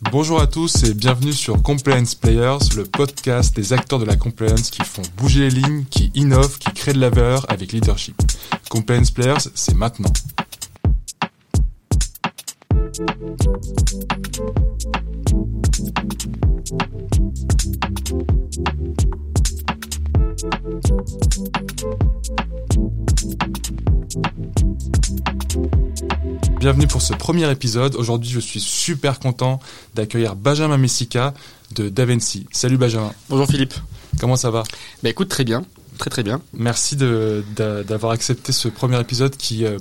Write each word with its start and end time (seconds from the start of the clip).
Bonjour 0.00 0.40
à 0.40 0.46
tous 0.46 0.84
et 0.84 0.94
bienvenue 0.94 1.32
sur 1.32 1.60
Compliance 1.60 2.14
Players, 2.14 2.58
le 2.76 2.84
podcast 2.84 3.54
des 3.56 3.72
acteurs 3.72 3.98
de 3.98 4.04
la 4.04 4.14
compliance 4.14 4.70
qui 4.70 4.82
font 4.82 5.02
bouger 5.16 5.50
les 5.50 5.60
lignes, 5.60 5.84
qui 5.90 6.12
innovent, 6.14 6.58
qui 6.58 6.72
créent 6.72 6.92
de 6.92 7.00
la 7.00 7.10
valeur 7.10 7.44
avec 7.48 7.72
leadership. 7.72 8.14
Compliance 8.70 9.10
Players, 9.10 9.50
c'est 9.54 9.74
maintenant. 9.74 10.12
Bienvenue 26.60 26.86
pour 26.86 27.02
ce 27.02 27.12
premier 27.12 27.50
épisode. 27.50 27.96
Aujourd'hui, 27.96 28.30
je 28.30 28.38
suis 28.38 28.60
super 28.60 29.18
content 29.18 29.58
d'accueillir 29.96 30.36
Benjamin 30.36 30.76
Messica 30.76 31.34
de 31.74 31.88
Davency. 31.88 32.46
Salut 32.52 32.76
Benjamin. 32.76 33.12
Bonjour 33.28 33.48
Philippe. 33.48 33.74
Comment 34.20 34.36
ça 34.36 34.50
va? 34.50 34.62
Bah 35.02 35.08
écoute, 35.08 35.28
très 35.28 35.42
bien. 35.42 35.64
Très 35.98 36.10
très 36.10 36.22
bien. 36.22 36.40
Merci 36.52 36.94
d'avoir 36.94 38.12
accepté 38.12 38.52
ce 38.52 38.68
premier 38.68 39.00
épisode 39.00 39.36
qui, 39.36 39.64
euh, 39.64 39.78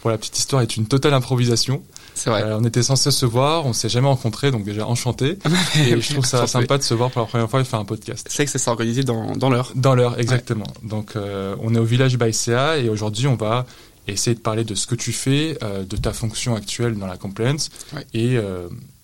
pour 0.00 0.08
la 0.08 0.16
petite 0.16 0.38
histoire, 0.38 0.62
est 0.62 0.78
une 0.78 0.86
totale 0.86 1.12
improvisation. 1.12 1.82
C'est 2.20 2.28
vrai. 2.28 2.42
Euh, 2.42 2.58
on 2.58 2.64
était 2.64 2.82
censé 2.82 3.10
se 3.10 3.24
voir, 3.24 3.64
on 3.64 3.72
s'est 3.72 3.88
jamais 3.88 4.08
rencontrés, 4.08 4.50
donc 4.50 4.64
déjà 4.64 4.86
enchanté. 4.86 5.38
et 5.76 5.98
je 5.98 6.12
trouve 6.12 6.26
ça 6.26 6.46
sympa 6.46 6.76
de 6.76 6.82
se 6.82 6.92
voir 6.92 7.10
pour 7.10 7.22
la 7.22 7.26
première 7.26 7.48
fois 7.48 7.62
et 7.62 7.64
faire 7.64 7.80
un 7.80 7.86
podcast. 7.86 8.28
C'est 8.30 8.44
que 8.44 8.50
ça 8.50 8.58
s'est 8.58 8.70
organisé 8.70 9.04
dans, 9.04 9.34
dans 9.36 9.48
l'heure. 9.48 9.72
Dans 9.74 9.94
l'heure, 9.94 10.20
exactement. 10.20 10.66
Donc 10.82 11.16
euh, 11.16 11.56
on 11.62 11.74
est 11.74 11.78
au 11.78 11.84
village 11.84 12.18
Baïséa 12.18 12.76
et 12.76 12.90
aujourd'hui 12.90 13.26
on 13.26 13.36
va 13.36 13.64
essayer 14.06 14.34
de 14.34 14.40
parler 14.40 14.64
de 14.64 14.74
ce 14.74 14.86
que 14.86 14.94
tu 14.94 15.12
fais, 15.12 15.56
euh, 15.62 15.84
de 15.84 15.96
ta 15.96 16.12
fonction 16.12 16.54
actuelle 16.54 16.98
dans 16.98 17.06
la 17.06 17.16
compliance 17.16 17.70
et, 18.12 18.34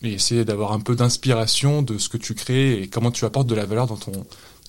et, 0.03 0.13
essayer 0.13 0.45
d'avoir 0.45 0.73
un 0.73 0.81
peu 0.81 0.95
d'inspiration 0.95 1.81
de 1.81 1.97
ce 1.97 2.11
que 2.11 2.19
tu 2.19 2.35
crées 2.35 2.83
et 2.83 2.89
comment 2.89 3.11
tu 3.11 3.25
apportes 3.25 3.47
de 3.47 3.55
la 3.55 3.65
valeur 3.65 3.87
dans 3.87 3.97
ton, 3.97 4.13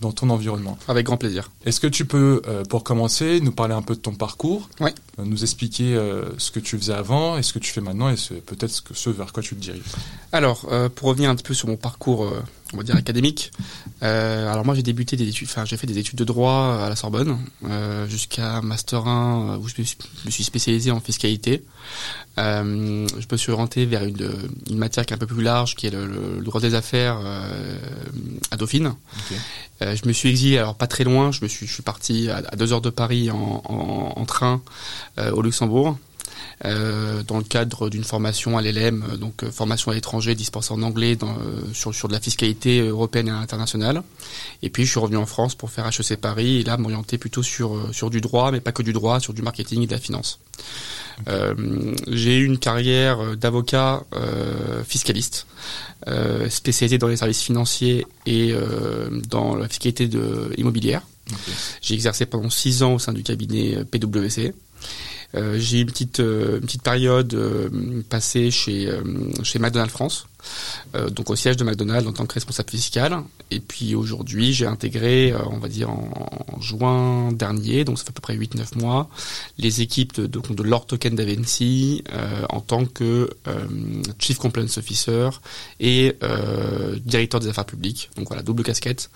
dans 0.02 0.12
ton 0.12 0.30
environnement. 0.30 0.78
Avec 0.88 1.06
grand 1.06 1.18
plaisir. 1.18 1.50
Est-ce 1.66 1.80
que 1.80 1.88
tu 1.88 2.06
peux, 2.06 2.42
euh, 2.48 2.64
pour 2.64 2.84
commencer, 2.84 3.40
nous 3.42 3.52
parler 3.52 3.74
un 3.74 3.82
peu 3.82 3.96
de 3.96 4.00
ton 4.00 4.14
parcours, 4.14 4.70
ouais. 4.80 4.94
euh, 5.20 5.24
nous 5.26 5.44
expliquer 5.44 5.96
euh, 5.96 6.26
ce 6.38 6.52
que 6.52 6.60
tu 6.60 6.78
faisais 6.78 6.94
avant 6.94 7.38
et 7.38 7.44
ce 7.44 7.54
que 7.54 7.60
tu 7.60 7.72
fais 7.72 7.82
maintenant 7.82 8.10
et 8.10 8.16
peut-être 8.46 8.72
ce, 8.72 8.82
ce 8.94 9.10
vers 9.10 9.34
quoi 9.34 9.44
tu 9.44 9.56
te 9.56 9.62
diriges? 9.62 9.82
Alors, 10.32 10.68
pour 10.96 11.08
revenir 11.10 11.30
un 11.30 11.36
petit 11.36 11.44
peu 11.44 11.54
sur 11.54 11.68
mon 11.68 11.78
parcours, 11.78 12.32
on 12.74 12.78
va 12.78 12.84
dire 12.84 12.96
académique. 12.96 13.52
alors 14.02 14.66
moi, 14.66 14.76
j'ai 14.76 14.84
débuté 14.84 15.16
des 15.16 15.28
études, 15.28 15.48
enfin 15.50 15.66
j'ai 15.66 15.78
fait 15.78 15.88
des 15.88 15.98
études 15.98 16.18
de 16.18 16.24
droit 16.24 16.80
à 16.84 16.90
la 16.90 16.96
Sorbonne 16.96 17.38
jusqu'à 18.08 18.62
master 18.62 19.08
1 19.08 19.58
où 19.58 19.68
je 19.68 19.76
me 20.26 20.32
suis 20.32 20.44
spécialisé 20.44 20.92
en 20.92 21.00
fiscalité. 21.00 21.64
Euh, 22.38 23.08
je 23.18 23.26
me 23.32 23.38
suis 23.38 23.52
orienté 23.52 23.86
vers 23.86 24.04
une, 24.04 24.16
une, 24.70 24.78
matière 24.78 25.06
qui 25.06 25.14
est 25.14 25.16
un 25.16 25.20
peu 25.20 25.26
plus 25.26 25.42
large, 25.42 25.76
qui 25.76 25.88
est 25.88 25.90
le, 25.90 26.06
le 26.06 26.44
droit 26.44 26.62
des 26.62 26.76
affaires 26.76 27.20
euh, 27.24 27.80
à 28.52 28.58
Dauphine. 28.58 28.94
Okay. 29.26 29.40
Euh, 29.82 29.96
je 29.96 30.08
me 30.08 30.14
suis 30.14 30.30
exilé, 30.30 30.60
alors 30.60 30.76
pas 30.76 30.88
très 30.88 31.04
loin, 31.04 31.32
je 31.32 31.42
me 31.42 31.48
suis, 31.48 31.66
je 31.66 31.74
suis 31.74 31.84
parti 31.84 32.30
à, 32.30 32.38
à 32.38 32.56
deux 32.56 32.74
heures 32.74 32.82
de 32.82 32.92
Paris 32.92 33.32
en, 33.32 33.64
en, 33.66 34.14
en 34.16 34.26
train 34.26 34.62
euh, 35.18 35.32
au 35.32 35.42
Luxembourg. 35.42 35.98
Euh, 36.66 37.22
dans 37.24 37.38
le 37.38 37.44
cadre 37.44 37.90
d'une 37.90 38.04
formation 38.04 38.58
à 38.58 38.62
l'LM, 38.62 39.18
donc 39.20 39.44
euh, 39.44 39.52
formation 39.52 39.92
à 39.92 39.94
l'étranger 39.94 40.34
dispensée 40.34 40.74
en 40.74 40.82
anglais 40.82 41.16
dans, 41.16 41.30
euh, 41.30 41.62
sur, 41.74 41.94
sur 41.94 42.08
de 42.08 42.14
la 42.14 42.20
fiscalité 42.20 42.80
européenne 42.80 43.28
et 43.28 43.32
internationale. 43.32 44.02
Et 44.64 44.70
puis 44.70 44.86
je 44.86 44.92
suis 44.92 45.00
revenu 45.00 45.18
en 45.18 45.28
France 45.28 45.54
pour 45.54 45.70
faire 45.70 45.88
HEC 45.88 46.20
Paris 46.20 46.58
et 46.58 46.64
là 46.64 46.78
m'orienter 46.78 47.18
plutôt 47.18 47.44
sur, 47.44 47.94
sur 47.94 48.10
du 48.10 48.22
droit, 48.22 48.52
mais 48.52 48.60
pas 48.60 48.72
que 48.72 48.82
du 48.82 48.92
droit, 48.92 49.20
sur 49.20 49.34
du 49.34 49.42
marketing 49.44 49.84
et 49.84 49.88
de 49.88 49.92
la 49.92 50.00
finance. 50.00 50.40
Euh, 51.28 51.54
j'ai 52.08 52.38
eu 52.38 52.46
une 52.46 52.60
carrière 52.60 53.36
d'avocat 53.36 54.04
euh, 54.16 54.84
fiscaliste, 54.84 55.48
euh, 56.08 56.50
spécialisé 56.50 56.98
dans 56.98 57.08
les 57.08 57.18
services 57.18 57.42
financiers 57.42 58.06
et 58.26 58.54
dans 59.30 59.56
la 59.56 59.68
fiscalité 59.68 60.08
de, 60.08 60.52
immobilière. 60.58 61.02
Okay. 61.30 61.52
J'ai 61.82 61.94
exercé 61.94 62.26
pendant 62.26 62.50
six 62.50 62.84
ans 62.84 62.94
au 62.94 63.00
sein 63.00 63.14
du 63.14 63.24
cabinet 63.24 63.84
PwC. 63.86 64.54
Euh, 65.38 65.58
j'ai 65.60 65.82
une 65.82 65.88
petite 65.88 66.20
euh, 66.20 66.56
une 66.58 66.66
petite 66.66 66.82
période 66.82 67.34
euh, 67.34 67.70
passée 68.10 68.50
chez 68.52 68.90
chez 69.44 69.60
McDonald's 69.60 69.94
France, 69.94 70.28
donc 71.12 71.30
au 71.30 71.36
siège 71.36 71.58
de 71.58 71.64
McDonald's 71.64 72.08
en 72.08 72.14
tant 72.14 72.26
que 72.26 72.34
responsable 72.34 72.70
fiscal. 72.70 73.24
Et 73.52 73.60
puis 73.60 73.96
aujourd'hui, 73.96 74.54
j'ai 74.54 74.66
intégré, 74.66 75.34
on 75.50 75.58
va 75.58 75.68
dire 75.68 75.90
en, 75.90 76.60
juin 76.60 77.32
dernier, 77.32 77.86
donc 77.86 77.98
ça 77.98 78.06
fait 78.06 78.10
à 78.10 78.14
peu 78.14 78.22
près 78.22 78.36
8-9 78.36 78.80
mois, 78.80 79.10
les 79.58 79.82
équipes 79.82 80.16
de, 80.16 80.28
de, 80.28 80.40
de 80.40 80.64
Lord 80.64 80.86
Token 80.88 81.16
d'Avency 81.16 82.04
en 82.50 82.62
tant 82.62 82.86
que 82.86 83.30
Chief 84.20 84.38
Compliance 84.38 84.78
Officer 84.78 85.30
et 85.80 86.16
directeur 87.06 87.40
des 87.40 87.48
affaires 87.48 87.66
publiques. 87.66 88.10
Donc 88.16 88.28
voilà, 88.28 88.44
double 88.44 88.64
casquette, 88.64 89.10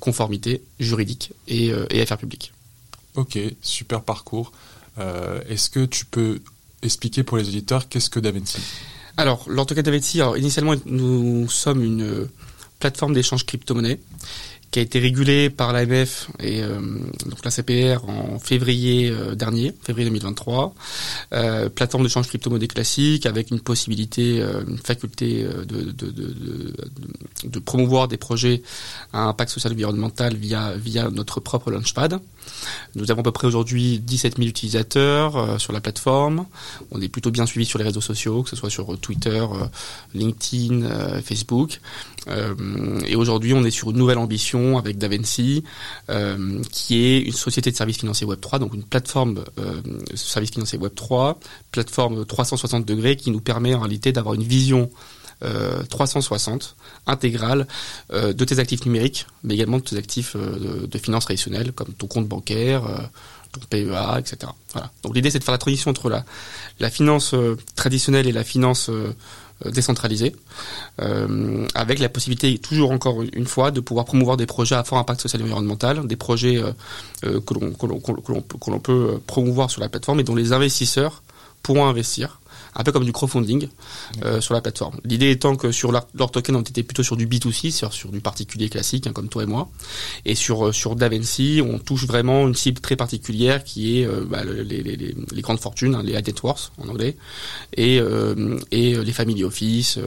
conformité 0.00 0.62
juridique 0.80 1.32
et 1.46 1.72
affaires 2.00 2.18
publiques. 2.18 2.52
Ok, 3.14 3.38
super 3.62 4.02
parcours. 4.02 4.52
Euh, 4.98 5.40
Est-ce 5.48 5.70
que 5.70 5.84
tu 5.84 6.04
peux 6.04 6.40
expliquer 6.82 7.22
pour 7.22 7.36
les 7.36 7.48
auditeurs 7.48 7.88
qu'est-ce 7.88 8.10
que 8.10 8.20
Davency 8.20 8.58
Alors, 9.16 9.44
l'AutoCAD 9.48 9.88
alors, 10.16 10.36
initialement, 10.36 10.74
nous 10.86 11.48
sommes 11.48 11.82
une 11.82 12.28
plateforme 12.78 13.14
d'échange 13.14 13.44
crypto-monnaie 13.44 13.98
qui 14.78 14.82
a 14.82 14.84
été 14.84 15.00
régulée 15.00 15.50
par 15.50 15.72
l'AMF 15.72 16.28
et 16.38 16.62
euh, 16.62 16.78
donc 17.26 17.44
la 17.44 17.50
CPR 17.50 18.08
en 18.08 18.38
février 18.38 19.10
euh, 19.10 19.34
dernier, 19.34 19.74
février 19.82 20.08
2023. 20.08 20.72
Euh, 21.32 21.68
plateforme 21.68 22.04
d'échange 22.04 22.28
crypto-monnaie 22.28 22.68
classique 22.68 23.26
avec 23.26 23.50
une 23.50 23.58
possibilité, 23.58 24.38
une 24.38 24.78
faculté 24.78 25.42
de, 25.42 25.64
de, 25.64 25.90
de, 25.90 26.10
de, 26.10 26.74
de 27.42 27.58
promouvoir 27.58 28.06
des 28.06 28.18
projets 28.18 28.62
à 29.12 29.24
impact 29.24 29.50
social 29.50 29.72
et 29.72 29.74
environnemental 29.74 30.36
via, 30.36 30.74
via 30.76 31.10
notre 31.10 31.40
propre 31.40 31.72
Launchpad. 31.72 32.20
Nous 32.94 33.10
avons 33.10 33.20
à 33.20 33.24
peu 33.24 33.32
près 33.32 33.48
aujourd'hui 33.48 33.98
17 33.98 34.36
000 34.36 34.48
utilisateurs 34.48 35.60
sur 35.60 35.72
la 35.72 35.80
plateforme. 35.80 36.46
On 36.92 37.00
est 37.00 37.08
plutôt 37.08 37.30
bien 37.30 37.46
suivi 37.46 37.66
sur 37.66 37.78
les 37.78 37.84
réseaux 37.84 38.00
sociaux, 38.00 38.42
que 38.44 38.50
ce 38.50 38.56
soit 38.56 38.70
sur 38.70 38.96
Twitter, 38.98 39.44
LinkedIn, 40.14 41.20
Facebook. 41.22 41.80
Et 43.06 43.16
aujourd'hui, 43.16 43.54
on 43.54 43.64
est 43.64 43.70
sur 43.70 43.90
une 43.90 43.96
nouvelle 43.96 44.18
ambition 44.18 44.76
avec 44.76 44.98
Davency, 44.98 45.64
qui 46.70 47.04
est 47.04 47.20
une 47.20 47.32
société 47.32 47.70
de 47.70 47.76
services 47.76 47.98
financiers 47.98 48.26
Web3, 48.26 48.58
donc 48.58 48.74
une 48.74 48.82
plateforme 48.82 49.34
de 49.34 50.16
services 50.16 50.50
financiers 50.50 50.78
Web3, 50.78 51.36
plateforme 51.72 52.26
360 52.26 52.84
degrés 52.84 53.16
qui 53.16 53.30
nous 53.30 53.40
permet 53.40 53.74
en 53.74 53.80
réalité 53.80 54.12
d'avoir 54.12 54.34
une 54.34 54.42
vision 54.42 54.90
euh, 55.44 55.82
360 55.84 56.76
intégrale 57.06 57.66
euh, 58.12 58.32
de 58.32 58.44
tes 58.44 58.58
actifs 58.58 58.84
numériques, 58.84 59.26
mais 59.44 59.54
également 59.54 59.78
de 59.78 59.82
tes 59.82 59.96
actifs 59.96 60.34
euh, 60.36 60.80
de, 60.80 60.86
de, 60.86 60.98
finances 60.98 61.24
traditionnelles 61.24 61.72
comme 61.72 61.92
ton 61.94 62.06
compte 62.06 62.26
bancaire, 62.26 62.84
euh, 62.86 62.98
ton 63.52 63.60
PEA, 63.70 64.18
etc. 64.18 64.50
Voilà. 64.72 64.90
Donc 65.02 65.14
l'idée 65.14 65.30
c'est 65.30 65.38
de 65.38 65.44
faire 65.44 65.52
la 65.52 65.58
transition 65.58 65.90
entre 65.90 66.10
la, 66.10 66.24
la 66.80 66.90
finance 66.90 67.34
euh, 67.34 67.56
traditionnelle 67.76 68.26
et 68.26 68.32
la 68.32 68.44
finance 68.44 68.90
euh, 69.66 69.70
décentralisée, 69.70 70.34
avec 71.74 71.98
la 71.98 72.08
possibilité 72.08 72.58
toujours 72.58 72.90
encore 72.90 73.22
une 73.22 73.46
fois 73.46 73.70
de 73.70 73.80
pouvoir 73.80 74.04
promouvoir 74.04 74.36
des 74.36 74.46
projets 74.46 74.74
à 74.74 74.84
fort 74.84 74.98
impact 74.98 75.20
social 75.20 75.40
et 75.40 75.44
environnemental, 75.44 76.06
des 76.06 76.16
projets 76.16 76.62
l'on 77.22 77.70
que 77.72 78.70
l'on 78.70 78.80
peut 78.80 79.20
promouvoir 79.26 79.70
sur 79.70 79.80
la 79.80 79.88
plateforme 79.88 80.20
et 80.20 80.24
dont 80.24 80.34
les 80.34 80.52
investisseurs 80.52 81.22
pourront 81.62 81.86
investir 81.86 82.40
un 82.78 82.84
peu 82.84 82.92
comme 82.92 83.04
du 83.04 83.12
crowdfunding 83.12 83.68
euh, 84.24 84.40
sur 84.40 84.54
la 84.54 84.60
plateforme. 84.60 84.98
L'idée 85.04 85.30
étant 85.30 85.56
que 85.56 85.72
sur 85.72 85.92
leur, 85.92 86.06
leur 86.14 86.30
token, 86.30 86.56
on 86.56 86.60
était 86.60 86.84
plutôt 86.84 87.02
sur 87.02 87.16
du 87.16 87.26
B2C, 87.26 87.72
sur, 87.72 87.92
sur 87.92 88.10
du 88.10 88.20
particulier 88.20 88.68
classique, 88.68 89.06
hein, 89.06 89.12
comme 89.12 89.28
toi 89.28 89.42
et 89.42 89.46
moi. 89.46 89.68
Et 90.24 90.36
sur, 90.36 90.72
sur 90.72 90.94
Davency, 90.94 91.60
on 91.64 91.78
touche 91.78 92.06
vraiment 92.06 92.46
une 92.46 92.54
cible 92.54 92.80
très 92.80 92.94
particulière 92.96 93.64
qui 93.64 94.00
est 94.00 94.06
euh, 94.06 94.24
bah, 94.24 94.44
les, 94.44 94.82
les, 94.82 94.96
les, 94.96 95.16
les, 95.32 95.42
grandes 95.42 95.58
fortunes, 95.58 95.96
hein, 95.96 96.02
les 96.04 96.12
high 96.12 96.26
net 96.26 96.42
worth 96.42 96.72
en 96.78 96.88
anglais, 96.88 97.16
et, 97.76 98.00
euh, 98.00 98.58
et 98.70 98.94
les 98.94 99.12
family 99.12 99.42
office, 99.42 99.98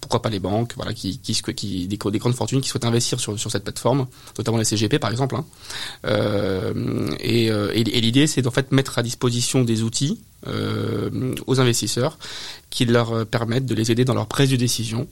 pourquoi 0.00 0.20
pas 0.20 0.28
les 0.28 0.40
banques, 0.40 0.74
voilà, 0.76 0.92
qui, 0.92 1.18
qui, 1.18 1.34
qui 1.54 1.86
des, 1.86 1.96
des, 1.96 2.18
grandes 2.18 2.34
fortunes 2.34 2.60
qui 2.60 2.68
souhaitent 2.68 2.84
investir 2.84 3.20
sur, 3.20 3.38
sur 3.38 3.50
cette 3.50 3.64
plateforme, 3.64 4.06
notamment 4.36 4.58
les 4.58 4.64
CGP 4.64 4.98
par 4.98 5.10
exemple. 5.10 5.36
Hein. 5.36 5.46
Euh, 6.04 7.08
et, 7.20 7.46
et, 7.46 7.80
et 7.80 8.00
l'idée, 8.00 8.26
c'est 8.26 8.42
d'en 8.42 8.50
fait 8.50 8.70
mettre 8.72 8.98
à 8.98 9.02
disposition 9.02 9.62
des 9.62 9.82
outils 9.82 10.18
euh, 10.18 10.31
aux 10.46 11.60
investisseurs 11.60 12.18
qui 12.70 12.84
leur 12.84 13.26
permettent 13.26 13.66
de 13.66 13.74
les 13.74 13.90
aider 13.92 14.04
dans 14.04 14.14
leur 14.14 14.26
prise 14.26 14.50
de 14.50 14.56
décision 14.56 15.06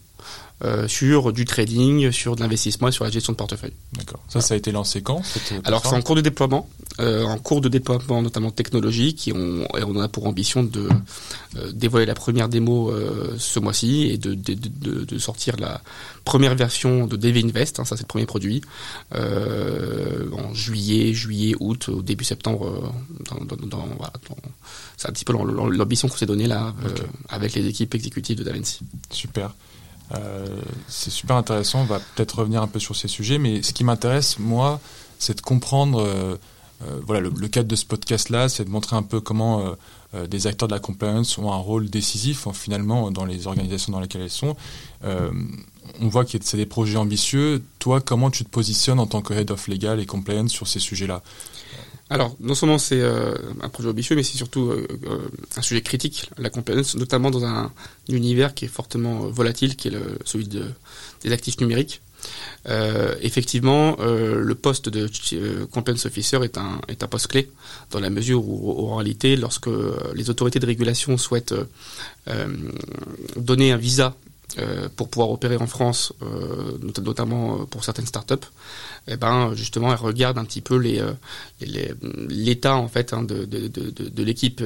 euh, 0.62 0.86
sur 0.88 1.32
du 1.32 1.46
trading, 1.46 2.10
sur 2.10 2.36
de 2.36 2.42
l'investissement 2.42 2.88
et 2.88 2.92
sur 2.92 3.04
la 3.04 3.10
gestion 3.10 3.32
de 3.32 3.38
portefeuille. 3.38 3.72
D'accord. 3.94 4.20
Ça, 4.26 4.32
voilà. 4.34 4.46
ça 4.46 4.54
a 4.54 4.56
été 4.58 4.72
lancé 4.72 5.00
quand 5.00 5.22
Alors, 5.64 5.86
c'est 5.86 5.94
en 5.94 6.02
cours 6.02 6.16
de 6.16 6.20
déploiement, 6.20 6.68
euh, 7.00 7.24
en 7.24 7.38
cours 7.38 7.62
de 7.62 7.70
déploiement 7.70 8.20
notamment 8.20 8.50
technologique, 8.50 9.26
et 9.28 9.32
on, 9.32 9.62
et 9.78 9.84
on 9.84 9.98
a 9.98 10.08
pour 10.08 10.26
ambition 10.26 10.62
de 10.62 10.86
euh, 11.56 11.72
dévoiler 11.72 12.04
la 12.04 12.14
première 12.14 12.50
démo 12.50 12.92
ce 13.38 13.58
mois-ci 13.58 14.10
et 14.10 14.18
de, 14.18 14.34
de, 14.34 14.52
de, 14.52 15.04
de, 15.04 15.18
sortir 15.18 15.56
la 15.56 15.80
première 16.24 16.54
version 16.54 17.06
de 17.06 17.16
DV 17.16 17.42
Invest, 17.42 17.80
hein, 17.80 17.86
ça 17.86 17.96
c'est 17.96 18.02
le 18.02 18.08
premier 18.08 18.26
produit, 18.26 18.60
en 19.12 20.52
juillet, 20.52 21.14
juillet, 21.14 21.54
août, 21.58 21.88
au 21.88 22.02
début 22.02 22.24
septembre. 22.24 22.92
Dans, 23.30 23.44
dans, 23.46 23.66
dans, 23.66 23.86
voilà, 23.96 24.12
c'est 24.98 25.08
un 25.08 25.12
petit 25.12 25.24
peu 25.24 25.32
l'ambition 25.32 26.08
qu'on 26.08 26.16
s'est 26.18 26.26
donnée 26.26 26.46
là, 26.46 26.74
okay. 26.84 27.02
avec 27.30 27.54
les 27.54 27.66
équipes 27.66 27.94
exécutives 27.94 28.36
de 28.36 28.44
Davinci. 28.44 28.80
Super. 29.10 29.54
C'est 30.88 31.10
super 31.10 31.36
intéressant. 31.36 31.80
On 31.80 31.84
va 31.84 32.00
peut-être 32.00 32.38
revenir 32.38 32.62
un 32.62 32.68
peu 32.68 32.78
sur 32.78 32.96
ces 32.96 33.08
sujets, 33.08 33.38
mais 33.38 33.62
ce 33.62 33.72
qui 33.72 33.84
m'intéresse, 33.84 34.38
moi, 34.38 34.80
c'est 35.18 35.36
de 35.36 35.40
comprendre. 35.40 36.38
voilà, 37.06 37.20
le, 37.20 37.48
cadre 37.48 37.68
de 37.68 37.76
ce 37.76 37.84
podcast-là, 37.84 38.48
c'est 38.48 38.64
de 38.64 38.70
montrer 38.70 38.96
un 38.96 39.02
peu 39.02 39.20
comment 39.20 39.76
des 40.28 40.46
acteurs 40.46 40.68
de 40.68 40.74
la 40.74 40.80
compliance 40.80 41.38
ont 41.38 41.52
un 41.52 41.56
rôle 41.56 41.88
décisif 41.88 42.48
finalement 42.52 43.10
dans 43.10 43.24
les 43.24 43.46
organisations 43.46 43.92
dans 43.92 44.00
lesquelles 44.00 44.22
elles 44.22 44.30
sont. 44.30 44.56
on 45.04 46.08
voit 46.08 46.24
que 46.24 46.38
c'est 46.40 46.56
des 46.56 46.66
projets 46.66 46.96
ambitieux. 46.96 47.62
Toi, 47.78 48.00
comment 48.00 48.30
tu 48.30 48.44
te 48.44 48.50
positionnes 48.50 48.98
en 48.98 49.06
tant 49.06 49.22
que 49.22 49.34
head 49.34 49.50
of 49.50 49.68
legal 49.68 50.00
et 50.00 50.06
compliance 50.06 50.50
sur 50.50 50.66
ces 50.66 50.80
sujets-là? 50.80 51.22
Alors, 52.12 52.36
non 52.40 52.56
seulement 52.56 52.78
c'est 52.78 53.00
euh, 53.00 53.34
un 53.62 53.68
projet 53.68 53.88
ambitieux, 53.88 54.16
mais 54.16 54.24
c'est 54.24 54.36
surtout 54.36 54.70
euh, 54.70 54.86
euh, 55.06 55.18
un 55.56 55.62
sujet 55.62 55.80
critique, 55.80 56.28
la 56.38 56.50
compliance, 56.50 56.96
notamment 56.96 57.30
dans 57.30 57.44
un, 57.44 57.72
univers 58.08 58.52
qui 58.52 58.64
est 58.64 58.68
fortement 58.68 59.28
volatile, 59.28 59.76
qui 59.76 59.88
est 59.88 59.92
le, 59.92 60.18
celui 60.24 60.48
de, 60.48 60.64
des 61.22 61.30
actifs 61.30 61.60
numériques. 61.60 62.02
effectivement, 63.22 63.96
le 64.00 64.54
poste 64.54 64.88
de 64.88 65.08
compliance 65.66 66.04
officer 66.06 66.38
est 66.42 66.58
un, 66.58 66.80
est 66.88 67.04
un 67.04 67.06
poste 67.06 67.28
clé 67.28 67.48
dans 67.92 68.00
la 68.00 68.10
mesure 68.10 68.46
où, 68.46 68.90
en 68.90 68.96
réalité, 68.96 69.36
lorsque 69.36 69.70
les 70.14 70.28
autorités 70.28 70.58
de 70.58 70.66
régulation 70.66 71.16
souhaitent 71.16 71.54
donner 73.36 73.70
un 73.70 73.76
visa 73.76 74.16
euh, 74.58 74.88
pour 74.97 75.08
pouvoir 75.08 75.31
opérer 75.31 75.56
en 75.56 75.69
France, 75.69 76.12
euh, 76.23 76.76
notamment 76.82 77.61
euh, 77.61 77.64
pour 77.67 77.85
certaines 77.85 78.06
startups, 78.06 78.35
eh 79.06 79.17
ben 79.17 79.55
justement, 79.55 79.93
elle 79.93 79.99
regarde 79.99 80.38
un 80.38 80.44
petit 80.44 80.61
peu 80.61 80.76
les 80.76 81.00
l'état 81.61 82.76
en 82.76 82.88
fait 82.88 83.12
hein, 83.12 83.23
de, 83.23 83.44
de, 83.44 83.69
de, 83.69 83.91
de 83.91 84.23
l'équipe 84.25 84.61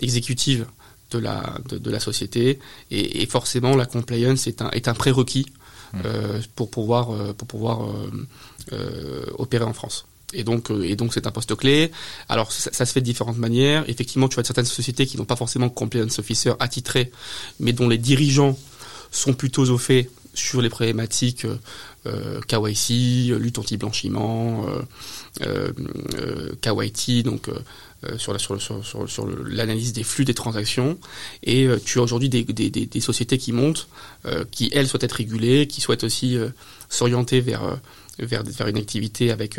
exécutive 0.00 0.66
de 1.10 1.18
la 1.18 1.58
de, 1.68 1.90
la 1.90 2.00
société 2.00 2.58
et, 2.90 3.22
et, 3.22 3.26
forcément 3.26 3.76
la 3.76 3.86
compliance 3.86 4.46
est 4.46 4.62
un 4.62 4.70
est 4.70 4.88
un 4.88 4.94
prérequis 4.94 5.46
mmh. 5.92 5.98
pour 6.54 6.70
pouvoir 6.70 7.34
pour 7.34 7.48
pouvoir 7.48 7.80
opérer 9.36 9.64
en 9.64 9.74
France. 9.74 10.06
Et 10.34 10.44
donc, 10.44 10.70
et 10.70 10.94
donc 10.94 11.14
c'est 11.14 11.26
un 11.26 11.30
poste 11.30 11.54
clé. 11.54 11.90
Alors, 12.28 12.52
ça, 12.52 12.70
ça, 12.70 12.84
se 12.84 12.92
fait 12.92 13.00
de 13.00 13.06
différentes 13.06 13.38
manières. 13.38 13.88
Effectivement, 13.88 14.28
tu 14.28 14.38
as 14.38 14.44
certaines 14.44 14.66
sociétés 14.66 15.06
qui 15.06 15.16
n'ont 15.16 15.24
pas 15.24 15.36
forcément 15.36 15.70
compliance 15.70 16.18
officer 16.18 16.52
attitré, 16.60 17.10
mais 17.60 17.72
dont 17.72 17.88
les 17.88 17.96
dirigeants 17.96 18.58
sont 19.10 19.32
plutôt 19.32 19.68
au 19.70 19.78
fait 19.78 20.10
sur 20.34 20.62
les 20.62 20.68
problématiques 20.68 21.46
euh, 22.06 22.40
KYC, 22.46 23.36
lutte 23.38 23.58
anti-blanchiment, 23.58 24.66
euh, 25.42 25.72
euh, 26.16 26.52
KYT, 26.60 27.24
donc 27.24 27.50
sur 28.16 28.32
la, 28.32 28.38
sur, 28.38 28.60
sur, 28.60 29.26
l'analyse 29.46 29.92
des 29.92 30.04
flux 30.04 30.24
des 30.24 30.34
transactions. 30.34 30.96
Et 31.42 31.68
tu 31.84 31.98
as 31.98 32.02
aujourd'hui 32.02 32.28
des, 32.28 32.44
des, 32.44 32.70
des, 32.70 33.00
sociétés 33.00 33.38
qui 33.38 33.50
montent, 33.50 33.88
qui 34.52 34.70
elles 34.72 34.86
souhaitent 34.86 35.04
être 35.04 35.12
régulées, 35.12 35.66
qui 35.66 35.80
souhaitent 35.80 36.04
aussi 36.04 36.38
s'orienter 36.88 37.40
vers, 37.40 37.78
vers, 38.20 38.44
vers 38.44 38.68
une 38.68 38.78
activité 38.78 39.32
avec 39.32 39.58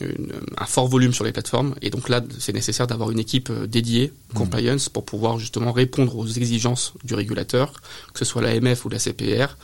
un 0.00 0.66
fort 0.66 0.86
volume 0.86 1.12
sur 1.12 1.24
les 1.24 1.32
plateformes 1.32 1.74
et 1.82 1.90
donc 1.90 2.08
là 2.08 2.22
c'est 2.38 2.52
nécessaire 2.52 2.86
d'avoir 2.86 3.10
une 3.10 3.18
équipe 3.18 3.50
euh, 3.50 3.66
dédiée 3.66 4.12
mmh. 4.12 4.36
compliance 4.36 4.88
pour 4.88 5.04
pouvoir 5.04 5.38
justement 5.38 5.72
répondre 5.72 6.16
aux 6.16 6.26
exigences 6.26 6.94
du 7.02 7.14
régulateur 7.14 7.72
que 8.12 8.18
ce 8.20 8.24
soit 8.24 8.40
l'AMF 8.40 8.84
ou 8.84 8.88
la 8.88 8.98
CPR 8.98 9.56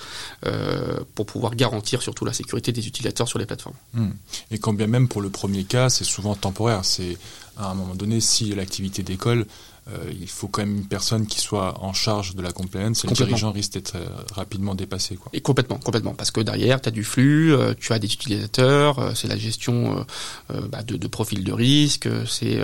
euh, 0.45 0.99
pour 1.15 1.27
pouvoir 1.27 1.55
garantir 1.55 2.03
surtout 2.03 2.25
la 2.25 2.33
sécurité 2.33 2.73
des 2.73 2.89
utilisateurs 2.89 3.29
sur 3.29 3.39
les 3.39 3.47
plateformes. 3.47 3.77
Mmh. 3.95 4.09
Et 4.51 4.59
quand 4.59 4.73
bien 4.73 4.89
même 4.89 5.07
pour 5.07 5.23
le 5.23 5.31
premier 5.31 5.63
cas 5.63 5.91
c'est 5.91 6.05
souvent 6.05 6.35
temporaire 6.35 6.85
c'est 6.85 7.17
à 7.57 7.71
un 7.71 7.75
moment 7.75 7.95
donné 7.95 8.21
si 8.21 8.55
l'activité 8.55 9.03
décolle 9.03 9.47
euh, 9.89 10.13
il 10.21 10.29
faut 10.29 10.49
quand 10.49 10.63
même 10.63 10.79
une 10.79 10.87
personne 10.87 11.29
qui 11.29 11.41
soit 11.41 11.81
en 11.81 11.93
charge 11.93 12.35
de 12.35 12.43
la 12.43 12.51
compliance 12.51 13.05
et 13.05 13.09
le 13.09 13.15
dirigeant 13.15 13.53
risque 13.53 13.75
d'être 13.75 13.95
euh, 13.95 14.09
rapidement 14.33 14.75
dépassé. 14.75 15.15
Quoi. 15.15 15.31
Et 15.33 15.41
complètement, 15.41 15.79
complètement, 15.79 16.13
parce 16.13 16.33
que 16.33 16.41
derrière, 16.41 16.81
tu 16.81 16.89
as 16.89 16.93
du 16.93 17.05
flux, 17.05 17.53
euh, 17.53 17.73
tu 17.79 17.93
as 17.93 18.01
des 18.01 18.13
utilisateurs, 18.13 19.17
c'est 19.17 19.29
la 19.29 19.37
gestion 19.37 20.05
bah, 20.49 20.83
de, 20.83 20.97
de, 20.97 21.07
profil 21.07 21.45
de 21.45 21.53
risque, 21.53 22.09
c'est 22.27 22.59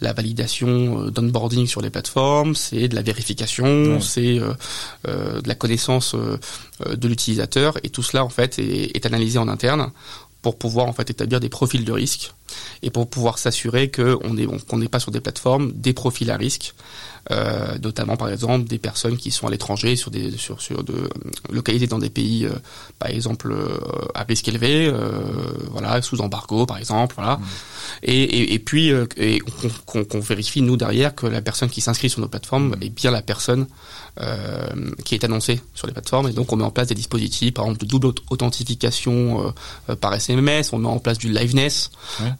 la 0.00 0.12
validation 0.12 1.10
d'onboarding 1.10 1.66
sur 1.66 1.82
les 1.82 1.90
plateformes, 1.90 2.54
c'est 2.54 2.88
de 2.88 2.94
la 2.94 3.02
vérification, 3.02 4.00
c'est 4.00 4.38
de 5.04 5.48
la 5.48 5.54
connaissance 5.54 6.14
de 6.14 7.08
l'utilisateur, 7.08 7.78
et 7.82 7.90
tout 7.90 8.02
cela 8.02 8.24
en 8.24 8.28
fait 8.28 8.58
est, 8.58 8.96
est 8.96 9.06
analysé 9.06 9.38
en 9.38 9.48
interne 9.48 9.92
pour 10.44 10.58
pouvoir 10.58 10.86
en 10.86 10.92
fait 10.92 11.08
établir 11.08 11.40
des 11.40 11.48
profils 11.48 11.86
de 11.86 11.92
risque 11.92 12.34
et 12.82 12.90
pour 12.90 13.08
pouvoir 13.08 13.38
s'assurer 13.38 13.90
qu'on 13.90 14.34
n'est 14.34 14.88
pas 14.88 15.00
sur 15.00 15.10
des 15.10 15.22
plateformes 15.22 15.72
des 15.72 15.94
profils 15.94 16.30
à 16.30 16.36
risque, 16.36 16.74
euh, 17.30 17.78
notamment 17.82 18.16
par 18.16 18.28
exemple 18.28 18.68
des 18.68 18.78
personnes 18.78 19.16
qui 19.16 19.30
sont 19.30 19.46
à 19.46 19.50
l'étranger 19.50 19.96
sur 19.96 20.10
des 20.10 20.36
sur 20.36 20.60
sur 20.60 20.84
de 20.84 21.08
localisées 21.50 21.86
dans 21.86 21.98
des 21.98 22.10
pays 22.10 22.44
euh, 22.44 22.52
par 22.98 23.08
exemple 23.10 23.50
euh, 23.50 23.78
à 24.14 24.24
risque 24.24 24.46
élevé, 24.48 24.92
voilà 25.70 26.02
sous 26.02 26.20
embargo 26.20 26.66
par 26.66 26.78
exemple, 26.78 27.14
voilà. 27.16 27.36
Mmh. 27.36 27.42
Et, 28.02 28.22
et, 28.22 28.54
et, 28.54 28.58
puis 28.58 28.92
qu'on 29.86 30.20
vérifie 30.20 30.62
nous 30.62 30.76
derrière 30.76 31.14
que 31.14 31.26
la 31.26 31.42
personne 31.42 31.68
qui 31.68 31.80
s'inscrit 31.80 32.10
sur 32.10 32.20
nos 32.20 32.28
plateformes 32.28 32.70
mmh. 32.70 32.82
est 32.82 32.90
bien 32.90 33.10
la 33.10 33.22
personne 33.22 33.66
euh, 34.20 34.92
qui 35.04 35.16
est 35.16 35.24
annoncé 35.24 35.60
sur 35.74 35.88
les 35.88 35.92
plateformes. 35.92 36.28
Et 36.28 36.32
donc 36.32 36.52
on 36.52 36.56
met 36.56 36.62
en 36.62 36.70
place 36.70 36.86
des 36.86 36.94
dispositifs, 36.94 37.52
par 37.52 37.64
exemple 37.64 37.80
de 37.80 37.86
double 37.86 38.12
authentification 38.30 39.44
euh, 39.44 39.50
euh, 39.90 39.96
par 39.96 40.14
SMS, 40.14 40.72
on 40.72 40.78
met 40.78 40.86
en 40.86 41.00
place 41.00 41.18
du 41.18 41.32
liveness. 41.32 41.90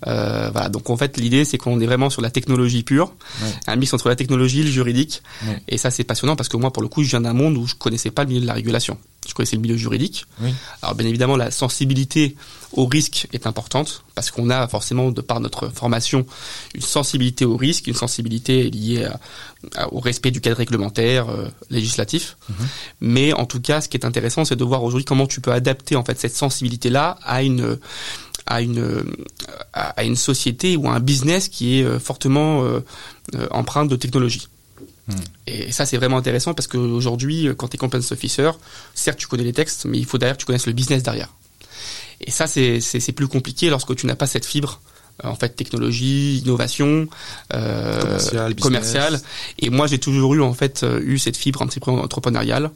voilà. 0.06 0.68
Donc 0.68 0.88
en 0.88 0.96
fait 0.96 1.16
l'idée 1.16 1.44
c'est 1.44 1.58
qu'on 1.58 1.80
est 1.80 1.86
vraiment 1.86 2.10
sur 2.10 2.22
la 2.22 2.30
technologie 2.30 2.84
pure, 2.84 3.12
un 3.66 3.74
mix 3.74 3.92
entre 3.92 4.08
la 4.08 4.14
technologie 4.14 4.62
le 4.62 4.70
juridique. 4.74 5.22
Et 5.68 5.78
ça 5.78 5.90
c'est 5.90 6.04
passionnant 6.04 6.36
parce 6.36 6.48
que 6.48 6.56
moi 6.56 6.72
pour 6.72 6.82
le 6.82 6.88
coup 6.88 7.02
je 7.02 7.10
viens 7.10 7.22
d'un 7.22 7.32
monde 7.32 7.56
où 7.56 7.66
je 7.66 7.74
connaissais 7.74 8.10
pas 8.10 8.24
le 8.24 8.28
milieu 8.28 8.40
de 8.40 8.46
la 8.46 8.54
régulation 8.54 8.98
je 9.28 9.34
connaissais 9.34 9.56
le 9.56 9.62
milieu 9.62 9.76
juridique. 9.76 10.26
Alors 10.82 10.94
bien 10.94 11.06
évidemment, 11.06 11.36
la 11.36 11.50
sensibilité 11.50 12.36
au 12.72 12.86
risque 12.86 13.28
est 13.32 13.46
importante 13.46 14.02
parce 14.14 14.30
qu'on 14.30 14.50
a 14.50 14.66
forcément, 14.68 15.10
de 15.10 15.20
par 15.20 15.40
notre 15.40 15.68
formation, 15.68 16.26
une 16.74 16.82
sensibilité 16.82 17.44
au 17.44 17.56
risque, 17.56 17.86
une 17.86 17.94
sensibilité 17.94 18.70
liée 18.70 19.08
au 19.90 20.00
respect 20.00 20.30
du 20.30 20.40
cadre 20.40 20.58
réglementaire, 20.58 21.28
euh, 21.30 21.48
législatif. 21.70 22.36
Mhm. 22.48 22.66
Mais 23.00 23.32
en 23.32 23.46
tout 23.46 23.60
cas, 23.60 23.80
ce 23.80 23.88
qui 23.88 23.96
est 23.96 24.04
intéressant, 24.04 24.44
c'est 24.44 24.56
de 24.56 24.64
voir 24.64 24.82
aujourd'hui 24.82 25.06
comment 25.06 25.26
tu 25.26 25.40
peux 25.40 25.52
adapter 25.52 25.96
en 25.96 26.04
fait 26.04 26.18
cette 26.18 26.36
sensibilité-là 26.36 27.18
à 27.22 27.42
une 27.42 27.78
à 28.46 28.60
une 28.60 29.04
à 29.72 30.04
une 30.04 30.16
société 30.16 30.76
ou 30.76 30.88
à 30.88 30.92
un 30.92 31.00
business 31.00 31.48
qui 31.48 31.80
est 31.80 31.84
euh, 31.84 31.98
fortement 31.98 32.62
euh, 32.64 32.80
empreinte 33.50 33.88
de 33.88 33.96
technologie. 33.96 34.48
Hmm. 35.06 35.14
Et 35.46 35.72
ça, 35.72 35.86
c'est 35.86 35.96
vraiment 35.96 36.16
intéressant 36.16 36.54
parce 36.54 36.66
qu'aujourd'hui, 36.66 37.48
quand 37.56 37.68
tu 37.68 37.76
es 37.76 37.78
compliance 37.78 38.10
officer, 38.12 38.50
certes, 38.94 39.18
tu 39.18 39.26
connais 39.26 39.44
les 39.44 39.52
textes, 39.52 39.84
mais 39.84 39.98
il 39.98 40.06
faut 40.06 40.18
derrière 40.18 40.36
que 40.36 40.40
tu 40.40 40.46
connaisses 40.46 40.66
le 40.66 40.72
business 40.72 41.02
derrière. 41.02 41.28
Et 42.20 42.30
ça, 42.30 42.46
c'est 42.46 43.12
plus 43.12 43.28
compliqué 43.28 43.70
lorsque 43.70 43.94
tu 43.96 44.06
n'as 44.06 44.16
pas 44.16 44.26
cette 44.26 44.46
fibre 44.46 44.80
euh, 45.24 45.28
en 45.28 45.36
fait 45.36 45.50
technologie, 45.50 46.38
innovation, 46.38 47.06
euh, 47.52 48.18
commercial, 48.60 49.20
Et 49.60 49.70
moi, 49.70 49.86
j'ai 49.86 49.98
toujours 49.98 50.34
eu 50.34 50.42
en 50.42 50.54
fait 50.54 50.82
euh, 50.82 51.00
eu 51.04 51.18
cette 51.18 51.36
fibre 51.36 51.62
un 51.62 51.66
petit 51.66 51.78
peu 51.78 51.92
entrepreneuriale 51.92 52.70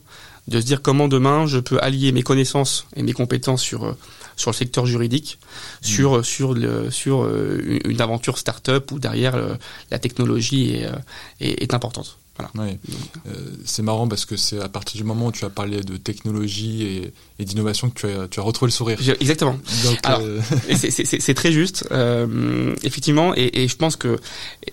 de 0.47 0.61
se 0.61 0.65
dire 0.65 0.81
comment 0.81 1.09
demain 1.09 1.47
je 1.47 1.59
peux 1.59 1.79
allier 1.81 2.13
mes 2.13 2.23
connaissances 2.23 2.87
et 2.97 3.03
mes 3.03 3.13
compétences 3.13 3.63
sur 3.63 3.85
euh, 3.85 3.97
sur 4.39 4.51
le 4.51 4.57
secteur 4.57 4.87
juridique, 4.87 5.39
hmm. 5.83 5.85
sur 5.85 6.25
sur 6.25 6.55
le 6.55 6.91
sur 6.91 7.29
une 7.29 8.01
aventure 8.01 8.39
start-up 8.39 8.91
où 8.93 8.99
derrière 8.99 9.37
la 9.91 9.99
technologie 9.99 10.77
est, 10.77 10.89
est, 11.41 11.63
est 11.63 11.75
importante. 11.75 12.19
Ouais. 12.59 12.79
Euh, 13.27 13.33
c'est 13.65 13.83
marrant 13.83 14.09
parce 14.09 14.25
que 14.25 14.37
c'est 14.37 14.61
à 14.61 14.69
partir 14.69 14.97
du 14.97 15.05
moment 15.05 15.27
où 15.27 15.33
tu 15.33 15.45
as 15.45 15.51
parlé 15.51 15.81
de 15.83 15.97
technologie 15.97 16.83
et, 16.83 17.13
et 17.39 17.45
d'innovation 17.45 17.91
que 17.91 18.01
tu 18.01 18.07
as, 18.07 18.29
tu 18.29 18.41
as 18.41 18.43
retrouvé 18.43 18.69
le 18.69 18.73
sourire. 18.73 18.99
Exactement. 19.21 19.59
Euh, 20.09 20.41
c'est 20.77 21.35
très 21.35 21.53
juste, 21.53 21.87
euh, 21.91 22.75
effectivement, 22.83 23.35
et, 23.37 23.63
et, 23.63 23.69
je 23.69 23.77
pense 23.77 23.97
que 23.97 24.19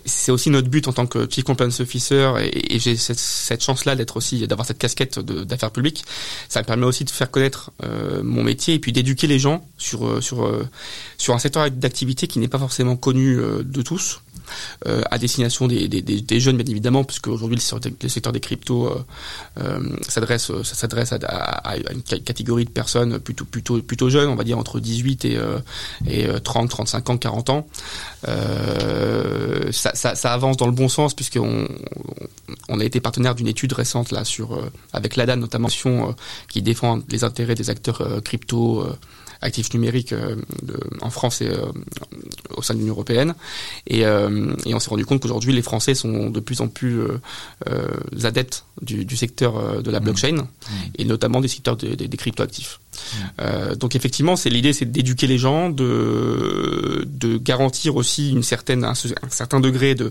c'est 0.04 0.32
aussi 0.32 0.50
notre 0.50 0.68
but 0.68 0.88
en 0.88 0.92
tant 0.92 1.06
que 1.06 1.28
Chief 1.30 1.44
Compliance 1.44 1.80
Officer, 1.80 2.32
et, 2.40 2.76
et 2.76 2.78
j'ai 2.78 2.96
cette, 2.96 3.18
cette 3.18 3.62
chance-là 3.62 3.96
d'être 3.96 4.16
aussi 4.16 4.46
d'avoir 4.46 4.66
cette 4.66 4.78
casquette 4.78 5.18
d'affaires 5.18 5.70
publiques. 5.72 6.04
Ça 6.48 6.60
me 6.60 6.66
permet 6.66 6.86
aussi 6.86 7.04
de 7.04 7.10
faire 7.10 7.30
connaître 7.30 7.72
euh, 7.82 8.22
mon 8.22 8.42
métier 8.42 8.74
et 8.74 8.78
puis 8.78 8.92
d'éduquer 8.92 9.26
les 9.26 9.38
gens 9.38 9.66
sur 9.78 10.22
sur 10.22 10.50
sur 11.18 11.34
un 11.34 11.38
secteur 11.38 11.70
d'activité 11.70 12.26
qui 12.26 12.38
n'est 12.38 12.48
pas 12.48 12.58
forcément 12.58 12.96
connu 12.96 13.36
de 13.36 13.82
tous. 13.82 14.20
Euh, 14.86 15.02
à 15.10 15.18
destination 15.18 15.66
des, 15.66 16.40
jeunes, 16.40 16.56
bien 16.56 16.66
évidemment, 16.66 17.04
puisque 17.04 17.28
aujourd'hui 17.28 17.56
le, 17.56 18.08
secteur 18.08 18.32
des 18.32 18.40
cryptos 18.40 18.86
euh, 18.86 19.04
euh, 19.60 19.96
s'adresse 20.08 20.50
s'adresse 20.62 21.12
à, 21.12 21.76
une 21.92 22.02
catégorie 22.02 22.64
de 22.64 22.70
personnes 22.70 23.18
plutôt 23.18 23.44
plutôt 23.44 23.80
plutôt 23.80 24.10
jeunes, 24.10 24.28
on 24.28 24.34
va 24.34 24.44
dire 24.44 24.58
entre 24.58 24.80
18 24.80 25.24
et, 25.24 25.38
et 26.08 26.28
30, 26.42 26.70
35 26.70 27.10
ans, 27.10 27.16
40 27.18 27.50
ans. 27.50 27.66
Ça, 29.72 30.32
avance 30.32 30.56
dans 30.56 30.66
le 30.66 30.72
bon 30.72 30.88
sens 30.88 31.14
puisqu'on 31.14 31.68
on 32.68 32.80
a 32.80 32.84
été 32.84 33.00
partenaire 33.00 33.34
d'une 33.34 33.48
étude 33.48 33.72
récente 33.72 34.10
là 34.10 34.24
sur 34.24 34.60
avec 34.92 35.16
l'ADAN 35.16 35.36
notamment 35.36 35.68
qui 36.48 36.62
défend 36.62 37.00
les 37.08 37.24
intérêts 37.24 37.54
des 37.54 37.70
acteurs 37.70 38.22
crypto 38.22 38.86
actifs 39.40 39.72
numériques 39.74 40.14
en 41.00 41.10
France 41.10 41.40
et 41.42 41.50
au 42.56 42.62
sein 42.62 42.74
de 42.74 42.78
l'Union 42.78 42.94
européenne. 42.94 43.34
Et, 43.86 44.00
et 44.00 44.74
on 44.74 44.80
s'est 44.80 44.90
rendu 44.90 45.04
compte 45.04 45.20
qu'aujourd'hui, 45.20 45.52
les 45.52 45.62
Français 45.62 45.94
sont 45.94 46.30
de 46.30 46.40
plus 46.40 46.60
en 46.60 46.68
plus 46.68 47.00
adeptes 48.24 48.64
du, 48.82 49.04
du, 49.04 49.16
secteur 49.16 49.82
de 49.82 49.90
la 49.90 50.00
mmh. 50.00 50.04
blockchain 50.04 50.32
mmh. 50.32 50.46
et 50.98 51.04
notamment 51.04 51.40
des 51.40 51.48
secteurs 51.48 51.76
des, 51.76 51.96
des 51.96 52.16
cryptoactifs. 52.16 52.80
Euh, 53.40 53.74
donc 53.74 53.94
effectivement, 53.94 54.36
c'est 54.36 54.50
l'idée, 54.50 54.72
c'est 54.72 54.90
d'éduquer 54.90 55.26
les 55.26 55.38
gens, 55.38 55.70
de 55.70 57.04
de 57.06 57.38
garantir 57.38 57.96
aussi 57.96 58.30
une 58.30 58.42
certaine 58.42 58.84
un, 58.84 58.94
certain 58.94 59.60
degré 59.60 59.94
de, 59.94 60.10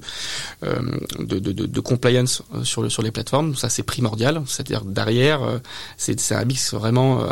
euh, 0.64 0.76
de, 1.20 1.40
de, 1.40 1.52
de, 1.52 1.80
compliance 1.80 2.44
euh, 2.54 2.64
sur 2.64 2.90
sur 2.92 3.02
les 3.02 3.12
plateformes. 3.12 3.56
Ça, 3.56 3.70
c'est 3.70 3.84
primordial. 3.84 4.42
C'est-à-dire 4.48 4.84
derrière, 4.84 5.44
euh, 5.44 5.58
c'est 5.98 6.20
c'est 6.20 6.36
un 6.36 6.46
mix 6.46 6.74
vraiment 6.74 7.24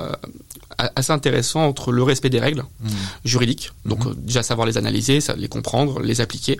assez 0.77 1.11
intéressant 1.11 1.65
entre 1.65 1.82
le 1.91 2.03
respect 2.03 2.29
des 2.29 2.39
règles 2.39 2.61
mmh. 2.61 2.89
juridiques, 3.25 3.71
donc 3.85 4.05
mmh. 4.05 4.13
déjà 4.17 4.43
savoir 4.43 4.67
les 4.67 4.77
analyser, 4.77 5.19
les 5.37 5.47
comprendre, 5.47 5.99
les 6.01 6.21
appliquer, 6.21 6.59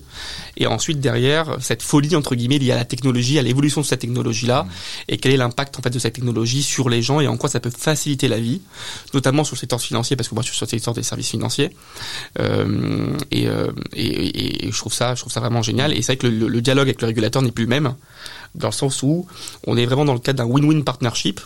et 0.58 0.68
ensuite 0.68 1.00
derrière 1.00 1.58
cette 1.60 1.82
folie 1.82 2.16
entre 2.16 2.36
guillemets 2.36 2.60
liée 2.60 2.72
à 2.72 2.76
la 2.76 2.86
technologie, 2.86 3.40
à 3.40 3.42
l'évolution 3.42 3.82
de 3.82 3.86
cette 3.86 4.02
technologie-là, 4.02 4.64
mmh. 4.64 4.70
et 5.10 5.18
quel 5.18 5.34
est 5.34 5.38
l'impact 5.38 5.80
en 5.80 5.82
fait 5.82 5.90
de 5.90 6.00
cette 6.00 6.14
technologie 6.14 6.64
sur 6.64 6.90
les 6.90 7.02
gens 7.02 7.20
et 7.20 7.28
en 7.28 7.38
quoi 7.38 7.50
ça 7.50 7.60
peut 7.60 7.72
faciliter 7.76 8.28
la 8.28 8.40
vie 8.40 8.62
notamment 9.14 9.44
sur 9.44 9.56
le 9.56 9.60
secteur 9.60 9.82
financier, 9.82 10.16
parce 10.16 10.30
que 10.30 10.36
moi 10.36 10.42
je 10.44 10.50
suis 10.50 10.58
sur 10.58 10.66
le 10.66 10.70
secteur 10.70 10.94
des 10.94 11.04
services 11.04 11.30
financiers, 11.30 11.72
euh, 12.40 13.18
et, 13.32 13.48
euh, 13.48 13.72
et, 13.94 14.68
et, 14.68 14.72
je 14.72 14.78
trouve 14.78 14.94
ça, 14.94 15.16
je 15.16 15.22
trouve 15.22 15.32
ça 15.32 15.40
vraiment 15.40 15.62
génial. 15.62 15.94
Et 15.94 16.02
c'est 16.02 16.14
vrai 16.14 16.18
que 16.18 16.28
le, 16.28 16.48
le 16.48 16.62
dialogue 16.62 16.88
avec 16.88 17.02
le 17.02 17.08
régulateur 17.08 17.42
n'est 17.42 17.52
plus 17.52 17.64
le 17.64 17.70
même 17.70 17.96
dans 18.56 18.68
le 18.68 18.74
sens 18.74 19.04
où 19.04 19.26
on 19.68 19.78
est 19.78 19.86
vraiment 19.86 20.06
dans 20.06 20.14
le 20.14 20.20
cadre 20.20 20.44
d'un 20.44 20.50
win-win 20.50 20.84
partnership, 20.84 21.42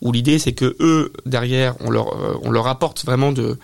où 0.00 0.12
l'idée 0.12 0.38
c'est 0.38 0.52
que 0.52 0.76
eux 0.80 1.12
derrière 1.26 1.74
on 1.80 1.90
leur 1.90 2.14
euh, 2.14 2.38
on 2.42 2.50
leur 2.50 2.66
apporte 2.66 3.04
vraiment 3.04 3.32
de 3.32 3.58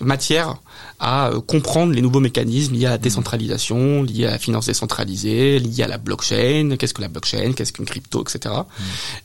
matière 0.00 0.56
à 1.00 1.28
euh, 1.28 1.40
comprendre 1.40 1.92
les 1.92 2.02
nouveaux 2.02 2.20
mécanismes 2.20 2.74
liés 2.74 2.86
à 2.86 2.90
la 2.90 2.98
mmh. 2.98 3.00
décentralisation, 3.00 4.02
liés 4.02 4.26
à 4.26 4.32
la 4.32 4.38
finance 4.38 4.66
décentralisée, 4.66 5.58
liés 5.58 5.82
à 5.82 5.88
la 5.88 5.98
blockchain, 5.98 6.76
qu'est-ce 6.78 6.94
que 6.94 7.02
la 7.02 7.08
blockchain, 7.08 7.52
qu'est-ce 7.54 7.72
qu'une 7.72 7.86
crypto, 7.86 8.22
etc. 8.22 8.54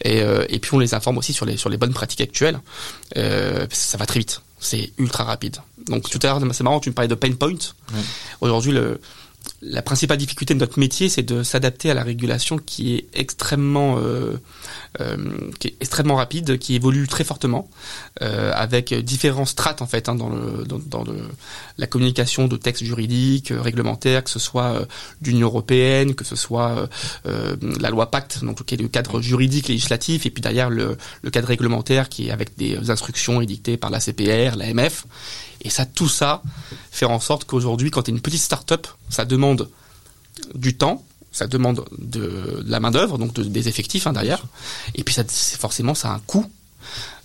Et, 0.03 0.15
mmh. 0.15 0.23
euh, 0.23 0.45
et 0.49 0.59
puis 0.59 0.73
on 0.73 0.79
les 0.79 0.93
informe 0.93 1.17
aussi 1.17 1.33
sur 1.33 1.45
les 1.45 1.57
sur 1.57 1.69
les 1.69 1.77
bonnes 1.77 1.93
pratiques 1.93 2.21
actuelles. 2.21 2.59
Euh, 3.17 3.67
ça 3.71 3.97
va 3.97 4.05
très 4.05 4.19
vite, 4.19 4.41
c'est 4.59 4.91
ultra 4.97 5.25
rapide. 5.25 5.57
Donc 5.87 6.09
tout 6.09 6.19
à 6.23 6.27
l'heure 6.27 6.41
c'est 6.53 6.63
marrant, 6.63 6.79
tu 6.79 6.89
me 6.89 6.95
parlais 6.95 7.09
de 7.09 7.15
pain 7.15 7.31
point. 7.33 7.53
Aujourd'hui 8.41 8.71
le 8.71 8.99
la 9.67 9.81
principale 9.81 10.17
difficulté 10.17 10.53
de 10.53 10.59
notre 10.59 10.79
métier, 10.79 11.09
c'est 11.09 11.23
de 11.23 11.41
s'adapter 11.43 11.89
à 11.89 11.93
la 11.93 12.03
régulation 12.03 12.57
qui 12.57 12.95
est 12.95 13.07
extrêmement, 13.13 13.97
euh, 13.97 14.37
euh, 15.01 15.17
qui 15.59 15.69
est 15.69 15.75
extrêmement 15.79 16.15
rapide, 16.15 16.59
qui 16.59 16.75
évolue 16.75 17.07
très 17.07 17.23
fortement, 17.23 17.67
euh, 18.21 18.51
avec 18.53 18.93
différents 18.93 19.45
strates 19.45 19.81
en 19.81 19.87
fait 19.87 20.07
hein, 20.07 20.15
dans, 20.15 20.29
la 21.77 21.87
communication 21.87 22.47
de 22.47 22.57
textes 22.57 22.83
juridiques, 22.83 23.51
réglementaires, 23.51 24.23
que 24.23 24.29
ce 24.29 24.39
soit 24.39 24.87
d'Union 25.21 25.47
européenne, 25.47 26.15
que 26.15 26.23
ce 26.23 26.35
soit 26.35 26.87
la 27.25 27.89
loi 27.89 28.11
Pacte, 28.11 28.43
donc 28.43 28.63
qui 28.65 28.75
est 28.75 28.81
le 28.81 28.87
cadre 28.87 29.21
juridique 29.21 29.67
législatif, 29.67 30.25
et 30.25 30.29
puis 30.29 30.41
derrière 30.41 30.69
le, 30.69 30.97
le 31.21 31.29
cadre 31.31 31.47
réglementaire 31.47 32.07
qui 32.07 32.27
est 32.27 32.31
avec 32.31 32.55
des 32.57 32.89
instructions 32.89 33.41
édictées 33.41 33.77
par 33.77 33.89
la 33.89 33.99
CPR, 33.99 34.55
l'AMF. 34.55 35.05
Et 35.65 35.69
ça, 35.69 35.85
tout 35.85 36.07
ça, 36.07 36.41
faire 36.91 37.09
en 37.11 37.19
sorte 37.19 37.43
qu'aujourd'hui, 37.43 37.89
quand 37.91 38.03
tu 38.03 38.11
es 38.11 38.13
une 38.13 38.21
petite 38.21 38.41
start-up, 38.41 38.87
ça 39.09 39.25
demande 39.25 39.67
du 40.53 40.77
temps, 40.77 41.03
ça 41.31 41.47
demande 41.47 41.83
de, 41.97 42.63
la 42.67 42.79
main 42.79 42.91
d'œuvre, 42.91 43.17
donc 43.17 43.33
des 43.33 43.67
effectifs 43.67 44.05
hein, 44.05 44.13
derrière. 44.13 44.43
Et 44.93 45.03
puis 45.03 45.15
ça, 45.15 45.23
forcément, 45.27 45.95
ça 45.95 46.11
a 46.11 46.13
un 46.13 46.19
coût. 46.19 46.45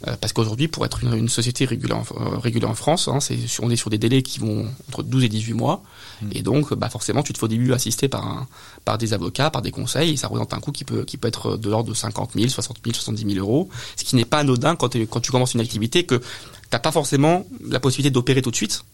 Euh, 0.08 0.16
parce 0.18 0.32
qu'aujourd'hui, 0.32 0.68
pour 0.68 0.86
être 0.86 1.04
une, 1.04 1.28
société 1.28 1.66
régulée 1.66 1.92
en, 1.92 2.02
euh, 2.18 2.66
en 2.66 2.74
France, 2.74 3.08
hein, 3.08 3.18
on 3.60 3.70
est 3.70 3.76
sur 3.76 3.90
des 3.90 3.98
délais 3.98 4.22
qui 4.22 4.38
vont 4.38 4.66
entre 4.88 5.02
12 5.02 5.24
et 5.24 5.28
18 5.28 5.52
mois. 5.52 5.82
Hmm. 6.22 6.28
Et 6.32 6.40
donc, 6.40 6.72
bah, 6.72 6.88
forcément, 6.88 7.22
tu 7.22 7.34
te 7.34 7.38
fais 7.38 7.44
au 7.44 7.48
début 7.48 7.74
assister 7.74 8.08
par, 8.08 8.26
un, 8.26 8.48
par 8.86 8.96
des 8.96 9.12
avocats, 9.12 9.50
par 9.50 9.60
des 9.60 9.70
conseils. 9.70 10.12
Et 10.12 10.16
ça 10.16 10.28
représente 10.28 10.54
un 10.54 10.60
coût 10.60 10.72
qui 10.72 10.84
peut, 10.84 11.04
qui 11.04 11.18
peut 11.18 11.28
être 11.28 11.58
de 11.58 11.68
l'ordre 11.68 11.90
de 11.90 11.94
50 11.94 12.32
000, 12.34 12.48
60 12.48 12.78
000, 12.82 12.94
70 12.94 13.34
000 13.34 13.46
euros. 13.46 13.68
Ce 13.96 14.04
qui 14.04 14.16
n'est 14.16 14.24
pas 14.24 14.38
anodin 14.38 14.76
quand, 14.76 14.96
quand 14.96 15.20
tu 15.20 15.30
commences 15.30 15.52
une 15.52 15.60
activité 15.60 16.04
que 16.04 16.22
t'as 16.70 16.78
pas 16.78 16.92
forcément 16.92 17.46
la 17.68 17.80
possibilité 17.80 18.10
d'opérer 18.10 18.42
tout 18.42 18.50
de 18.50 18.56
suite. 18.56 18.84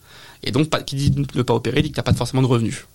Et 0.43 0.51
donc, 0.51 0.69
qui 0.85 0.97
dit 0.97 1.13
ne 1.13 1.43
pas 1.43 1.55
opérer 1.55 1.83
dit 1.83 1.91
que 1.91 1.97
t'as 1.97 2.03
pas 2.03 2.13
forcément 2.13 2.43
de 2.43 2.47
revenus. 2.47 2.87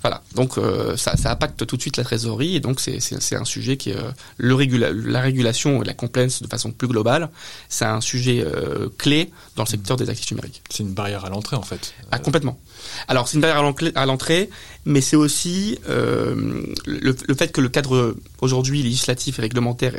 Voilà, 0.00 0.22
donc 0.34 0.58
euh, 0.58 0.96
ça, 0.96 1.16
ça, 1.16 1.30
impacte 1.30 1.64
tout 1.66 1.76
de 1.76 1.80
suite 1.80 1.96
la 1.96 2.04
trésorerie 2.04 2.56
et 2.56 2.60
donc 2.60 2.80
c'est 2.80 3.36
un 3.36 3.44
sujet 3.44 3.76
qui 3.76 3.90
est 3.90 3.96
euh, 3.96 4.10
le 4.36 4.54
régula 4.54 4.90
la 4.92 5.20
régulation 5.20 5.82
et 5.82 5.86
la 5.86 5.94
compliance 5.94 6.42
de 6.42 6.48
façon 6.48 6.72
plus 6.72 6.88
globale, 6.88 7.30
c'est 7.68 7.84
un 7.84 8.00
sujet 8.00 8.42
euh, 8.44 8.88
clé 8.98 9.30
dans 9.54 9.62
le 9.62 9.68
secteur 9.68 9.96
des 9.96 10.10
actifs 10.10 10.30
numériques. 10.32 10.62
C'est 10.70 10.82
une 10.82 10.92
barrière 10.92 11.24
à 11.24 11.28
l'entrée 11.28 11.56
en 11.56 11.62
fait. 11.62 11.94
Ah 12.10 12.18
complètement. 12.18 12.58
Alors 13.06 13.28
c'est 13.28 13.36
une 13.36 13.42
barrière 13.42 13.72
à 13.94 14.06
l'entrée, 14.06 14.50
mais 14.84 15.00
c'est 15.00 15.16
aussi 15.16 15.78
le, 15.86 16.74
le, 16.86 17.34
fait 17.34 17.52
que 17.52 17.60
le 17.60 17.68
cadre 17.68 18.16
aujourd'hui 18.40 18.82
législatif 18.82 19.38
et 19.38 19.42
réglementaire 19.42 19.94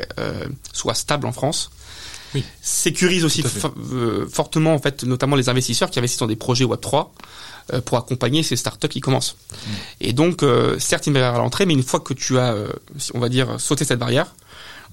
soit 0.72 0.94
stable 0.94 1.26
en 1.26 1.32
France 1.32 1.70
sécurise 2.60 3.24
aussi 3.24 3.42
euh, 3.92 4.26
fortement 4.28 4.74
en 4.74 4.78
fait 4.78 5.04
notamment 5.04 5.36
les 5.36 5.48
investisseurs 5.48 5.90
qui 5.90 5.98
investissent 5.98 6.20
dans 6.20 6.26
des 6.26 6.36
projets 6.36 6.64
Web 6.64 6.80
3 6.80 7.12
euh, 7.72 7.80
pour 7.80 7.98
accompagner 7.98 8.42
ces 8.42 8.56
startups 8.56 8.88
qui 8.88 9.00
commencent. 9.00 9.36
Mm. 9.50 9.70
Et 10.00 10.12
donc 10.12 10.42
euh, 10.42 10.78
certes 10.78 11.06
une 11.06 11.14
barrière 11.14 11.34
à 11.34 11.38
l'entrée, 11.38 11.66
mais 11.66 11.74
une 11.74 11.82
fois 11.82 12.00
que 12.00 12.14
tu 12.14 12.38
as, 12.38 12.54
on 13.14 13.18
va 13.18 13.28
dire, 13.28 13.60
sauté 13.60 13.84
cette 13.84 13.98
barrière, 13.98 14.34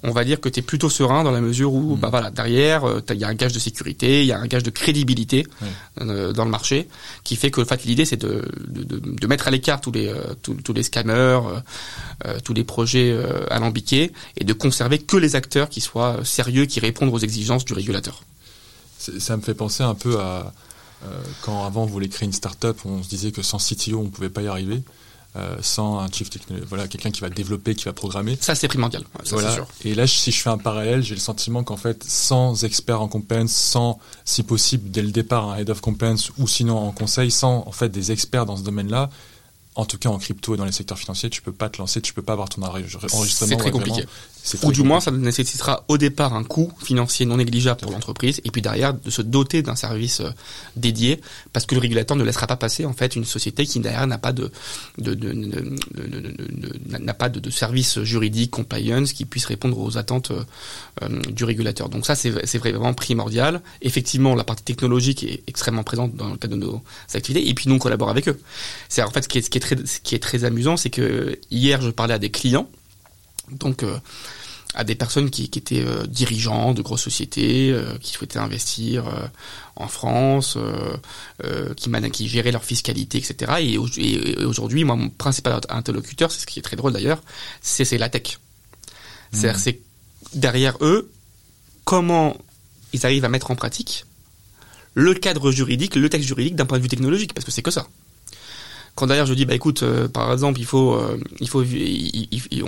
on 0.04 0.12
va 0.12 0.24
dire 0.24 0.40
que 0.40 0.48
tu 0.48 0.60
es 0.60 0.62
plutôt 0.62 0.90
serein 0.90 1.24
dans 1.24 1.30
la 1.30 1.40
mesure 1.40 1.72
où, 1.72 1.96
mm. 1.96 1.98
bah 1.98 2.08
voilà, 2.10 2.30
derrière, 2.30 2.84
euh, 2.84 3.02
il 3.10 3.16
y 3.16 3.24
a 3.24 3.28
un 3.28 3.34
gage 3.34 3.52
de 3.52 3.58
sécurité, 3.58 4.20
il 4.20 4.26
y 4.26 4.32
a 4.32 4.38
un 4.38 4.46
gage 4.46 4.62
de 4.62 4.70
crédibilité 4.70 5.46
euh, 6.00 6.32
dans 6.32 6.44
le 6.44 6.50
marché, 6.50 6.88
qui 7.24 7.36
fait 7.36 7.50
que 7.50 7.62
en 7.62 7.64
fait, 7.64 7.84
l'idée 7.84 8.04
c'est 8.04 8.18
de, 8.18 8.44
de, 8.68 8.98
de, 8.98 9.26
mettre 9.26 9.48
à 9.48 9.50
l'écart 9.50 9.80
tous 9.80 9.92
les 9.92 10.08
euh, 10.08 10.34
tous, 10.42 10.72
les 10.72 10.82
scammers, 10.82 11.40
tous 12.44 12.54
les 12.54 12.64
projets 12.64 13.16
alambiqués, 13.50 14.12
et 14.36 14.44
de 14.44 14.52
conserver 14.52 14.98
que 14.98 15.16
les 15.16 15.36
acteurs 15.36 15.68
qui 15.68 15.80
soient 15.80 16.24
sérieux, 16.24 16.66
qui 16.66 16.80
répondent 16.80 17.12
aux 17.12 17.18
exigences 17.18 17.64
du 17.64 17.72
régulateur. 17.72 18.22
Ça 18.98 19.36
me 19.36 19.42
fait 19.42 19.54
penser 19.54 19.82
un 19.82 19.94
peu 19.94 20.20
à 20.20 20.52
quand 21.42 21.64
avant 21.66 21.82
on 21.82 21.86
voulait 21.86 22.08
créer 22.08 22.26
une 22.26 22.32
start-up, 22.32 22.78
on 22.84 23.02
se 23.02 23.08
disait 23.08 23.30
que 23.30 23.42
sans 23.42 23.58
CTO 23.58 23.98
on 23.98 24.08
pouvait 24.08 24.30
pas 24.30 24.42
y 24.42 24.48
arriver. 24.48 24.82
Euh, 25.36 25.56
sans 25.62 25.98
un 25.98 26.08
chief 26.12 26.30
technology, 26.30 26.64
voilà, 26.68 26.86
quelqu'un 26.86 27.10
qui 27.10 27.20
va 27.20 27.28
développer, 27.28 27.74
qui 27.74 27.86
va 27.86 27.92
programmer. 27.92 28.38
Ça, 28.40 28.54
c'est 28.54 28.68
primordial. 28.68 29.02
voilà. 29.32 29.52
Sûr. 29.52 29.66
Et 29.84 29.96
là, 29.96 30.06
si 30.06 30.30
je 30.30 30.40
fais 30.40 30.50
un 30.50 30.58
parallèle, 30.58 31.02
j'ai 31.02 31.16
le 31.16 31.20
sentiment 31.20 31.64
qu'en 31.64 31.76
fait, 31.76 32.04
sans 32.06 32.62
expert 32.62 33.00
en 33.00 33.08
compliance, 33.08 33.50
sans, 33.50 33.98
si 34.24 34.44
possible, 34.44 34.92
dès 34.92 35.02
le 35.02 35.10
départ, 35.10 35.50
un 35.50 35.56
head 35.56 35.70
of 35.70 35.80
compliance 35.80 36.30
ou 36.38 36.46
sinon 36.46 36.78
en 36.78 36.92
conseil, 36.92 37.32
sans 37.32 37.64
en 37.66 37.72
fait 37.72 37.88
des 37.88 38.12
experts 38.12 38.46
dans 38.46 38.56
ce 38.56 38.62
domaine-là, 38.62 39.10
en 39.74 39.84
tout 39.86 39.98
cas 39.98 40.08
en 40.08 40.18
crypto 40.18 40.54
et 40.54 40.56
dans 40.56 40.66
les 40.66 40.72
secteurs 40.72 40.98
financiers, 40.98 41.30
tu 41.30 41.42
peux 41.42 41.52
pas 41.52 41.68
te 41.68 41.78
lancer, 41.78 42.00
tu 42.00 42.14
peux 42.14 42.22
pas 42.22 42.34
avoir 42.34 42.48
ton 42.48 42.62
enregistrement. 42.62 43.24
C'est 43.24 43.56
très 43.56 43.72
compliqué. 43.72 44.06
Ou 44.62 44.72
du 44.72 44.82
moins, 44.82 45.00
ça 45.00 45.10
nécessitera 45.10 45.84
au 45.88 45.96
départ 45.96 46.34
un 46.34 46.44
coût 46.44 46.70
financier 46.82 47.24
non 47.24 47.38
négligeable 47.38 47.80
pour 47.80 47.92
l'entreprise, 47.92 48.40
et 48.44 48.50
puis 48.50 48.60
derrière 48.60 48.92
de 48.92 49.10
se 49.10 49.22
doter 49.22 49.62
d'un 49.62 49.74
service 49.74 50.20
euh, 50.20 50.30
dédié, 50.76 51.20
parce 51.52 51.64
que 51.64 51.74
le 51.74 51.80
régulateur 51.80 52.16
ne 52.16 52.24
laissera 52.24 52.46
pas 52.46 52.56
passer 52.56 52.84
en 52.84 52.92
fait 52.92 53.16
une 53.16 53.24
société 53.24 53.64
qui 53.64 53.80
derrière 53.80 54.06
n'a 54.06 54.18
pas 54.18 54.32
de, 54.32 54.50
de, 54.98 55.14
de, 55.14 55.32
de 55.32 56.98
n'a 56.98 57.14
pas 57.14 57.28
de, 57.28 57.50
service 57.50 58.00
juridique 58.02 58.50
compliance 58.50 59.12
qui 59.12 59.24
puisse 59.24 59.46
répondre 59.46 59.78
aux 59.78 59.96
attentes 59.96 60.30
euh, 60.30 61.08
du 61.30 61.44
régulateur. 61.44 61.88
Donc 61.88 62.04
ça, 62.04 62.14
c'est 62.14 62.58
vraiment 62.58 62.92
primordial. 62.92 63.62
Effectivement, 63.80 64.34
la 64.34 64.44
partie 64.44 64.64
technologique 64.64 65.24
est 65.24 65.42
extrêmement 65.46 65.84
présente 65.84 66.14
dans 66.16 66.30
le 66.30 66.36
cadre 66.36 66.56
de 66.56 66.60
nos 66.60 66.82
activités, 67.14 67.48
et 67.48 67.54
puis 67.54 67.68
nous 67.68 67.76
on 67.76 67.78
collabore 67.78 68.10
avec 68.10 68.28
eux. 68.28 68.38
C'est 68.88 69.02
en 69.02 69.10
fait 69.10 69.22
ce 69.22 69.28
qui 69.28 69.38
est, 69.38 69.42
ce 69.42 69.50
qui 69.50 69.58
est 69.58 69.60
très, 69.60 69.76
ce 69.86 70.00
qui 70.00 70.14
est 70.14 70.22
très 70.22 70.44
amusant, 70.44 70.76
c'est 70.76 70.90
que 70.90 71.38
hier 71.50 71.80
je 71.80 71.90
parlais 71.90 72.14
à 72.14 72.18
des 72.18 72.30
clients 72.30 72.68
donc 73.50 73.82
euh, 73.82 73.98
à 74.74 74.84
des 74.84 74.94
personnes 74.94 75.30
qui, 75.30 75.48
qui 75.50 75.58
étaient 75.58 75.84
euh, 75.84 76.04
dirigeants 76.06 76.74
de 76.74 76.82
grosses 76.82 77.02
sociétés, 77.02 77.70
euh, 77.70 77.96
qui 78.00 78.12
souhaitaient 78.12 78.38
investir 78.38 79.04
en 79.76 79.88
France, 79.88 80.58
qui, 81.76 81.90
qui 82.10 82.28
géraient 82.28 82.52
leur 82.52 82.64
fiscalité, 82.64 83.18
etc. 83.18 83.52
Et, 83.60 83.78
aujourd'hui, 84.44 84.84
moi, 84.84 84.96
mon 84.96 85.10
principal 85.10 85.60
interlocuteur, 85.68 86.30
c'est 86.30 86.40
ce 86.40 86.46
qui 86.46 86.58
est 86.58 86.62
très 86.62 86.76
drôle 86.76 86.92
d'ailleurs, 86.92 87.22
c'est 87.60 87.98
la 87.98 88.08
tech. 88.08 88.38
C'est-à-dire, 89.32 89.56
mmh. 89.56 89.62
c'est 89.62 89.80
derrière 90.34 90.76
eux, 90.80 91.10
comment 91.84 92.36
ils 92.92 93.04
arrivent 93.04 93.24
à 93.24 93.28
mettre 93.28 93.50
en 93.50 93.56
pratique 93.56 94.04
le 94.94 95.12
cadre 95.12 95.50
juridique, 95.50 95.96
le 95.96 96.08
texte 96.08 96.28
juridique 96.28 96.54
d'un 96.54 96.66
point 96.66 96.78
de 96.78 96.82
vue 96.84 96.88
technologique, 96.88 97.34
parce 97.34 97.44
que 97.44 97.50
c'est 97.50 97.62
que 97.62 97.72
ça 97.72 97.88
quand 98.94 99.06
derrière 99.06 99.26
je 99.26 99.34
dis 99.34 99.44
bah 99.44 99.54
écoute 99.54 99.82
euh, 99.82 100.08
par 100.08 100.32
exemple 100.32 100.60
il 100.60 100.66
faut 100.66 100.94
euh, 100.94 101.18
il 101.40 101.48
faut 101.48 101.64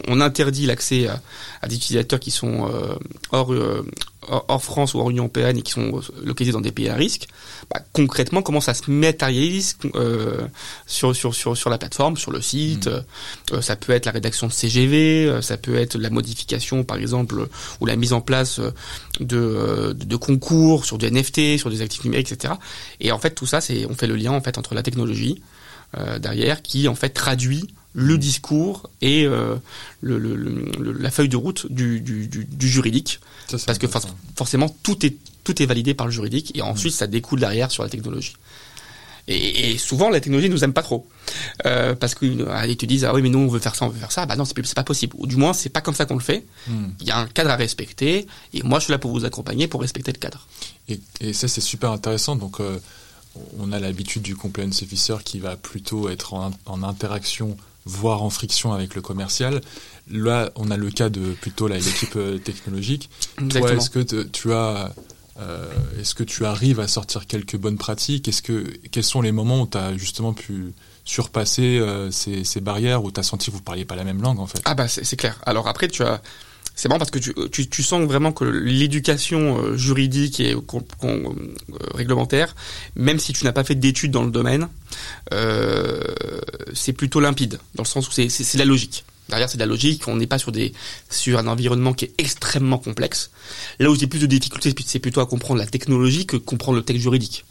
on 0.08 0.20
interdit 0.20 0.66
l'accès 0.66 1.06
à, 1.08 1.68
des 1.68 1.76
utilisateurs 1.76 2.20
qui 2.20 2.30
sont 2.30 2.68
euh, 2.68 2.96
hors 3.30 3.52
hors 4.28 4.62
France 4.62 4.94
ou 4.94 5.00
hors 5.00 5.10
Union 5.10 5.24
européenne 5.24 5.58
et 5.58 5.62
qui 5.62 5.72
sont 5.72 6.00
localisés 6.24 6.52
dans 6.52 6.60
des 6.60 6.72
pays 6.72 6.88
à 6.88 6.94
risque, 6.94 7.26
bah, 7.70 7.80
concrètement 7.92 8.42
comment 8.42 8.60
ça 8.60 8.74
se 8.74 8.90
matérialise 8.90 9.76
euh, 9.94 10.46
sur, 10.86 11.14
sur, 11.14 11.34
sur, 11.34 11.56
sur 11.56 11.70
la 11.70 11.78
plateforme, 11.78 12.16
sur 12.16 12.30
le 12.30 12.40
site. 12.40 12.88
Mmh. 12.88 13.54
Euh, 13.54 13.62
ça 13.62 13.76
peut 13.76 13.92
être 13.92 14.06
la 14.06 14.12
rédaction 14.12 14.46
de 14.46 14.52
CGV, 14.52 15.26
euh, 15.26 15.42
ça 15.42 15.56
peut 15.56 15.76
être 15.76 15.96
la 15.96 16.10
modification 16.10 16.84
par 16.84 16.98
exemple 16.98 17.46
ou 17.80 17.86
la 17.86 17.96
mise 17.96 18.12
en 18.12 18.20
place 18.20 18.60
de, 19.20 19.92
de, 19.92 20.16
concours 20.16 20.84
sur 20.84 20.98
du 20.98 21.10
NFT, 21.10 21.58
sur 21.58 21.70
des 21.70 21.82
actifs 21.82 22.04
numériques, 22.04 22.32
etc. 22.32 22.54
Et 23.00 23.12
en 23.12 23.18
fait 23.18 23.30
tout 23.30 23.46
ça, 23.46 23.60
c'est 23.60 23.86
on 23.86 23.94
fait 23.94 24.06
le 24.06 24.16
lien 24.16 24.32
en 24.32 24.40
fait 24.40 24.58
entre 24.58 24.74
la 24.74 24.82
technologie 24.82 25.42
derrière 26.20 26.62
qui 26.62 26.88
en 26.88 26.94
fait 26.94 27.10
traduit 27.10 27.66
le 27.96 28.18
discours 28.18 28.90
et 29.00 29.24
euh, 29.24 29.56
le, 30.02 30.18
le, 30.18 30.92
la 30.92 31.10
feuille 31.10 31.30
de 31.30 31.36
route 31.36 31.66
du, 31.72 32.00
du, 32.00 32.28
du, 32.28 32.68
juridique. 32.68 33.20
parce 33.66 33.78
que 33.78 33.86
forcément, 34.36 34.68
tout 34.82 35.04
est, 35.04 35.16
tout 35.44 35.62
est 35.62 35.66
validé 35.66 35.94
par 35.94 36.06
le 36.06 36.12
juridique 36.12 36.52
et 36.54 36.60
ensuite 36.60 36.92
mm. 36.92 36.96
ça 36.96 37.06
découle 37.06 37.40
derrière 37.40 37.70
sur 37.70 37.82
la 37.82 37.88
technologie. 37.88 38.34
Et, 39.28 39.72
et 39.72 39.78
souvent, 39.78 40.10
la 40.10 40.20
technologie 40.20 40.50
nous 40.50 40.62
aime 40.62 40.74
pas 40.74 40.82
trop. 40.82 41.08
Euh, 41.64 41.94
parce 41.94 42.14
qu'ils 42.14 42.36
te 42.76 42.86
disent, 42.86 43.06
ah 43.06 43.14
oui, 43.14 43.22
mais 43.22 43.30
nous, 43.30 43.38
on 43.38 43.48
veut 43.48 43.58
faire 43.58 43.74
ça, 43.74 43.86
on 43.86 43.88
veut 43.88 43.98
faire 43.98 44.12
ça. 44.12 44.26
Bah 44.26 44.36
non, 44.36 44.44
c'est 44.44 44.74
pas 44.74 44.84
possible. 44.84 45.14
Ou 45.18 45.26
du 45.26 45.36
moins, 45.36 45.54
c'est 45.54 45.70
pas 45.70 45.80
comme 45.80 45.94
ça 45.94 46.04
qu'on 46.04 46.14
le 46.14 46.20
fait. 46.20 46.44
Mm. 46.68 46.86
Il 47.00 47.06
y 47.06 47.10
a 47.10 47.18
un 47.18 47.26
cadre 47.26 47.50
à 47.50 47.56
respecter. 47.56 48.26
Et 48.52 48.62
moi, 48.62 48.78
je 48.78 48.84
suis 48.84 48.92
là 48.92 48.98
pour 48.98 49.10
vous 49.10 49.24
accompagner 49.24 49.68
pour 49.68 49.80
respecter 49.80 50.12
le 50.12 50.18
cadre. 50.18 50.46
Et, 50.88 51.00
et 51.22 51.32
ça, 51.32 51.48
c'est 51.48 51.62
super 51.62 51.92
intéressant. 51.92 52.36
Donc, 52.36 52.60
euh, 52.60 52.78
on 53.58 53.72
a 53.72 53.78
l'habitude 53.78 54.22
du 54.22 54.36
compliance 54.36 54.82
officer 54.82 55.16
qui 55.24 55.38
va 55.38 55.56
plutôt 55.56 56.08
être 56.08 56.34
en, 56.34 56.50
en 56.66 56.82
interaction 56.82 57.56
voire 57.86 58.22
en 58.22 58.30
friction 58.30 58.72
avec 58.72 58.94
le 58.94 59.00
commercial. 59.00 59.60
Là, 60.10 60.50
on 60.56 60.70
a 60.70 60.76
le 60.76 60.90
cas 60.90 61.08
de 61.08 61.32
plutôt 61.32 61.68
l'équipe 61.68 62.16
euh, 62.16 62.38
technologique. 62.38 63.08
Toi, 63.48 63.72
est-ce 63.72 63.90
que 63.90 64.00
tu 64.24 64.52
as 64.52 64.92
euh, 65.38 65.66
est-ce 66.00 66.14
que 66.14 66.24
tu 66.24 66.44
arrives 66.44 66.80
à 66.80 66.88
sortir 66.88 67.26
quelques 67.26 67.56
bonnes 67.56 67.78
pratiques? 67.78 68.26
Est-ce 68.26 68.42
que 68.42 68.64
quels 68.90 69.04
sont 69.04 69.20
les 69.20 69.32
moments 69.32 69.62
où 69.62 69.66
tu 69.66 69.78
as 69.78 69.96
justement 69.96 70.32
pu 70.32 70.72
surpasser 71.04 71.78
euh, 71.78 72.10
ces, 72.10 72.42
ces, 72.42 72.60
barrières 72.60 73.04
où 73.04 73.12
tu 73.12 73.20
as 73.20 73.22
senti 73.22 73.50
que 73.50 73.56
vous 73.56 73.62
parliez 73.62 73.84
pas 73.84 73.96
la 73.96 74.04
même 74.04 74.22
langue 74.22 74.40
en 74.40 74.46
fait? 74.46 74.60
Ah 74.64 74.74
bah 74.74 74.88
c'est 74.88 75.16
clair. 75.16 75.38
Alors 75.44 75.68
après 75.68 75.88
tu 75.88 76.02
as 76.02 76.22
c'est 76.76 76.88
bon 76.88 76.98
parce 76.98 77.10
que 77.10 77.18
tu, 77.18 77.68
tu, 77.68 77.82
sens 77.82 78.06
vraiment 78.06 78.32
que 78.32 78.44
l'éducation 78.44 79.58
euh, 79.58 79.76
juridique 79.76 80.40
et 80.40 80.54
euh, 80.54 81.18
réglementaire, 81.94 82.54
même 82.94 83.18
si 83.18 83.32
tu 83.32 83.44
n'as 83.44 83.52
pas 83.52 83.64
fait 83.64 83.74
d'études 83.74 84.10
dans 84.12 84.22
le 84.22 84.30
domaine, 84.30 84.68
euh, 85.32 86.02
c'est 86.74 86.92
plutôt 86.92 87.18
limpide, 87.18 87.58
dans 87.74 87.82
le 87.82 87.88
sens 87.88 88.06
où 88.06 88.12
c'est 88.12 88.54
la 88.58 88.66
logique. 88.66 89.04
Derrière, 89.28 89.50
c'est 89.50 89.56
de 89.56 89.62
la 89.62 89.66
logique. 89.66 90.06
On 90.06 90.16
n'est 90.16 90.26
pas 90.26 90.38
sur 90.38 90.52
des 90.52 90.72
sur 91.10 91.38
un 91.38 91.46
environnement 91.48 91.92
qui 91.92 92.04
est 92.04 92.14
extrêmement 92.18 92.78
complexe. 92.78 93.30
Là 93.80 93.90
où 93.90 93.96
j'ai 93.96 94.06
plus 94.06 94.20
de 94.20 94.26
difficultés, 94.26 94.72
c'est 94.86 95.00
plutôt 95.00 95.20
à 95.20 95.26
comprendre 95.26 95.58
la 95.58 95.66
technologie 95.66 96.26
que 96.26 96.36
comprendre 96.36 96.78
le 96.78 96.84
texte 96.84 97.02
juridique. 97.02 97.44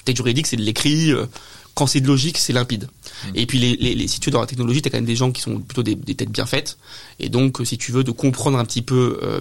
Le 0.00 0.04
texte 0.04 0.16
juridique, 0.16 0.46
c'est 0.46 0.56
de 0.56 0.62
l'écrit. 0.62 1.12
Euh, 1.12 1.26
quand 1.74 1.86
c'est 1.86 2.00
de 2.00 2.08
logique, 2.08 2.38
c'est 2.38 2.52
limpide. 2.52 2.88
Mmh. 3.24 3.30
Et 3.34 3.46
puis 3.46 3.58
les, 3.58 3.76
les, 3.76 3.94
les, 3.94 4.08
si 4.08 4.20
tu 4.20 4.28
es 4.28 4.32
dans 4.32 4.40
la 4.40 4.46
technologie, 4.46 4.82
tu 4.82 4.88
as 4.88 4.90
quand 4.90 4.98
même 4.98 5.04
des 5.04 5.16
gens 5.16 5.32
qui 5.32 5.42
sont 5.42 5.60
plutôt 5.60 5.82
des, 5.82 5.94
des, 5.94 6.14
têtes 6.14 6.30
bien 6.30 6.46
faites. 6.46 6.78
Et 7.18 7.28
donc, 7.28 7.60
si 7.64 7.78
tu 7.78 7.92
veux, 7.92 8.04
de 8.04 8.10
comprendre 8.10 8.58
un 8.58 8.64
petit 8.64 8.82
peu 8.82 9.20
euh, 9.22 9.40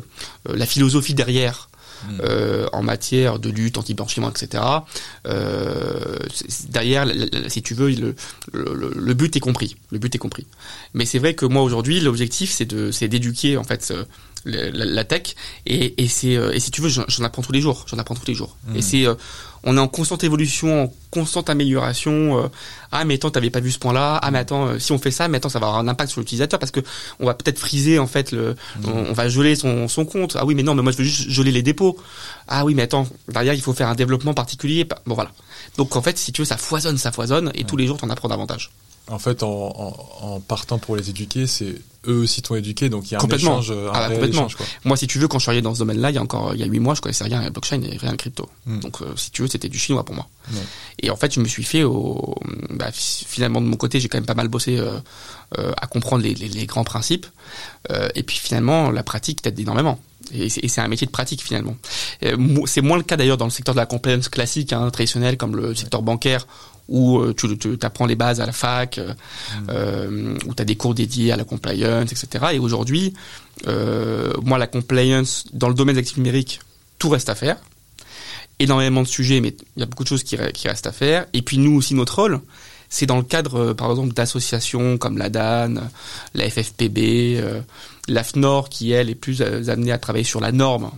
euh 0.49 0.55
la 0.55 0.65
philosophie 0.65 1.13
derrière 1.13 1.69
mmh. 2.03 2.21
euh, 2.21 2.67
en 2.73 2.83
matière 2.83 3.39
de 3.39 3.49
lutte 3.49 3.77
anti-blanchiment, 3.77 4.29
etc. 4.29 4.63
Euh, 5.27 6.17
derrière, 6.69 7.05
si 7.47 7.61
tu 7.61 7.73
veux, 7.73 7.89
le, 7.91 8.15
le, 8.53 8.93
le, 8.95 9.13
but 9.13 9.35
est 9.35 9.39
compris. 9.39 9.75
Le 9.91 9.99
but 9.99 10.13
est 10.15 10.19
compris. 10.19 10.47
Mais 10.93 11.05
c'est 11.05 11.19
vrai 11.19 11.35
que 11.35 11.45
moi 11.45 11.61
aujourd'hui, 11.61 11.99
l'objectif 11.99 12.51
c'est 12.51 12.65
de 12.65 12.91
c'est 12.91 13.07
d'éduquer 13.07 13.57
en 13.57 13.63
fait 13.63 13.93
la, 14.45 14.69
la, 14.71 15.03
tech 15.03 15.35
et, 15.65 16.01
et 16.01 16.07
c'est 16.07 16.33
et 16.33 16.59
si 16.59 16.71
tu 16.71 16.81
veux, 16.81 16.89
j'en 16.89 17.23
apprends 17.23 17.41
tous 17.41 17.51
les 17.51 17.61
jours. 17.61 17.85
J'en 17.87 17.97
apprends 17.97 18.15
tous 18.15 18.27
les 18.27 18.35
jours. 18.35 18.57
Mmh. 18.67 18.75
Et 18.75 18.81
c'est 18.81 19.05
on 19.63 19.77
est 19.77 19.79
en 19.79 19.87
constante 19.87 20.23
évolution, 20.23 20.83
en 20.83 20.93
constante 21.11 21.49
amélioration. 21.49 22.43
Euh, 22.43 22.47
ah 22.91 23.05
mais 23.05 23.15
attends, 23.15 23.31
t'avais 23.31 23.49
pas 23.49 23.59
vu 23.59 23.71
ce 23.71 23.79
point-là. 23.79 24.19
Ah 24.21 24.31
mais 24.31 24.39
attends, 24.39 24.67
euh, 24.67 24.79
si 24.79 24.91
on 24.91 24.97
fait 24.97 25.11
ça, 25.11 25.27
mais 25.27 25.37
attends, 25.37 25.49
ça 25.49 25.59
va 25.59 25.67
avoir 25.67 25.79
un 25.79 25.87
impact 25.87 26.11
sur 26.11 26.21
l'utilisateur 26.21 26.59
parce 26.59 26.71
que 26.71 26.79
on 27.19 27.25
va 27.25 27.33
peut-être 27.33 27.59
friser 27.59 27.99
en 27.99 28.07
fait 28.07 28.31
le, 28.31 28.55
mmh. 28.79 28.89
on, 29.09 29.13
va 29.13 29.29
geler 29.29 29.55
son, 29.55 29.87
son 29.87 30.05
compte. 30.05 30.37
Ah 30.39 30.45
oui 30.45 30.55
mais 30.55 30.63
non, 30.63 30.75
mais 30.75 30.81
moi 30.81 30.91
je 30.91 30.97
veux 30.97 31.03
juste 31.03 31.29
geler 31.29 31.51
les 31.51 31.63
dépôts. 31.63 31.97
Ah 32.47 32.65
oui 32.65 32.75
mais 32.75 32.83
attends, 32.83 33.07
derrière 33.27 33.53
il 33.53 33.61
faut 33.61 33.73
faire 33.73 33.89
un 33.89 33.95
développement 33.95 34.33
particulier. 34.33 34.87
Bon 35.05 35.15
voilà. 35.15 35.31
Donc 35.77 35.95
en 35.95 36.01
fait 36.01 36.17
si 36.17 36.31
tu 36.31 36.41
veux 36.41 36.45
ça 36.45 36.57
foisonne, 36.57 36.97
ça 36.97 37.11
foisonne 37.11 37.51
et 37.55 37.63
tous 37.63 37.77
les 37.77 37.87
jours 37.87 37.97
t'en 37.97 38.09
apprends 38.09 38.29
davantage. 38.29 38.71
En 39.09 39.19
fait, 39.19 39.41
en, 39.43 40.41
partant 40.47 40.79
pour 40.79 40.95
les 40.97 41.09
éduquer, 41.09 41.47
c'est 41.47 41.75
eux 42.07 42.19
aussi 42.19 42.41
t'ont 42.41 42.55
éduqué, 42.55 42.89
donc 42.89 43.09
il 43.09 43.13
y 43.13 43.15
a 43.15 43.21
un 43.21 43.27
échange, 43.27 43.71
un 43.71 43.91
ah, 43.93 44.09
complètement. 44.09 44.47
Échange, 44.47 44.57
Moi, 44.83 44.97
si 44.97 45.07
tu 45.07 45.19
veux, 45.19 45.27
quand 45.27 45.39
je 45.39 45.43
suis 45.43 45.49
arrivé 45.49 45.61
dans 45.61 45.73
ce 45.73 45.79
domaine-là, 45.79 46.09
il 46.11 46.15
y 46.15 46.17
a 46.17 46.21
encore 46.21 46.53
il 46.53 46.59
y 46.59 46.63
a 46.63 46.65
huit 46.65 46.79
mois, 46.79 46.93
je 46.93 47.01
connaissais 47.01 47.23
rien 47.23 47.41
à 47.41 47.49
blockchain 47.49 47.81
et 47.81 47.97
rien 47.97 48.11
à 48.11 48.17
crypto. 48.17 48.49
Hmm. 48.65 48.79
Donc, 48.79 49.01
euh, 49.01 49.15
si 49.15 49.31
tu 49.31 49.41
veux, 49.41 49.47
c'était 49.47 49.69
du 49.69 49.79
chinois 49.79 50.03
pour 50.03 50.15
moi. 50.15 50.27
Et 50.99 51.09
en 51.09 51.15
fait, 51.15 51.33
je 51.33 51.39
me 51.39 51.47
suis 51.47 51.63
fait 51.63 51.83
au, 51.83 52.35
bah, 52.69 52.89
finalement 52.91 53.61
de 53.61 53.65
mon 53.65 53.77
côté, 53.77 53.99
j'ai 53.99 54.09
quand 54.09 54.17
même 54.17 54.25
pas 54.25 54.33
mal 54.33 54.47
bossé 54.47 54.77
euh, 54.77 54.97
euh, 55.57 55.71
à 55.81 55.87
comprendre 55.87 56.23
les, 56.23 56.33
les, 56.33 56.47
les 56.49 56.65
grands 56.65 56.85
principes. 56.85 57.25
et 58.15 58.23
puis 58.23 58.37
finalement, 58.37 58.91
la 58.91 59.03
pratique 59.03 59.41
t'aide 59.41 59.59
énormément. 59.59 59.99
Et 60.33 60.49
c'est 60.49 60.81
un 60.81 60.87
métier 60.89 61.07
de 61.07 61.11
pratique 61.11 61.41
finalement. 61.41 61.77
C'est 62.65 62.81
moins 62.81 62.97
le 62.97 63.03
cas 63.03 63.15
d'ailleurs 63.15 63.37
dans 63.37 63.45
le 63.45 63.51
secteur 63.51 63.73
de 63.73 63.79
la 63.79 63.85
compliance 63.85 64.27
classique, 64.27 64.73
hein, 64.73 64.89
traditionnel, 64.89 65.37
comme 65.37 65.55
le 65.55 65.73
secteur 65.73 66.01
bancaire, 66.01 66.47
où 66.89 67.19
euh, 67.19 67.33
tu, 67.33 67.77
apprends 67.81 68.05
les 68.05 68.15
bases 68.15 68.41
à 68.41 68.45
la 68.45 68.51
fac, 68.51 68.97
euh, 68.97 69.13
euh, 69.69 70.37
où 70.45 70.53
tu 70.53 70.61
as 70.61 70.65
des 70.65 70.75
cours 70.75 70.93
dédiés 70.93 71.31
à 71.31 71.35
la 71.35 71.43
compliance, 71.43 72.11
etc. 72.11 72.45
Et 72.53 72.59
aujourd'hui, 72.59 73.13
euh, 73.67 74.33
moi, 74.43 74.57
la 74.57 74.67
compliance, 74.67 75.45
dans 75.53 75.69
le 75.69 75.73
domaine 75.73 75.95
des 75.95 75.99
actifs 75.99 76.17
numériques, 76.17 76.59
tout 76.99 77.09
reste 77.09 77.29
à 77.29 77.35
faire. 77.35 77.57
Énormément 78.59 79.03
de 79.03 79.07
sujets, 79.07 79.39
mais 79.41 79.55
il 79.75 79.79
y 79.81 79.83
a 79.83 79.85
beaucoup 79.85 80.03
de 80.03 80.09
choses 80.09 80.23
qui, 80.23 80.35
restent 80.35 80.87
à 80.87 80.91
faire. 80.91 81.25
Et 81.33 81.41
puis 81.41 81.57
nous 81.57 81.75
aussi, 81.75 81.93
notre 81.93 82.15
rôle, 82.15 82.41
c'est 82.89 83.05
dans 83.05 83.17
le 83.17 83.23
cadre, 83.23 83.73
par 83.73 83.91
exemple, 83.91 84.13
d'associations 84.13 84.97
comme 84.97 85.17
la 85.17 85.29
DAN, 85.29 85.75
la 86.33 86.49
FFPB, 86.49 87.43
l'AFNOR, 88.07 88.69
qui, 88.69 88.91
elle, 88.91 89.09
est 89.11 89.15
plus 89.15 89.41
amenée 89.41 89.91
à 89.91 89.99
travailler 89.99 90.23
sur 90.23 90.39
la 90.39 90.51
norme. 90.51 90.89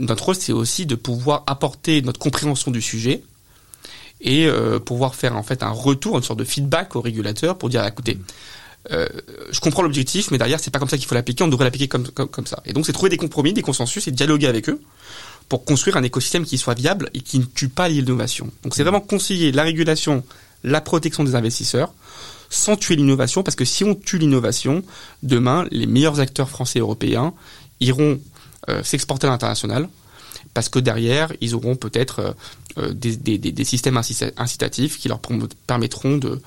notre 0.00 0.24
rôle, 0.24 0.34
c'est 0.34 0.52
aussi 0.52 0.86
de 0.86 0.96
pouvoir 0.96 1.44
apporter 1.46 2.02
notre 2.02 2.18
compréhension 2.18 2.72
du 2.72 2.82
sujet, 2.82 3.22
et 4.20 4.46
euh, 4.46 4.78
pouvoir 4.78 5.14
faire 5.14 5.36
en 5.36 5.42
fait 5.42 5.62
un 5.62 5.70
retour, 5.70 6.16
une 6.16 6.22
sorte 6.22 6.38
de 6.38 6.44
feedback 6.44 6.96
au 6.96 7.00
régulateur 7.00 7.56
pour 7.56 7.68
dire 7.68 7.84
écoutez, 7.86 8.18
euh, 8.90 9.06
je 9.50 9.60
comprends 9.60 9.82
l'objectif, 9.82 10.30
mais 10.30 10.38
derrière 10.38 10.60
c'est 10.60 10.70
pas 10.70 10.78
comme 10.78 10.88
ça 10.88 10.96
qu'il 10.96 11.06
faut 11.06 11.14
l'appliquer, 11.14 11.44
on 11.44 11.48
devrait 11.48 11.64
l'appliquer 11.64 11.88
comme, 11.88 12.08
comme, 12.08 12.28
comme 12.28 12.46
ça. 12.46 12.62
Et 12.64 12.72
donc 12.72 12.86
c'est 12.86 12.92
trouver 12.92 13.10
des 13.10 13.16
compromis, 13.16 13.52
des 13.52 13.62
consensus 13.62 14.06
et 14.08 14.10
dialoguer 14.10 14.46
avec 14.46 14.68
eux 14.68 14.80
pour 15.48 15.64
construire 15.64 15.96
un 15.96 16.02
écosystème 16.02 16.44
qui 16.44 16.58
soit 16.58 16.74
viable 16.74 17.10
et 17.12 17.20
qui 17.20 17.38
ne 17.38 17.44
tue 17.44 17.68
pas 17.68 17.88
l'innovation. 17.88 18.50
Donc 18.62 18.74
c'est 18.74 18.82
vraiment 18.82 19.00
concilier 19.00 19.52
la 19.52 19.64
régulation, 19.64 20.22
la 20.64 20.80
protection 20.80 21.24
des 21.24 21.34
investisseurs, 21.34 21.92
sans 22.50 22.76
tuer 22.76 22.96
l'innovation, 22.96 23.42
parce 23.42 23.56
que 23.56 23.64
si 23.64 23.84
on 23.84 23.94
tue 23.94 24.18
l'innovation, 24.18 24.82
demain 25.22 25.66
les 25.70 25.86
meilleurs 25.86 26.20
acteurs 26.20 26.48
français 26.48 26.78
et 26.78 26.82
européens 26.82 27.32
iront 27.80 28.20
euh, 28.68 28.82
s'exporter 28.82 29.26
à 29.26 29.30
l'international, 29.30 29.88
parce 30.54 30.68
que 30.68 30.78
derrière, 30.78 31.32
ils 31.40 31.54
auront 31.54 31.76
peut-être 31.76 32.18
euh, 32.20 32.32
des, 32.76 33.16
des, 33.16 33.38
des, 33.38 33.64
systèmes 33.64 34.00
incitatifs 34.36 34.98
qui 34.98 35.08
leur 35.08 35.20
permettront 35.66 36.16
de 36.16 36.40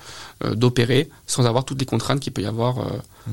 euh, 0.44 0.54
d'opérer 0.54 1.10
sans 1.26 1.46
avoir 1.46 1.64
toutes 1.64 1.80
les 1.80 1.86
contraintes 1.86 2.20
qu'il 2.20 2.32
peut 2.32 2.42
y 2.42 2.46
avoir 2.46 2.78
hmm. 3.26 3.32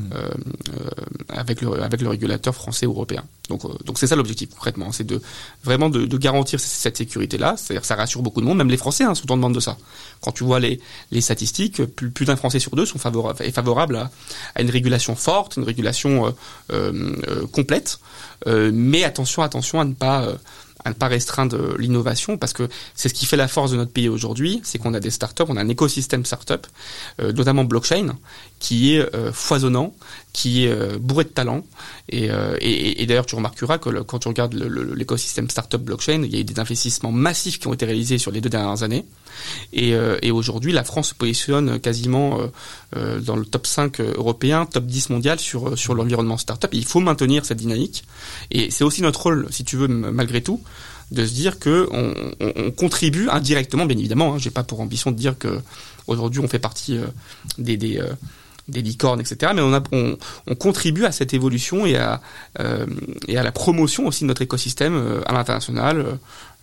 avec 1.30 1.62
le 1.62 1.82
avec 1.82 2.02
le 2.02 2.10
régulateur 2.10 2.54
français 2.54 2.86
ou 2.86 2.92
européen. 2.92 3.24
Donc 3.50 3.62
donc 3.86 3.98
c'est 3.98 4.08
ça 4.08 4.16
l'objectif 4.16 4.50
concrètement, 4.50 4.92
c'est 4.92 5.04
de 5.04 5.22
vraiment 5.64 5.90
de, 5.90 6.06
de 6.06 6.18
garantir 6.18 6.60
cette 6.60 6.98
sécurité 6.98 7.38
là. 7.38 7.56
C'est-à-dire 7.58 7.86
ça 7.86 7.96
rassure 7.96 8.22
beaucoup 8.22 8.42
de 8.42 8.46
monde, 8.46 8.58
même 8.58 8.70
les 8.70 8.78
Français 8.78 9.04
hein, 9.04 9.16
sont 9.16 9.32
en 9.32 9.38
demande 9.38 9.56
de 9.56 9.60
ça. 9.60 9.78
Quand 10.22 10.32
tu 10.32 10.44
vois 10.44 10.60
les 10.60 10.80
les 11.12 11.22
statistiques, 11.22 11.84
plus, 11.86 12.12
plus 12.12 12.26
d'un 12.26 12.36
Français 12.36 12.60
sur 12.60 12.76
deux 12.76 12.86
sont 12.86 13.00
favorables 13.00 13.42
est 13.42 13.52
favorable 13.52 13.96
à, 13.96 14.12
à, 14.56 14.62
une 14.62 14.70
régulation 14.70 15.16
forte, 15.16 15.58
une 15.58 15.64
régulation 15.64 16.34
complète. 17.52 18.00
mais 18.46 19.04
attention 19.04 19.44
attention 19.44 19.80
à 19.80 19.86
ne 19.86 19.94
pas 19.94 20.28
à 20.86 20.90
ne 20.90 20.94
pas 20.94 21.08
restreindre 21.08 21.78
l'innovation 21.78 22.38
parce 22.38 22.54
que 22.54 22.68
c'est 22.96 23.10
ce 23.10 23.14
qui 23.14 23.26
fait 23.26 23.38
la 23.38 23.48
force 23.48 23.72
de 23.72 23.78
notre 23.78 23.92
pays 23.92 24.10
aujourd'hui, 24.10 24.62
c'est 24.64 24.78
qu'on 24.78 24.94
a 24.94 25.00
des 25.00 25.12
startups, 25.12 25.44
on 25.48 25.58
a 25.58 25.62
un 25.62 25.70
écosystème 25.70 26.26
startup, 26.26 26.68
euh, 27.22 27.32
notamment 27.34 27.64
blockchain, 27.64 28.16
qui 28.62 28.94
est 28.94 29.16
euh, 29.16 29.34
foisonnant, 29.34 29.94
qui 30.34 30.66
est 30.66 30.72
euh, 30.72 31.00
bourré 31.00 31.24
de 31.24 31.30
talent. 31.30 31.64
Et, 32.10 32.30
euh, 32.30 32.56
et, 32.62 33.02
et 33.02 33.06
d'ailleurs, 33.08 33.26
tu 33.26 33.36
remarqueras 33.36 33.80
que 33.80 33.90
quand 34.04 34.20
tu 34.20 34.28
regardes 34.28 34.54
l'écosystème 34.54 35.50
startup 35.50 35.82
blockchain, 35.82 36.22
il 36.24 36.32
y 36.32 36.38
a 36.38 36.40
eu 36.40 36.44
des 36.44 36.60
investissements 36.60 37.12
massifs 37.12 37.60
qui 37.60 37.68
ont 37.68 37.74
été 37.74 37.86
réalisés 37.86 38.20
sur 38.20 38.32
les 38.32 38.40
deux 38.40 38.50
dernières 38.50 38.84
années. 38.84 39.04
Et, 39.74 39.94
et 40.22 40.30
aujourd'hui, 40.30 40.72
la 40.72 40.84
France 40.84 41.10
se 41.10 41.16
positionne 41.16 41.80
quasiment 41.80 42.40
dans 42.94 43.36
le 43.36 43.46
top 43.46 43.66
5 43.66 44.02
européen, 44.02 44.66
top 44.66 44.86
10 44.86 45.10
mondial 45.10 45.40
sur, 45.40 45.78
sur 45.78 45.96
l'environnement 45.96 46.38
startup. 46.38 46.72
Et 46.74 46.78
il 46.78 46.86
faut 46.86 47.00
maintenir 47.00 47.46
cette 47.46 47.58
dynamique. 47.58 48.04
Et 48.52 48.70
c'est 48.72 48.84
aussi 48.84 49.02
notre 49.02 49.22
rôle, 49.22 49.48
si 49.50 49.64
tu 49.64 49.78
veux, 49.78 49.88
malgré 49.88 50.42
tout, 50.44 50.62
de 51.12 51.26
se 51.26 51.34
dire 51.34 51.60
que 51.60 51.88
on, 51.92 52.14
on, 52.40 52.72
contribue 52.72 53.30
indirectement, 53.30 53.86
bien 53.86 53.98
évidemment. 53.98 54.34
Hein, 54.34 54.38
J'ai 54.38 54.50
pas 54.50 54.64
pour 54.64 54.80
ambition 54.80 55.12
de 55.12 55.18
dire 55.18 55.38
que 55.38 55.60
aujourd'hui 56.08 56.40
on 56.40 56.48
fait 56.48 56.60
partie 56.60 56.98
des, 57.58 57.78
des 57.78 58.02
des 58.68 58.82
licornes, 58.82 59.20
etc. 59.20 59.52
Mais 59.56 59.62
on, 59.62 59.74
a, 59.74 59.82
on, 59.92 60.18
on, 60.48 60.56
contribue 60.56 61.06
à 61.06 61.12
cette 61.12 61.34
évolution 61.34 61.86
et 61.86 61.98
à, 61.98 62.22
euh, 62.60 62.86
et 63.28 63.38
à 63.38 63.44
la 63.44 63.52
promotion 63.52 64.08
aussi 64.08 64.24
de 64.24 64.28
notre 64.28 64.42
écosystème 64.42 64.96
euh, 64.96 65.22
à 65.26 65.34
l'international 65.34 66.18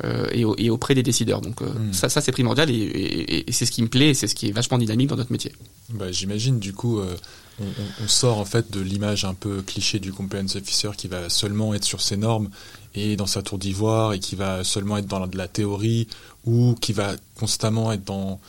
euh, 0.05 0.27
et, 0.33 0.45
et, 0.65 0.71
auprès 0.71 0.95
des 0.95 1.03
décideurs. 1.03 1.41
Donc 1.41 1.61
hmm. 1.61 1.93
ça, 1.93 2.09
ça 2.09 2.21
c'est 2.21 2.33
primordial 2.33 2.71
et, 2.71 2.75
et, 2.75 3.49
et 3.51 3.53
c'est 3.53 3.67
ce 3.67 3.73
qui 3.73 3.83
me 3.83 3.89
plaît, 3.89 4.15
c'est 4.15 4.27
ce 4.27 4.35
qui 4.35 4.49
est 4.49 4.53
vachement 4.53 4.79
dynamique 4.79 5.09
dans 5.09 5.17
notre 5.17 5.33
métier. 5.33 5.53
Bah, 5.91 6.11
J'imagine 6.11 6.59
du 6.59 6.73
coup, 6.73 7.01
on, 7.01 7.65
on, 8.05 8.09
sort 8.09 8.39
en 8.39 8.45
fait 8.45 8.71
de 8.71 8.81
l'image 8.81 9.25
un 9.25 9.35
peu 9.35 9.63
cliché 9.63 9.99
du 9.99 10.13
compliance 10.13 10.57
officer 10.57 10.91
qui 10.97 11.09
va 11.09 11.29
seulement 11.29 11.75
être 11.75 11.85
sur 11.85 12.01
ses 12.01 12.17
normes 12.17 12.49
et 12.95 13.17
dans 13.17 13.27
sa 13.27 13.43
tour 13.43 13.59
d'ivoire 13.59 14.13
et 14.13 14.19
qui 14.19 14.37
va 14.37 14.65
seulement 14.65 14.97
être 14.97 15.07
dans 15.07 15.19
la, 15.19 15.27
de 15.27 15.37
la 15.37 15.49
théorie 15.49 16.09
ou 16.45 16.75
qui 16.81 16.93
va 16.93 17.15
constamment 17.37 17.93
être 17.93 18.05
dans 18.05 18.41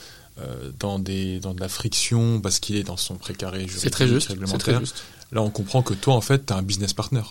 euh, 0.42 0.72
dans, 0.80 1.00
des, 1.00 1.40
dans 1.40 1.54
de 1.54 1.60
la 1.60 1.68
friction 1.68 2.40
parce 2.40 2.60
qu'il 2.60 2.78
est 2.78 2.84
dans 2.84 2.96
son 2.96 3.16
précaré 3.16 3.60
juridique 3.60 3.80
C'est 3.82 3.90
très 3.90 4.08
juste. 4.08 4.28
Très 4.58 4.80
juste. 4.80 5.04
Là, 5.32 5.42
on 5.42 5.50
comprend 5.50 5.84
que 5.84 5.94
toi, 5.94 6.14
en 6.14 6.22
fait, 6.22 6.46
tu 6.46 6.54
as 6.54 6.56
un 6.56 6.62
business 6.62 6.94
partner. 6.94 7.24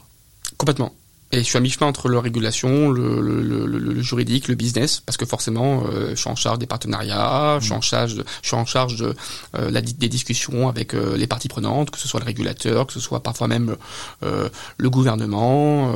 Complètement. 0.59 0.93
Et 1.33 1.39
je 1.39 1.43
suis 1.43 1.57
à 1.57 1.61
mi-chemin 1.61 1.87
entre 1.87 2.09
la 2.09 2.21
régulation, 2.21 2.91
le, 2.91 3.21
le, 3.21 3.43
le, 3.43 3.67
le, 3.67 4.03
juridique, 4.03 4.49
le 4.49 4.55
business, 4.55 5.01
parce 5.05 5.17
que 5.17 5.27
forcément, 5.27 5.85
euh, 5.87 6.11
je 6.11 6.15
suis 6.15 6.31
en 6.31 6.37
charge 6.37 6.59
des 6.59 6.67
partenariats, 6.67 7.59
je 7.61 7.67
suis 7.67 7.75
en 7.75 7.81
charge, 7.81 8.23
je 8.43 8.47
suis 8.47 8.57
en 8.57 8.65
charge 8.65 8.97
de, 8.97 9.15
euh, 9.57 9.71
la, 9.71 9.81
des 9.83 10.09
discussions 10.09 10.69
avec 10.69 10.93
les 10.93 11.27
parties 11.27 11.49
prenantes, 11.49 11.91
que 11.91 11.99
ce 11.99 12.09
soit 12.09 12.21
le 12.21 12.27
régulateur, 12.27 12.87
que 12.87 12.93
ce 12.93 13.01
soit 13.01 13.23
parfois 13.23 13.49
même 13.49 13.77
le 14.23 14.91
gouvernement, 14.91 15.93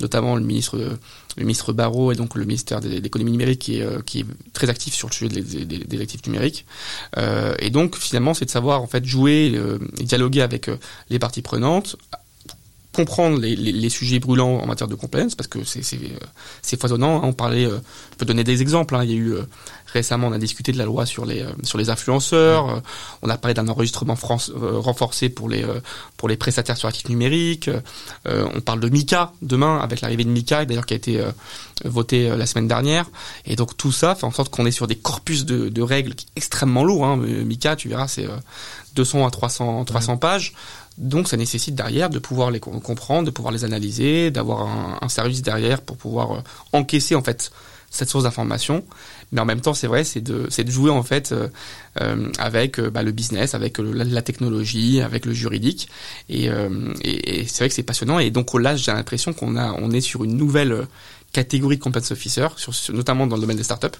notamment 0.00 0.36
le 0.36 0.42
ministre 0.42 0.78
le 1.36 1.44
ministre 1.44 1.72
Barrault 1.72 2.12
et 2.12 2.16
donc 2.16 2.34
le 2.34 2.44
ministère 2.44 2.80
de 2.80 2.88
l'économie 2.88 3.32
numérique 3.32 3.60
qui 3.60 3.78
est, 3.78 3.82
euh, 3.82 4.00
qui 4.04 4.20
est 4.20 4.26
très 4.52 4.68
actif 4.68 4.94
sur 4.94 5.08
le 5.08 5.12
sujet 5.12 5.28
des, 5.28 5.64
des, 5.64 5.78
des 5.78 6.00
actifs 6.00 6.24
numériques. 6.26 6.66
Euh, 7.16 7.54
et 7.58 7.70
donc 7.70 7.96
finalement, 7.96 8.34
c'est 8.34 8.44
de 8.44 8.50
savoir 8.50 8.82
en 8.82 8.86
fait 8.86 9.04
jouer 9.04 9.52
euh, 9.54 9.78
dialoguer 10.00 10.42
avec 10.42 10.68
euh, 10.68 10.76
les 11.08 11.18
parties 11.18 11.42
prenantes, 11.42 11.96
comprendre 13.00 13.38
les, 13.38 13.56
les, 13.56 13.72
les, 13.72 13.88
sujets 13.88 14.18
brûlants 14.18 14.58
en 14.58 14.66
matière 14.66 14.88
de 14.88 14.94
compliance 14.94 15.34
parce 15.34 15.48
que 15.48 15.64
c'est 15.64 15.82
c'est 16.62 16.80
foisonnant. 16.80 17.16
Hein. 17.18 17.22
On 17.24 17.32
parlait, 17.32 17.64
je 17.64 18.16
peux 18.18 18.26
donner 18.26 18.44
des 18.44 18.62
exemples. 18.62 18.94
Hein. 18.94 19.04
Il 19.04 19.10
y 19.10 19.14
a 19.14 19.16
eu 19.16 19.34
Récemment, 19.92 20.28
on 20.28 20.32
a 20.32 20.38
discuté 20.38 20.70
de 20.72 20.78
la 20.78 20.84
loi 20.84 21.04
sur 21.04 21.26
les 21.26 21.42
euh, 21.42 21.50
sur 21.64 21.76
les 21.76 21.90
influenceurs. 21.90 22.68
Euh, 22.68 22.80
on 23.22 23.28
a 23.28 23.36
parlé 23.36 23.54
d'un 23.54 23.66
enregistrement 23.68 24.14
France, 24.14 24.52
euh, 24.54 24.78
renforcé 24.78 25.28
pour 25.28 25.48
les 25.48 25.66
pour 26.16 26.28
les 26.28 26.36
prestataires 26.36 26.76
sur 26.76 26.88
actifs 26.88 27.08
numériques. 27.08 27.70
on 28.26 28.60
parle 28.60 28.80
de 28.80 28.88
Mika 28.88 29.32
demain 29.42 29.78
avec 29.78 30.00
l'arrivée 30.00 30.24
de 30.24 30.30
Mika, 30.30 30.64
d'ailleurs 30.64 30.86
qui 30.86 30.94
a 30.94 30.96
été 30.96 31.22
voté 31.84 32.28
la 32.36 32.46
semaine 32.46 32.68
dernière. 32.68 33.06
Et 33.46 33.56
donc 33.56 33.76
tout 33.76 33.92
ça 33.92 34.14
fait 34.14 34.24
en 34.24 34.30
sorte 34.30 34.50
qu'on 34.50 34.66
est 34.66 34.70
sur 34.70 34.86
des 34.86 34.96
corpus 34.96 35.44
de, 35.44 35.68
de 35.68 35.82
règles 35.82 36.14
extrêmement 36.36 36.84
lourds. 36.84 37.04
Hein. 37.04 37.16
Mika, 37.16 37.76
tu 37.76 37.88
verras, 37.88 38.08
c'est 38.08 38.28
200 38.94 39.26
à 39.26 39.30
300 39.30 39.84
300 39.84 40.16
pages. 40.18 40.54
Donc 41.00 41.28
ça 41.28 41.36
nécessite 41.36 41.74
derrière 41.74 42.10
de 42.10 42.18
pouvoir 42.18 42.50
les 42.50 42.60
comprendre, 42.60 43.24
de 43.24 43.30
pouvoir 43.30 43.52
les 43.52 43.64
analyser, 43.64 44.30
d'avoir 44.30 44.68
un, 45.02 45.08
service 45.08 45.42
derrière 45.42 45.80
pour 45.80 45.96
pouvoir 45.96 46.44
encaisser 46.72 47.14
en 47.14 47.22
fait 47.22 47.50
cette 47.90 48.08
source 48.08 48.24
d'information. 48.24 48.84
Mais 49.32 49.40
en 49.40 49.44
même 49.44 49.60
temps, 49.60 49.74
c'est 49.74 49.86
vrai, 49.86 50.04
c'est 50.04 50.20
de, 50.20 50.46
de 50.46 50.70
jouer 50.70 50.90
en 50.90 51.02
fait 51.02 51.32
euh, 51.32 51.48
euh 52.00 52.30
avec 52.38 52.78
euh, 52.78 52.90
bah, 52.90 53.02
le 53.02 53.10
business, 53.12 53.54
avec 53.54 53.80
euh, 53.80 53.92
la, 53.92 54.22
technologie, 54.22 55.00
avec 55.00 55.26
le 55.26 55.32
juridique. 55.32 55.88
Et, 56.28 56.50
et, 57.02 57.40
et 57.40 57.46
c'est 57.46 57.64
vrai 57.64 57.68
que 57.68 57.74
c'est 57.74 57.82
passionnant. 57.82 58.18
Et 58.18 58.30
donc 58.30 58.52
là, 58.54 58.76
j'ai 58.76 58.92
l'impression 58.92 59.32
qu'on 59.32 59.56
a, 59.56 59.72
on 59.72 59.90
est 59.90 60.00
sur 60.00 60.22
une 60.22 60.36
nouvelle 60.36 60.86
catégorie 61.32 61.76
de 61.76 61.82
compliance 61.82 62.10
officer, 62.10 62.46
notamment 62.92 63.26
dans 63.26 63.36
le 63.36 63.40
domaine 63.40 63.56
des 63.56 63.62
startups. 63.62 63.98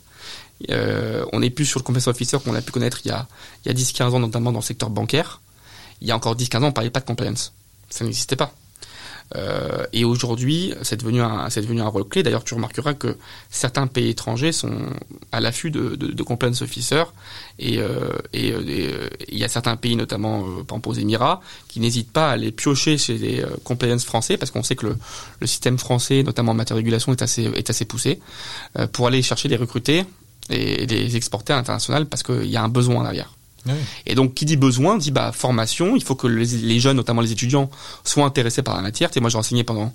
Euh, 0.71 1.25
on 1.33 1.41
n'est 1.41 1.51
plus 1.51 1.65
sur 1.65 1.79
le 1.81 1.85
compliance 1.85 2.09
officer 2.09 2.39
qu'on 2.45 2.55
a 2.55 2.61
pu 2.61 2.73
connaître 2.73 3.01
il 3.05 3.09
y 3.09 3.13
a, 3.13 3.27
il 3.65 3.69
y 3.69 3.75
a 3.75 3.79
10-15 3.79 4.03
ans, 4.15 4.21
notamment 4.21 4.53
dans 4.53 4.59
le 4.59 4.65
secteur 4.65 4.91
bancaire. 4.91 5.41
Il 6.01 6.09
y 6.09 6.11
a 6.11 6.17
encore 6.17 6.37
10-15 6.37 6.59
ans, 6.59 6.69
on 6.69 6.73
parlait 6.73 6.91
pas 6.91 7.01
de 7.01 7.05
compliance. 7.07 7.53
Ça 7.89 8.05
n'existait 8.05 8.37
pas. 8.37 8.55
Euh, 9.37 9.87
et 9.93 10.05
aujourd'hui, 10.05 10.75
c'est 10.83 10.97
devenu 10.97 11.21
un, 11.21 11.49
devenu 11.49 11.81
un 11.81 11.87
rôle 11.87 12.09
clé. 12.09 12.23
D'ailleurs, 12.23 12.45
tu 12.45 12.55
remarqueras 12.55 12.95
que 12.95 13.17
certains 13.49 13.87
pays 13.87 14.09
étrangers 14.11 14.53
sont 14.53 14.75
à 15.31 15.41
l'affût 15.41 15.71
de, 15.71 15.95
de, 15.95 16.09
de 16.09 16.23
compliance 16.23 16.63
officers, 16.63 17.05
et 17.59 17.79
euh, 17.79 18.11
et, 18.33 18.53
euh, 18.53 19.09
il 19.29 19.39
y 19.39 19.45
a 19.45 19.49
certains 19.49 19.77
pays, 19.77 19.95
notamment 19.95 20.41
euh, 20.41 20.65
par 20.65 20.79
exemple 20.79 20.89
aux 20.89 20.95
Émirats, 20.95 21.41
qui 21.69 21.79
n'hésitent 21.81 22.13
pas 22.13 22.31
à 22.31 22.33
aller 22.33 22.51
piocher 22.51 22.99
chez 22.99 23.19
les 23.19 23.41
euh, 23.41 23.49
compliance 23.63 24.05
français, 24.05 24.37
parce 24.37 24.51
qu'on 24.51 24.65
sait 24.65 24.77
que 24.77 24.87
le, 24.87 24.97
le, 25.41 25.47
système 25.47 25.79
français, 25.79 26.23
notamment 26.25 26.53
en 26.53 26.57
matière 26.57 26.77
de 26.77 26.81
régulation, 26.81 27.13
est 27.13 27.23
assez 27.23 27.45
est 27.45 27.71
assez 27.71 27.85
poussé, 27.85 28.21
euh, 28.79 28.87
pour 28.89 29.07
aller 29.07 29.23
chercher 29.23 29.49
les 29.49 29.57
recruter 29.57 30.05
et 30.49 30.87
les 30.87 31.15
exporter 31.15 31.53
à 31.53 31.57
l'international, 31.57 32.07
parce 32.07 32.25
qu'il 32.25 32.47
y 32.47 32.57
a 32.57 32.63
un 32.63 32.69
besoin 32.69 33.05
derrière. 33.05 33.33
Et 34.07 34.15
donc, 34.15 34.35
qui 34.35 34.45
dit 34.45 34.57
besoin, 34.57 34.99
dit 34.99 35.11
bah 35.11 35.33
formation. 35.33 35.97
Il 35.97 36.03
faut 36.03 36.15
que 36.15 36.27
les, 36.27 36.81
jeunes, 36.81 36.97
notamment 36.97 37.21
les 37.21 37.33
étudiants, 37.33 37.71
soient 38.05 38.25
intéressés 38.25 38.63
par 38.63 38.77
la 38.77 38.83
matière. 38.83 39.11
Tu 39.11 39.21
moi, 39.21 39.31
j'ai 39.31 39.39
enseigné 39.39 39.65
pendant 39.65 39.93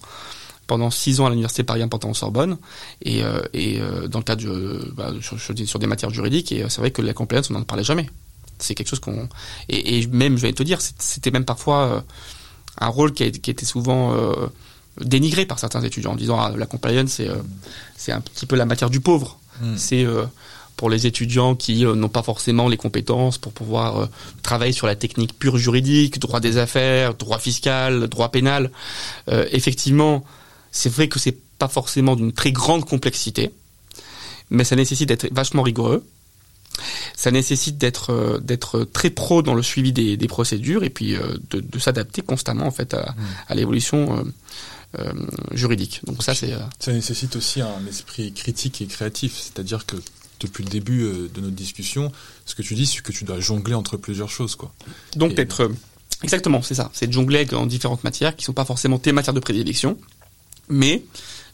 pendant 0.68 0.90
six 0.90 1.20
ans 1.20 1.28
à 1.28 1.30
l'université 1.30 1.64
Paris 1.64 1.84
en 1.84 2.14
Sorbonne 2.14 2.58
et, 3.04 3.24
euh, 3.24 3.40
et 3.54 3.80
euh, 3.80 4.08
dans 4.08 4.18
le 4.20 4.24
cadre 4.24 4.44
de, 4.44 4.92
bah, 4.96 5.12
sur, 5.22 5.40
sur, 5.40 5.80
des 5.80 5.88
matières 5.88 6.10
juridiques. 6.10 6.52
Et 6.52 6.64
euh, 6.64 6.70
c'est 6.70 6.82
vrai 6.82 6.90
que 6.90 7.04
la 7.04 7.14
compliance, 7.14 7.52
on 7.52 7.54
n'en 7.54 7.62
parlait 7.62 7.84
jamais. 7.84 8.10
C'est 8.58 8.74
quelque 8.74 8.88
chose 8.88 9.00
qu'on 9.00 9.30
et, 9.70 10.00
et, 10.00 10.08
même, 10.08 10.38
je 10.38 10.42
vais 10.42 10.54
te 10.54 10.64
dire, 10.64 10.80
c'était 10.82 11.30
même 11.30 11.46
parfois 11.46 12.04
un 12.80 12.88
rôle 12.88 13.14
qui, 13.14 13.24
a, 13.24 13.30
qui 13.30 13.52
était 13.52 13.66
souvent 13.66 14.16
dénigré 15.02 15.46
par 15.46 15.60
certains 15.60 15.82
étudiants 15.82 16.14
en 16.14 16.16
disant 16.16 16.40
ah, 16.40 16.54
la 16.56 16.66
compliance 16.66 17.10
c'est 17.10 17.30
c'est 17.98 18.14
un 18.14 18.22
petit 18.22 18.46
peu 18.46 18.56
la 18.56 18.66
matière 18.66 18.90
du 18.90 19.02
pauvre. 19.02 19.38
Hmm. 19.62 19.76
C'est 19.76 20.06
pour 20.76 20.90
les 20.90 21.08
étudiants 21.08 21.56
qui 21.56 21.86
euh, 21.86 21.96
n'ont 21.96 22.10
pas 22.10 22.24
forcément 22.24 22.68
les 22.68 22.78
compétences 22.78 23.38
pour 23.38 23.54
pouvoir 23.54 23.98
euh, 23.98 24.06
travailler 24.44 24.74
sur 24.74 24.88
la 24.88 24.96
technique 24.96 25.38
pure 25.38 25.58
juridique, 25.58 26.20
droit 26.20 26.40
des 26.40 26.58
affaires, 26.58 27.14
droit 27.14 27.40
fiscal, 27.40 28.08
droit 28.08 28.30
pénal. 28.30 28.72
Euh, 29.30 29.48
effectivement, 29.52 30.24
c'est 30.72 30.90
vrai 30.90 31.08
que 31.08 31.20
c'est 31.20 31.38
pas 31.58 31.68
forcément 31.68 32.16
d'une 32.16 32.34
très 32.34 32.52
grande 32.52 32.86
complexité, 32.86 33.52
mais 34.50 34.64
ça 34.64 34.76
nécessite 34.76 35.08
d'être 35.08 35.28
vachement 35.34 35.64
rigoureux. 35.64 36.06
Ça 37.16 37.32
nécessite 37.32 37.78
d'être 37.78 38.42
d'être 38.44 38.84
très 38.84 39.10
pro 39.10 39.42
dans 39.42 39.54
le 39.54 39.64
suivi 39.64 39.94
des, 39.94 40.18
des 40.18 40.28
procédures 40.28 40.84
et 40.84 40.90
puis 40.90 41.16
de, 41.52 41.62
de 41.62 41.80
s'adapter 41.80 42.22
constamment 42.22 42.66
en 42.66 42.72
fait 42.72 42.94
à, 42.94 43.12
mmh. 43.12 43.16
à 43.48 43.56
l'évolution 43.56 44.26
euh, 45.00 45.14
juridique. 45.52 46.02
Donc 46.06 46.22
ça 46.22 46.36
c'est. 46.36 46.54
Ça 46.80 46.92
nécessite 46.92 47.38
aussi 47.38 47.62
un 47.62 47.86
esprit 47.88 48.34
critique 48.34 48.82
et 48.82 48.88
créatif, 48.88 49.38
c'est-à-dire 49.38 49.86
que 49.86 49.96
depuis 50.46 50.64
le 50.64 50.70
début 50.70 51.04
euh, 51.04 51.30
de 51.34 51.42
notre 51.42 51.56
discussion, 51.56 52.12
ce 52.46 52.56
que 52.56 52.62
tu 52.62 52.76
dis, 52.76 52.86
c'est 52.86 53.02
que 53.02 53.12
tu 53.12 53.24
dois 53.24 53.40
jongler 53.40 53.76
entre 53.76 53.98
plusieurs 53.98 54.30
choses, 54.30 54.56
quoi. 54.56 54.74
Donc 55.16 55.34
d'être 55.34 55.62
euh, 55.62 55.70
exactement, 56.24 56.62
c'est 56.62 56.76
ça, 56.76 56.90
c'est 56.94 57.08
de 57.08 57.14
jongler 57.14 57.46
en 57.54 57.66
différentes 57.66 58.04
matières 58.04 58.36
qui 58.36 58.46
sont 58.46 58.54
pas 58.54 58.66
forcément 58.66 59.00
tes 59.00 59.12
matières 59.12 59.34
de 59.34 59.40
prédilection, 59.40 59.98
mais 60.70 61.04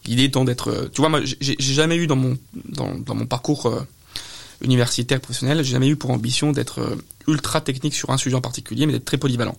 l'idée 0.06 0.25
étant 0.25 0.45
d'être, 0.45 0.69
euh, 0.69 0.89
tu 0.93 1.01
vois, 1.01 1.10
moi, 1.10 1.21
j'ai 1.23 1.56
jamais 1.60 1.95
eu 1.95 2.08
dans 2.08 2.15
mon 2.15 2.38
dans, 2.65 2.97
dans 2.97 3.15
mon 3.15 3.25
parcours 3.25 3.86
universitaire 4.62 5.19
professionnel, 5.19 5.63
j'ai 5.63 5.71
jamais 5.71 5.88
eu 5.88 5.95
pour 5.95 6.12
ambition 6.12 6.51
d'être 6.51 6.97
ultra 7.27 7.62
technique 7.62 7.95
sur 7.95 8.12
un 8.12 8.17
sujet 8.17 8.36
en 8.36 8.41
particulier, 8.41 8.86
mais 8.86 8.93
d'être 8.93 9.06
très 9.06 9.17
polyvalent 9.17 9.58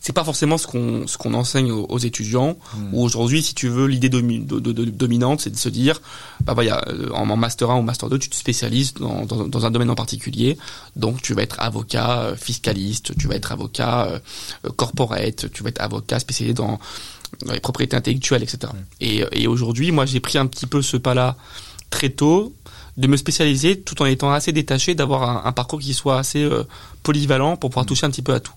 c'est 0.00 0.12
pas 0.12 0.24
forcément 0.24 0.58
ce 0.58 0.66
qu'on 0.66 1.06
ce 1.06 1.18
qu'on 1.18 1.34
enseigne 1.34 1.70
aux, 1.72 1.98
étudiants. 1.98 2.56
Hmm. 2.74 2.94
Ou 2.94 3.02
aujourd'hui, 3.02 3.42
si 3.42 3.54
tu 3.54 3.68
veux, 3.68 3.86
l'idée 3.86 4.08
dominante, 4.08 5.40
c'est 5.40 5.50
de 5.50 5.56
se 5.56 5.68
dire, 5.68 6.00
bah 6.44 6.54
voilà, 6.54 6.82
euh, 6.88 7.10
en, 7.10 7.36
master 7.36 7.70
1 7.70 7.78
ou 7.78 7.82
master 7.82 8.08
2, 8.08 8.18
tu 8.18 8.28
te 8.28 8.36
spécialises 8.36 8.94
dans, 8.94 9.24
dans, 9.24 9.66
un 9.66 9.70
domaine 9.70 9.90
en 9.90 9.94
particulier. 9.94 10.56
Donc, 10.96 11.22
tu 11.22 11.34
vas 11.34 11.42
être 11.42 11.60
avocat 11.60 12.20
euh, 12.20 12.36
fiscaliste, 12.36 13.16
tu 13.18 13.28
vas 13.28 13.34
être 13.34 13.52
avocat 13.52 14.06
euh, 14.06 14.70
corporate, 14.76 15.50
tu 15.52 15.62
vas 15.62 15.70
être 15.70 15.80
avocat 15.80 16.18
spécialisé 16.18 16.54
dans, 16.54 16.78
les 17.52 17.60
propriétés 17.60 17.96
intellectuelles, 17.96 18.42
etc. 18.42 18.72
Hmm. 18.72 18.76
Et, 19.00 19.24
et 19.32 19.46
aujourd'hui, 19.46 19.92
moi, 19.92 20.06
j'ai 20.06 20.20
pris 20.20 20.38
un 20.38 20.46
petit 20.46 20.66
peu 20.66 20.82
ce 20.82 20.96
pas-là 20.96 21.36
très 21.90 22.10
tôt 22.10 22.54
de 22.96 23.06
me 23.06 23.16
spécialiser 23.16 23.80
tout 23.80 24.00
en 24.02 24.06
étant 24.06 24.32
assez 24.32 24.52
détaché, 24.52 24.94
d'avoir 24.94 25.46
un, 25.46 25.52
parcours 25.52 25.78
qui 25.78 25.94
soit 25.94 26.18
assez 26.18 26.48
polyvalent 27.02 27.56
pour 27.56 27.70
pouvoir 27.70 27.84
hmm. 27.84 27.88
toucher 27.88 28.06
un 28.06 28.10
petit 28.10 28.22
peu 28.22 28.34
à 28.34 28.40
tout. 28.40 28.54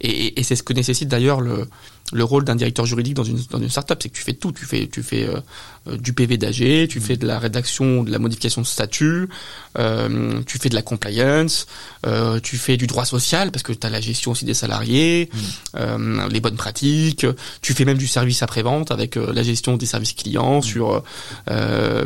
Et, 0.00 0.38
et 0.38 0.42
c'est 0.42 0.56
ce 0.56 0.62
que 0.62 0.72
nécessite 0.72 1.08
d'ailleurs 1.08 1.40
le, 1.40 1.66
le 2.12 2.24
rôle 2.24 2.44
d'un 2.44 2.54
directeur 2.54 2.86
juridique 2.86 3.14
dans 3.14 3.24
une, 3.24 3.38
dans 3.50 3.58
une 3.58 3.68
startup, 3.68 3.98
c'est 4.00 4.08
que 4.08 4.16
tu 4.16 4.22
fais 4.22 4.34
tout. 4.34 4.52
Tu 4.52 4.64
fais, 4.64 4.86
tu 4.86 5.02
fais 5.02 5.26
euh, 5.26 5.40
euh, 5.88 5.96
du 5.96 6.12
PV 6.12 6.36
d'AG, 6.36 6.88
tu 6.88 7.00
fais 7.00 7.16
de 7.16 7.26
la 7.26 7.38
rédaction, 7.38 8.04
de 8.04 8.10
la 8.10 8.18
modification 8.18 8.62
de 8.62 8.66
statut, 8.66 9.28
euh, 9.78 10.40
tu 10.46 10.58
fais 10.58 10.68
de 10.68 10.74
la 10.74 10.82
compliance, 10.82 11.66
euh, 12.06 12.38
tu 12.40 12.58
fais 12.58 12.76
du 12.76 12.86
droit 12.86 13.04
social 13.04 13.50
parce 13.50 13.62
que 13.62 13.72
tu 13.72 13.86
as 13.86 13.90
la 13.90 14.00
gestion 14.00 14.32
aussi 14.32 14.44
des 14.44 14.54
salariés, 14.54 15.30
mm. 15.32 15.38
euh, 15.76 16.28
les 16.28 16.40
bonnes 16.40 16.56
pratiques. 16.56 17.26
Tu 17.60 17.74
fais 17.74 17.84
même 17.84 17.98
du 17.98 18.06
service 18.06 18.42
après-vente 18.42 18.90
avec 18.90 19.16
la 19.16 19.42
gestion 19.42 19.76
des 19.76 19.86
services 19.86 20.12
clients 20.12 20.58
mm. 20.58 20.62
sur 20.62 21.02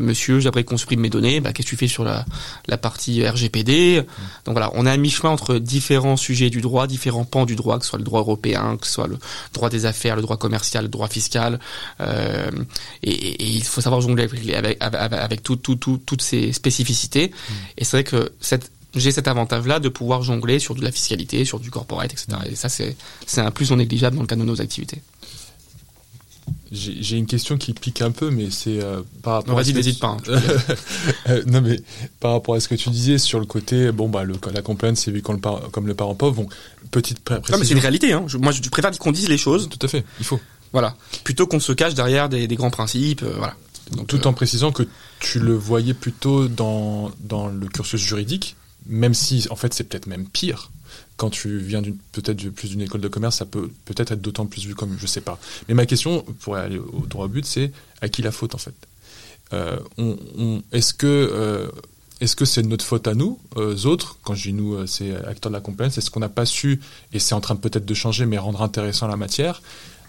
Monsieur, 0.01 0.41
j'aimerais 0.41 0.65
qu'on 0.65 0.77
supprime 0.77 1.01
mes 1.01 1.11
données. 1.11 1.41
Bah, 1.41 1.53
qu'est-ce 1.53 1.67
que 1.67 1.71
tu 1.71 1.77
fais 1.77 1.89
sur 1.89 2.05
la, 2.05 2.25
la 2.69 2.79
partie 2.79 3.27
RGPD 3.27 4.01
mm. 4.01 4.05
Donc 4.47 4.55
voilà, 4.55 4.71
on 4.75 4.87
est 4.87 4.91
à 4.91 4.97
mi-chemin 4.97 5.31
entre 5.31 5.59
différents 5.59 6.17
sujets 6.17 6.49
du 6.49 6.61
droit, 6.61 6.87
différents 6.87 7.25
pans 7.25 7.45
du 7.45 7.57
droit, 7.57 7.79
que 7.81 7.85
ce 7.85 7.91
soit 7.91 7.99
le 7.99 8.05
droit 8.05 8.21
européen, 8.21 8.77
que 8.81 8.87
ce 8.87 8.93
soit 8.93 9.09
le 9.09 9.19
droit 9.53 9.69
des 9.69 9.85
affaires, 9.87 10.15
le 10.15 10.23
droit 10.23 10.37
commercial, 10.37 10.85
le 10.85 10.89
droit 10.89 11.09
fiscal. 11.09 11.59
Euh, 12.01 12.51
et, 13.03 13.11
et, 13.11 13.49
il 13.49 13.65
faut 13.65 13.81
savoir 13.81 14.01
jongler 14.01 14.25
avec, 14.25 14.49
avec, 14.55 14.77
avec, 14.81 15.13
avec 15.13 15.43
tout, 15.43 15.57
tout, 15.57 15.77
tout, 15.77 16.01
toutes 16.05 16.23
ces 16.23 16.53
spécificités. 16.53 17.29
Mm. 17.29 17.53
Et 17.79 17.85
c'est 17.85 17.97
vrai 17.97 18.05
que 18.05 18.33
cette 18.41 18.71
j'ai 18.95 19.13
cet 19.13 19.29
avantage-là 19.29 19.79
de 19.79 19.89
pouvoir 19.89 20.23
jongler 20.23 20.59
sur 20.59 20.75
de 20.75 20.83
la 20.83 20.91
fiscalité, 20.91 21.45
sur 21.45 21.61
du 21.61 21.71
corporate, 21.71 22.13
etc. 22.13 22.27
Et 22.51 22.57
ça, 22.57 22.69
c'est 22.69 22.97
un 23.41 23.51
plus 23.51 23.71
non 23.71 23.77
négligeable 23.77 24.17
dans 24.17 24.23
le 24.23 24.27
cadre 24.27 24.43
de 24.43 24.47
nos 24.47 24.61
activités. 24.61 25.01
J'ai 26.73 27.17
une 27.17 27.27
question 27.27 27.59
qui 27.59 27.73
pique 27.73 28.01
un 28.01 28.13
peu, 28.13 28.31
mais 28.31 28.49
c'est 28.51 28.81
euh, 28.81 29.03
par 29.23 29.35
rapport. 29.35 29.57
Vas-y, 29.57 29.75
n'hésite 29.75 29.99
pas. 29.99 30.17
Hein, 30.17 30.19
euh, 31.29 31.43
non, 31.47 31.61
mais 31.63 31.81
par 32.21 32.33
rapport 32.33 32.55
à 32.55 32.61
ce 32.61 32.69
que 32.69 32.77
tu 32.77 32.91
disais 32.91 33.19
sur 33.19 33.41
le 33.41 33.45
côté, 33.45 33.91
bon 33.91 34.09
bah 34.09 34.23
le, 34.23 34.35
la 34.55 34.63
compliance 34.63 35.01
c'est 35.01 35.11
vu 35.11 35.21
comme 35.21 35.41
le, 35.43 35.69
comme 35.71 35.89
le 35.89 35.95
parent 35.95 36.15
pauvre. 36.15 36.37
Bon, 36.37 36.49
petite 36.93 37.21
précision. 37.21 37.53
Non, 37.53 37.59
mais 37.59 37.65
c'est 37.65 37.75
une 37.75 37.81
réalité. 37.81 38.13
Hein. 38.13 38.25
moi, 38.39 38.53
je 38.53 38.63
préfère 38.69 38.97
qu'on 38.99 39.11
dise 39.11 39.29
les 39.29 39.39
choses. 39.39 39.69
Tout 39.69 39.85
à 39.85 39.89
fait. 39.89 40.05
Il 40.21 40.25
faut. 40.25 40.41
Voilà. 40.73 40.95
Plutôt 41.25 41.49
qu'on 41.49 41.59
se 41.59 41.73
cache 41.73 41.95
derrière 41.95 42.29
des, 42.29 42.47
des 42.47 42.55
grands 42.55 42.71
principes. 42.71 43.25
Euh, 43.25 43.35
voilà. 43.37 43.57
Donc, 43.91 44.07
Tout 44.07 44.29
en 44.29 44.33
précisant 44.33 44.71
que 44.71 44.85
tu 45.19 45.41
le 45.41 45.55
voyais 45.55 45.95
plutôt 45.95 46.47
dans 46.47 47.11
dans 47.19 47.49
le 47.49 47.67
cursus 47.67 48.01
juridique, 48.01 48.55
même 48.87 49.15
si 49.15 49.49
en 49.51 49.57
fait 49.57 49.75
c'est 49.75 49.83
peut-être 49.83 50.07
même 50.07 50.29
pire 50.29 50.71
quand 51.21 51.29
tu 51.29 51.59
viens 51.59 51.83
peut-être 52.13 52.49
plus 52.49 52.71
d'une 52.71 52.81
école 52.81 53.03
de 53.03 53.09
commerce, 53.09 53.37
ça 53.37 53.45
peut 53.45 53.71
peut-être 53.85 54.13
être, 54.13 54.23
d'autant 54.23 54.47
plus 54.47 54.65
vu 54.65 54.75
comme, 54.75 54.97
je 54.99 55.07
sais 55.07 55.21
pas. 55.21 55.39
Mais 55.69 55.75
ma 55.75 55.85
question, 55.85 56.25
pour 56.41 56.57
aller 56.57 56.79
au 56.79 57.05
droit 57.07 57.27
au 57.27 57.29
but, 57.29 57.45
c'est 57.45 57.73
à 58.01 58.09
qui 58.09 58.23
la 58.23 58.33
faute 58.33 58.55
en 58.55 58.59
fait? 58.59 58.73
Euh, 59.53 59.77
Est-ce 60.73 60.95
que 60.95 61.07
euh, 61.07 61.69
est-ce 62.23 62.37
que 62.37 62.47
c'est 62.47 62.63
notre 62.63 62.87
faute 62.87 63.07
à 63.07 63.15
nous, 63.15 63.39
euh, 63.59 63.77
autres? 63.85 64.17
Quand 64.23 64.35
je 64.35 64.49
dis 64.49 64.55
nous, 64.55 64.87
c'est 64.87 65.15
acteurs 65.27 65.51
de 65.51 65.57
la 65.57 65.61
compliance. 65.61 65.99
Est-ce 65.99 66.11
qu'on 66.11 66.21
n'a 66.21 66.31
pas 66.31 66.47
su, 66.47 66.81
et 67.13 67.19
c'est 67.19 67.35
en 67.35 67.41
train 67.43 67.57
peut-être 67.57 67.85
de 67.85 67.95
changer, 67.95 68.25
mais 68.25 68.39
rendre 68.39 68.63
intéressant 68.63 69.07
la 69.07 69.17
matière 69.17 69.61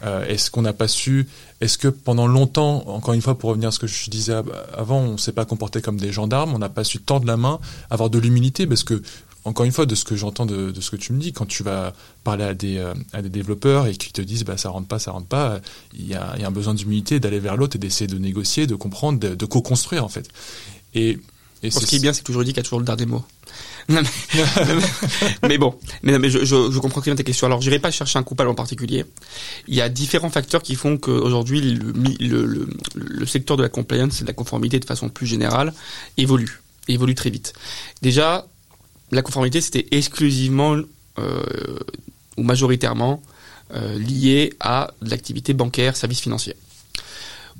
Est-ce 0.03 0.49
qu'on 0.49 0.61
n'a 0.61 0.73
pas 0.73 0.89
su 0.89 1.27
Est-ce 1.61 1.77
que 1.77 1.87
pendant 1.89 2.27
longtemps, 2.27 2.83
encore 2.87 3.13
une 3.13 3.21
fois, 3.21 3.37
pour 3.37 3.49
revenir 3.49 3.69
à 3.69 3.71
ce 3.71 3.79
que 3.79 3.87
je 3.87 4.09
disais 4.09 4.35
avant, 4.73 4.99
on 4.99 5.13
ne 5.13 5.17
s'est 5.17 5.31
pas 5.31 5.45
comporté 5.45 5.81
comme 5.81 5.97
des 5.97 6.11
gendarmes, 6.11 6.53
on 6.53 6.59
n'a 6.59 6.69
pas 6.69 6.83
su 6.83 6.99
tendre 6.99 7.25
la 7.25 7.37
main, 7.37 7.59
avoir 7.89 8.09
de 8.09 8.19
l'humilité, 8.19 8.67
parce 8.67 8.83
que 8.83 9.01
encore 9.43 9.65
une 9.65 9.71
fois, 9.71 9.85
de 9.85 9.95
ce 9.95 10.05
que 10.05 10.15
j'entends 10.15 10.45
de, 10.45 10.79
ce 10.79 10.91
que 10.91 10.95
tu 10.95 11.13
me 11.13 11.19
dis, 11.19 11.33
quand 11.33 11.47
tu 11.47 11.63
vas 11.63 11.93
parler 12.23 12.43
à 12.43 12.53
des, 12.53 12.77
euh, 12.77 12.93
à 13.11 13.21
des 13.21 13.29
développeurs 13.29 13.87
et 13.87 13.95
qu'ils 13.95 14.11
te 14.11 14.21
disent 14.21 14.43
bah, 14.43 14.57
ça 14.57 14.69
rentre 14.69 14.87
pas, 14.87 14.99
ça 14.99 15.11
rentre 15.11 15.27
pas, 15.27 15.59
il 15.93 16.07
y 16.07 16.13
a, 16.13 16.35
y 16.37 16.43
a, 16.43 16.47
un 16.47 16.51
besoin 16.51 16.73
d'humilité 16.73 17.19
d'aller 17.19 17.39
vers 17.39 17.57
l'autre 17.57 17.75
et 17.75 17.79
d'essayer 17.79 18.07
de 18.07 18.17
négocier, 18.17 18.67
de 18.67 18.75
comprendre, 18.75 19.19
de, 19.19 19.45
co-construire 19.45 20.05
en 20.05 20.09
fait. 20.09 20.29
Et, 20.93 21.19
et 21.63 21.71
ce 21.71 21.85
qui 21.85 21.95
est 21.95 21.99
bien, 21.99 22.13
c'est 22.13 22.23
que 22.23 22.31
le 22.31 22.33
juridique 22.33 22.57
a 22.57 22.63
toujours 22.63 22.79
le 22.79 22.85
dernier 22.85 23.05
mot. 23.05 23.23
mais, 23.89 24.01
mais, 25.47 25.57
bon, 25.57 25.75
mais, 26.03 26.17
mais 26.17 26.29
je, 26.29 26.39
je, 26.39 26.71
je, 26.71 26.79
comprends 26.79 27.01
très 27.01 27.11
bien 27.11 27.15
tes 27.15 27.23
questions. 27.23 27.47
Alors, 27.47 27.61
j'irai 27.61 27.79
pas 27.79 27.91
chercher 27.91 28.17
un 28.19 28.23
coupable 28.23 28.49
en 28.49 28.55
particulier. 28.55 29.05
Il 29.67 29.75
y 29.75 29.81
a 29.81 29.89
différents 29.89 30.29
facteurs 30.29 30.61
qui 30.61 30.75
font 30.75 30.97
qu'aujourd'hui, 30.97 31.61
le, 31.61 31.91
le, 32.19 32.45
le, 32.45 32.69
le 32.95 33.25
secteur 33.25 33.57
de 33.57 33.63
la 33.63 33.69
compliance 33.69 34.21
et 34.21 34.23
de 34.23 34.27
la 34.27 34.33
conformité 34.33 34.79
de 34.79 34.85
façon 34.85 35.09
plus 35.09 35.27
générale 35.27 35.73
évolue, 36.17 36.61
évolue 36.87 37.15
très 37.15 37.29
vite. 37.29 37.53
Déjà, 38.01 38.47
la 39.11 39.21
conformité, 39.21 39.61
c'était 39.61 39.87
exclusivement 39.91 40.77
euh, 41.19 41.43
ou 42.37 42.43
majoritairement 42.43 43.21
euh, 43.73 43.97
lié 43.99 44.53
à 44.59 44.91
l'activité 45.01 45.53
bancaire, 45.53 45.95
services 45.95 46.21
financiers. 46.21 46.55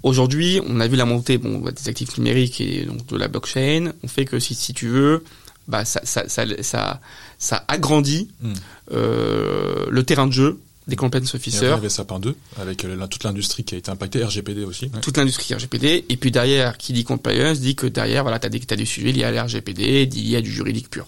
Aujourd'hui, 0.04 0.62
on 0.68 0.80
a 0.80 0.88
vu 0.88 0.96
la 0.96 1.06
montée 1.06 1.38
bon, 1.38 1.60
des 1.60 1.90
actifs 1.90 2.18
numériques 2.18 2.60
et 2.60 2.86
donc 2.86 3.06
de 3.06 3.18
la 3.18 3.28
blockchain. 3.28 3.94
On 4.04 4.08
fait 4.08 4.26
que 4.26 4.40
si, 4.40 4.56
si 4.56 4.74
tu 4.74 4.88
veux, 4.88 5.24
bah, 5.68 5.86
ça, 5.86 6.02
ça, 6.04 6.28
ça, 6.28 6.46
ça, 6.62 7.02
ça 7.38 7.66
agrandit 7.68 8.30
hmm. 8.42 8.54
euh, 8.94 9.86
le 9.90 10.04
terrain 10.04 10.28
de 10.28 10.34
jeu 10.34 10.60
des 10.88 10.96
compliance 10.96 11.36
officers. 11.36 11.66
Il 11.66 11.70
y 11.70 11.72
avait 11.72 11.90
Sapin 11.90 12.20
2, 12.20 12.36
avec 12.60 12.86
toute 13.10 13.24
l'industrie 13.24 13.64
qui 13.64 13.76
a 13.76 13.78
été 13.78 13.92
impactée, 13.92 14.24
RGPD 14.24 14.64
aussi. 14.66 14.90
Toute 15.02 15.18
l'industrie 15.18 15.54
RGPD, 15.54 16.06
et 16.10 16.18
puis 16.18 16.32
derrière, 16.32 16.78
qui 16.78 16.92
dit 16.92 17.04
compliance, 17.04 17.60
dit 17.60 17.76
que 17.76 17.86
derrière, 17.86 18.24
voilà, 18.24 18.40
tu 18.40 18.48
as, 18.48 18.50
as, 18.50 18.76
des 18.76 18.86
sujets 18.86 19.12
liés 19.12 19.24
à 19.24 19.32
l'RGPD, 19.32 20.08
liés 20.08 20.38
à 20.38 20.42
du 20.42 20.52
juridique 20.52 20.90
pur. 20.90 21.08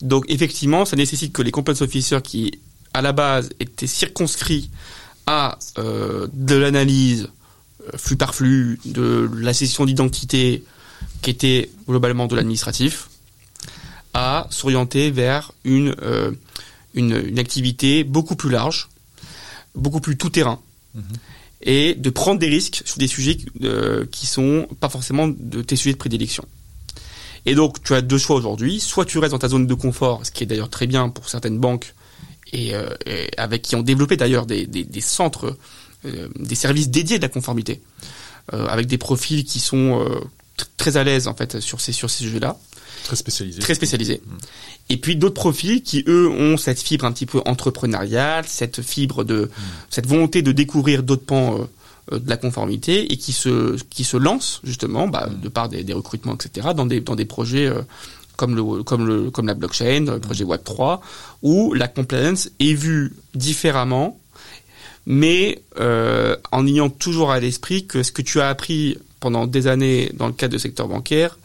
Donc 0.00 0.24
effectivement, 0.28 0.84
ça 0.84 0.96
nécessite 0.96 1.32
que 1.32 1.42
les 1.42 1.50
compliance 1.50 1.82
officers 1.82 2.20
qui, 2.22 2.60
à 2.92 3.02
la 3.02 3.12
base, 3.12 3.50
étaient 3.60 3.86
circonscrits 3.86 4.70
à 5.26 5.58
euh, 5.78 6.28
de 6.32 6.54
l'analyse 6.54 7.28
euh, 7.92 7.96
flux 7.96 8.16
par 8.16 8.34
flux, 8.34 8.78
de 8.84 9.28
la 9.36 9.54
session 9.54 9.84
d'identité, 9.84 10.64
qui 11.22 11.30
était 11.30 11.70
globalement 11.88 12.26
de 12.26 12.36
l'administratif, 12.36 13.08
à 14.12 14.46
s'orienter 14.50 15.10
vers 15.10 15.52
une, 15.64 15.94
euh, 16.02 16.30
une, 16.94 17.16
une, 17.26 17.38
activité 17.38 18.04
beaucoup 18.04 18.36
plus 18.36 18.50
large, 18.50 18.88
beaucoup 19.74 20.00
plus 20.00 20.16
tout-terrain, 20.16 20.60
mhm. 20.94 21.02
et 21.62 21.94
de 21.94 22.10
prendre 22.10 22.38
des 22.38 22.48
risques 22.48 22.82
sur 22.84 22.98
des 22.98 23.08
sujets 23.08 23.38
euh, 23.62 24.06
qui 24.10 24.26
sont 24.26 24.68
pas 24.80 24.88
forcément 24.88 25.28
de 25.28 25.62
tes 25.62 25.76
sujets 25.76 25.94
de 25.94 25.98
prédilection. 25.98 26.44
Et 27.46 27.54
donc, 27.54 27.82
tu 27.82 27.94
as 27.94 28.00
deux 28.00 28.18
choix 28.18 28.36
aujourd'hui. 28.36 28.80
Soit 28.80 29.04
tu 29.04 29.18
restes 29.18 29.32
dans 29.32 29.38
ta 29.38 29.48
zone 29.48 29.66
de 29.66 29.74
confort, 29.74 30.24
ce 30.24 30.30
qui 30.30 30.44
est 30.44 30.46
d'ailleurs 30.46 30.70
très 30.70 30.86
bien 30.86 31.08
pour 31.08 31.28
certaines 31.28 31.58
banques, 31.58 31.94
et, 32.52 32.74
euh, 32.74 32.88
avec 33.36 33.62
qui 33.62 33.76
ont 33.76 33.82
développé 33.82 34.16
d'ailleurs 34.16 34.46
des, 34.46 34.66
des, 34.66 34.84
des, 34.84 35.00
centres, 35.00 35.56
euh, 36.06 36.28
des 36.38 36.54
services 36.54 36.88
dédiés 36.88 37.18
de 37.18 37.22
la 37.22 37.28
conformité, 37.28 37.82
euh, 38.52 38.66
avec 38.66 38.86
des 38.86 38.98
profils 38.98 39.44
qui 39.44 39.58
sont 39.58 40.00
euh, 40.00 40.20
très 40.76 40.96
à 40.96 41.04
l'aise 41.04 41.28
en 41.28 41.34
fait 41.34 41.60
sur 41.60 41.80
ces 41.80 41.92
sur 41.92 42.10
ces 42.10 42.24
sujets-là. 42.24 42.58
Très 43.04 43.16
spécialisés. 43.16 43.60
Très 43.60 43.74
spécialisés. 43.74 44.22
Mmh. 44.24 44.36
Et 44.90 44.96
puis 44.96 45.16
d'autres 45.16 45.34
profils 45.34 45.82
qui 45.82 46.04
eux 46.06 46.28
ont 46.28 46.56
cette 46.56 46.80
fibre 46.80 47.04
un 47.04 47.12
petit 47.12 47.26
peu 47.26 47.40
entrepreneuriale, 47.44 48.44
cette 48.46 48.82
fibre 48.82 49.24
de, 49.24 49.44
mmh. 49.44 49.50
cette 49.90 50.06
volonté 50.06 50.42
de 50.42 50.52
découvrir 50.52 51.02
d'autres 51.02 51.24
pans 51.24 51.58
euh, 51.58 51.64
de 52.10 52.28
la 52.28 52.36
conformité 52.36 53.12
et 53.12 53.16
qui 53.16 53.32
se 53.32 53.76
qui 53.84 54.04
se 54.04 54.16
lance 54.16 54.60
justement 54.64 55.08
bah, 55.08 55.28
de 55.30 55.48
par 55.48 55.68
des, 55.68 55.92
recrutements 55.92 56.34
etc 56.34 56.68
dans 56.74 56.86
des 56.86 57.00
dans 57.00 57.14
des 57.14 57.24
projets 57.24 57.66
euh, 57.66 57.82
comme 58.36 58.54
le 58.54 58.82
comme 58.82 59.06
le 59.06 59.30
comme 59.30 59.46
la 59.46 59.54
blockchain 59.54 60.04
le 60.06 60.20
projet 60.20 60.44
Web 60.44 60.60
3 60.64 61.00
où 61.42 61.72
la 61.72 61.88
compliance 61.88 62.50
est 62.60 62.74
vue 62.74 63.14
différemment 63.34 64.18
mais 65.06 65.62
euh, 65.80 66.36
en 66.52 66.66
ayant 66.66 66.90
toujours 66.90 67.30
à 67.30 67.40
l'esprit 67.40 67.86
que 67.86 68.02
ce 68.02 68.12
que 68.12 68.22
tu 68.22 68.40
as 68.40 68.48
appris 68.48 68.98
pendant 69.20 69.46
des 69.46 69.66
années 69.66 70.10
dans 70.14 70.26
le 70.26 70.32
cadre 70.32 70.54
du 70.54 70.58
secteur 70.58 70.88
bancaire 70.88 71.38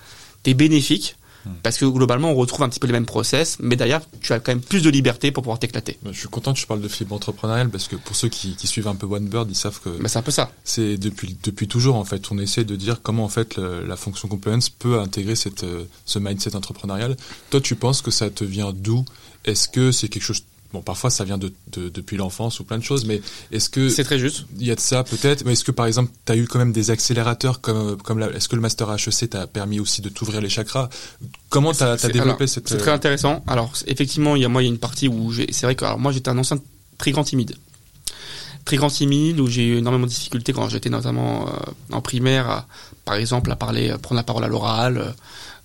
t'es 0.43 0.53
bénéfique. 0.53 1.15
Parce 1.63 1.77
que 1.77 1.85
globalement, 1.85 2.31
on 2.31 2.35
retrouve 2.35 2.63
un 2.63 2.69
petit 2.69 2.79
peu 2.79 2.87
les 2.87 2.93
mêmes 2.93 3.05
process, 3.05 3.57
mais 3.59 3.75
d'ailleurs, 3.75 4.01
tu 4.21 4.33
as 4.33 4.39
quand 4.39 4.51
même 4.51 4.61
plus 4.61 4.81
de 4.81 4.89
liberté 4.89 5.31
pour 5.31 5.43
pouvoir 5.43 5.59
t'éclater. 5.59 5.97
Je 6.05 6.17
suis 6.17 6.27
content 6.27 6.53
que 6.53 6.59
tu 6.59 6.67
parles 6.67 6.81
de 6.81 6.87
fibre 6.87 7.15
entrepreneuriale 7.15 7.69
parce 7.69 7.87
que 7.87 7.95
pour 7.95 8.15
ceux 8.15 8.29
qui, 8.29 8.55
qui 8.55 8.67
suivent 8.67 8.87
un 8.87 8.95
peu 8.95 9.07
OneBird, 9.07 9.49
ils 9.49 9.55
savent 9.55 9.79
que. 9.79 9.89
c'est 10.07 10.19
un 10.19 10.23
peu 10.23 10.31
ça. 10.31 10.51
C'est 10.63 10.97
depuis 10.97 11.37
depuis 11.43 11.67
toujours 11.67 11.95
en 11.95 12.05
fait. 12.05 12.31
On 12.31 12.37
essaie 12.37 12.63
de 12.63 12.75
dire 12.75 13.01
comment 13.01 13.23
en 13.23 13.29
fait 13.29 13.57
la 13.57 13.95
fonction 13.95 14.27
compliance 14.27 14.69
peut 14.69 14.99
intégrer 14.99 15.35
cette 15.35 15.63
euh, 15.63 15.85
ce 16.05 16.19
mindset 16.19 16.55
entrepreneurial. 16.55 17.15
Toi, 17.49 17.61
tu 17.61 17.75
penses 17.75 18.01
que 18.01 18.11
ça 18.11 18.29
te 18.29 18.43
vient 18.43 18.73
d'où? 18.73 19.05
Est-ce 19.45 19.69
que 19.69 19.91
c'est 19.91 20.09
quelque 20.09 20.23
chose 20.23 20.43
Bon, 20.71 20.81
parfois 20.81 21.09
ça 21.09 21.23
vient 21.23 21.39
de, 21.39 21.51
de 21.71 21.89
depuis 21.89 22.15
l'enfance 22.15 22.59
ou 22.59 22.63
plein 22.63 22.77
de 22.77 22.83
choses, 22.83 23.05
mais 23.05 23.21
est-ce 23.51 23.69
que 23.69 23.89
c'est 23.89 24.03
très 24.03 24.19
juste 24.19 24.45
Il 24.59 24.67
y 24.67 24.71
a 24.71 24.75
de 24.75 24.79
ça 24.79 25.03
peut-être, 25.03 25.43
mais 25.43 25.53
est-ce 25.53 25.63
que 25.63 25.71
par 25.71 25.87
exemple 25.87 26.11
tu 26.25 26.31
as 26.31 26.35
eu 26.35 26.45
quand 26.45 26.59
même 26.59 26.71
des 26.71 26.91
accélérateurs 26.91 27.59
comme 27.59 27.97
comme 27.97 28.21
est-ce 28.21 28.47
que 28.47 28.55
le 28.55 28.61
master 28.61 28.91
HEC 28.91 29.31
t'a 29.31 29.47
permis 29.47 29.79
aussi 29.79 30.01
de 30.01 30.09
t'ouvrir 30.09 30.41
les 30.41 30.49
chakras? 30.49 30.89
Comment 31.49 31.73
t'as 31.73 31.93
as 31.93 32.09
développé 32.09 32.45
cette 32.45 32.69
C'est 32.69 32.77
très 32.77 32.91
intéressant. 32.91 33.43
Alors 33.47 33.73
effectivement, 33.87 34.35
il 34.35 34.43
y 34.43 34.45
a 34.45 34.49
moi 34.49 34.61
il 34.61 34.65
y 34.65 34.69
a 34.69 34.71
une 34.71 34.77
partie 34.77 35.07
où 35.07 35.33
c'est 35.33 35.63
vrai 35.63 35.73
que 35.73 35.85
alors 35.85 35.97
moi 35.97 36.11
j'étais 36.11 36.29
un 36.29 36.37
ancien 36.37 36.59
très 36.99 37.11
grand 37.11 37.23
timide. 37.23 37.55
Très 38.65 38.77
grand 38.77 38.89
timide 38.89 39.39
où 39.39 39.47
j'ai 39.47 39.65
eu 39.65 39.77
énormément 39.77 40.05
de 40.05 40.11
difficultés 40.11 40.53
quand 40.53 40.69
j'étais 40.69 40.91
notamment 40.91 41.47
euh, 41.47 41.51
en 41.91 42.01
primaire 42.01 42.47
à, 42.47 42.67
par 43.05 43.15
exemple 43.15 43.51
à 43.51 43.55
parler 43.55 43.95
prendre 44.03 44.17
la 44.17 44.23
parole 44.23 44.43
à 44.43 44.47
l'oral 44.47 44.97
euh, 44.97 45.11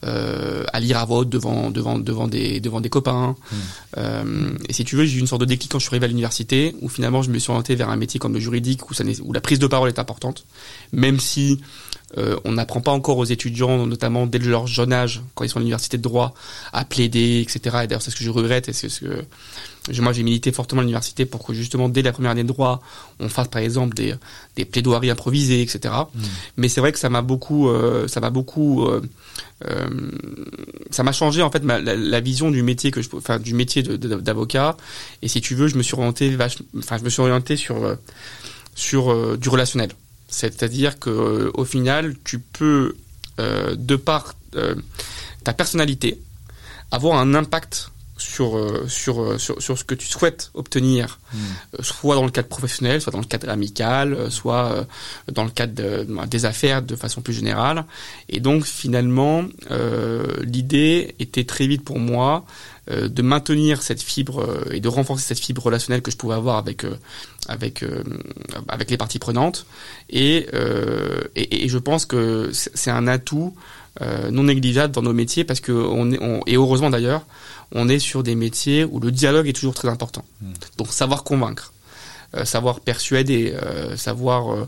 à 0.04 0.80
lire 0.80 0.98
à 0.98 1.04
voix 1.04 1.24
devant 1.24 1.70
devant 1.70 1.98
devant 1.98 2.28
des 2.28 2.60
devant 2.60 2.80
des 2.80 2.90
copains. 2.90 3.36
Hmm. 3.50 3.56
Euh, 3.98 4.50
et 4.68 4.72
si 4.72 4.84
tu 4.84 4.96
veux, 4.96 5.04
j'ai 5.04 5.16
eu 5.16 5.20
une 5.20 5.26
sorte 5.26 5.40
de 5.40 5.46
déclic 5.46 5.70
quand 5.70 5.78
je 5.78 5.84
suis 5.84 5.94
arrivé 5.94 6.04
à 6.04 6.08
l'université, 6.08 6.74
où 6.80 6.88
finalement 6.88 7.22
je 7.22 7.30
me 7.30 7.38
suis 7.38 7.50
orienté 7.50 7.74
vers 7.74 7.88
un 7.90 7.96
métier 7.96 8.20
comme 8.20 8.34
le 8.34 8.40
juridique, 8.40 8.90
où, 8.90 8.94
ça, 8.94 9.04
où 9.22 9.32
la 9.32 9.40
prise 9.40 9.58
de 9.58 9.66
parole 9.66 9.88
est 9.88 9.98
importante, 9.98 10.44
même 10.92 11.20
si 11.20 11.60
euh, 12.16 12.36
on 12.44 12.52
n'apprend 12.52 12.80
pas 12.80 12.92
encore 12.92 13.18
aux 13.18 13.24
étudiants, 13.24 13.86
notamment 13.86 14.26
dès 14.26 14.38
leur 14.38 14.66
jeune 14.66 14.92
âge, 14.92 15.22
quand 15.34 15.44
ils 15.44 15.48
sont 15.48 15.58
à 15.58 15.60
l'université 15.60 15.96
de 15.96 16.02
droit, 16.02 16.34
à 16.72 16.84
plaider, 16.84 17.40
etc. 17.40 17.60
Et 17.82 17.86
d'ailleurs, 17.86 18.02
c'est 18.02 18.10
ce 18.10 18.16
que 18.16 18.24
je 18.24 18.30
regrette. 18.30 18.68
Et 18.68 18.72
c'est 18.72 18.88
ce 18.88 19.00
que 19.00 19.24
moi, 20.00 20.12
j'ai 20.12 20.22
milité 20.22 20.50
fortement 20.52 20.80
à 20.80 20.84
l'université 20.84 21.26
pour 21.26 21.44
que 21.44 21.52
justement, 21.52 21.88
dès 21.88 22.02
la 22.02 22.12
première 22.12 22.30
année 22.30 22.42
de 22.42 22.48
droit, 22.48 22.82
on 23.20 23.28
fasse 23.28 23.48
par 23.48 23.62
exemple 23.62 23.94
des, 23.94 24.14
des 24.56 24.64
plaidoiries 24.64 25.10
improvisées, 25.10 25.62
etc. 25.62 25.94
Mmh. 26.14 26.20
Mais 26.56 26.68
c'est 26.68 26.80
vrai 26.80 26.92
que 26.92 26.98
ça 26.98 27.10
m'a 27.10 27.22
beaucoup, 27.22 27.68
euh, 27.68 28.08
ça 28.08 28.20
m'a 28.20 28.30
beaucoup, 28.30 28.84
euh, 28.84 29.02
euh, 29.66 29.86
ça 30.90 31.02
m'a 31.02 31.12
changé 31.12 31.42
en 31.42 31.50
fait 31.50 31.62
ma, 31.62 31.80
la, 31.80 32.20
vision 32.20 32.50
du 32.50 32.62
métier 32.62 32.90
que 32.90 33.02
je, 33.02 33.08
enfin 33.14 33.38
du 33.38 33.54
métier 33.54 33.82
d'avocat. 33.82 34.76
Et 35.22 35.28
si 35.28 35.40
tu 35.40 35.54
veux, 35.54 35.68
je 35.68 35.76
me 35.76 35.82
suis 35.82 35.94
orienté, 35.94 36.36
enfin, 36.78 36.98
je 36.98 37.04
me 37.04 37.10
suis 37.10 37.20
orienté 37.20 37.56
sur 37.56 37.96
sur 38.74 39.36
du 39.36 39.48
relationnel. 39.48 39.90
C'est-à-dire 40.34 40.98
que 40.98 41.10
euh, 41.10 41.50
au 41.54 41.64
final, 41.64 42.16
tu 42.24 42.40
peux, 42.40 42.96
euh, 43.38 43.76
de 43.76 43.94
par 43.94 44.34
euh, 44.56 44.74
ta 45.44 45.52
personnalité, 45.52 46.20
avoir 46.90 47.18
un 47.18 47.34
impact 47.34 47.92
sur, 48.24 48.56
euh, 48.56 48.86
sur, 48.88 49.20
euh, 49.20 49.38
sur, 49.38 49.60
sur, 49.60 49.78
ce 49.78 49.84
que 49.84 49.94
tu 49.94 50.06
souhaites 50.06 50.50
obtenir, 50.54 51.18
hmm. 51.32 51.38
soit 51.80 52.14
dans 52.14 52.24
le 52.24 52.30
cadre 52.30 52.48
professionnel, 52.48 53.00
soit 53.00 53.12
dans 53.12 53.20
le 53.20 53.26
cadre 53.26 53.48
amical, 53.48 54.30
soit 54.30 54.86
dans 55.30 55.44
le 55.44 55.50
cadre 55.50 56.04
des 56.26 56.44
affaires 56.44 56.82
de 56.82 56.96
façon 56.96 57.20
plus 57.20 57.34
générale. 57.34 57.84
Et 58.28 58.40
donc 58.40 58.64
finalement, 58.64 59.44
l'idée 60.42 61.14
était 61.18 61.44
très 61.44 61.66
vite 61.66 61.84
pour 61.84 61.98
moi 61.98 62.44
de 62.90 63.22
maintenir 63.22 63.82
cette 63.82 64.02
fibre 64.02 64.46
et 64.70 64.80
de 64.80 64.88
renforcer 64.88 65.24
cette 65.24 65.38
fibre 65.38 65.62
relationnelle 65.62 66.02
que 66.02 66.10
je 66.10 66.16
pouvais 66.16 66.34
avoir 66.34 66.56
avec 66.56 66.84
avec 67.48 67.84
avec 68.68 68.90
les 68.90 68.96
parties 68.96 69.18
prenantes 69.18 69.66
et, 70.10 70.46
et, 71.36 71.64
et 71.64 71.68
je 71.68 71.78
pense 71.78 72.04
que 72.06 72.50
c'est 72.52 72.90
un 72.90 73.06
atout 73.06 73.54
euh, 74.02 74.32
non 74.32 74.42
négligeable 74.42 74.92
dans 74.92 75.02
nos 75.02 75.12
métiers 75.12 75.44
parce 75.44 75.60
que 75.60 75.70
on 75.70 76.10
est, 76.10 76.18
et 76.48 76.56
heureusement 76.56 76.90
d'ailleurs, 76.90 77.24
on 77.74 77.88
est 77.88 77.98
sur 77.98 78.22
des 78.22 78.34
métiers 78.34 78.84
où 78.84 79.00
le 79.00 79.10
dialogue 79.10 79.48
est 79.48 79.52
toujours 79.52 79.74
très 79.74 79.88
important. 79.88 80.24
Hmm. 80.40 80.52
Donc 80.78 80.88
savoir 80.88 81.24
convaincre, 81.24 81.72
euh, 82.34 82.44
savoir 82.44 82.80
persuader, 82.80 83.54
euh, 83.54 83.96
savoir 83.96 84.66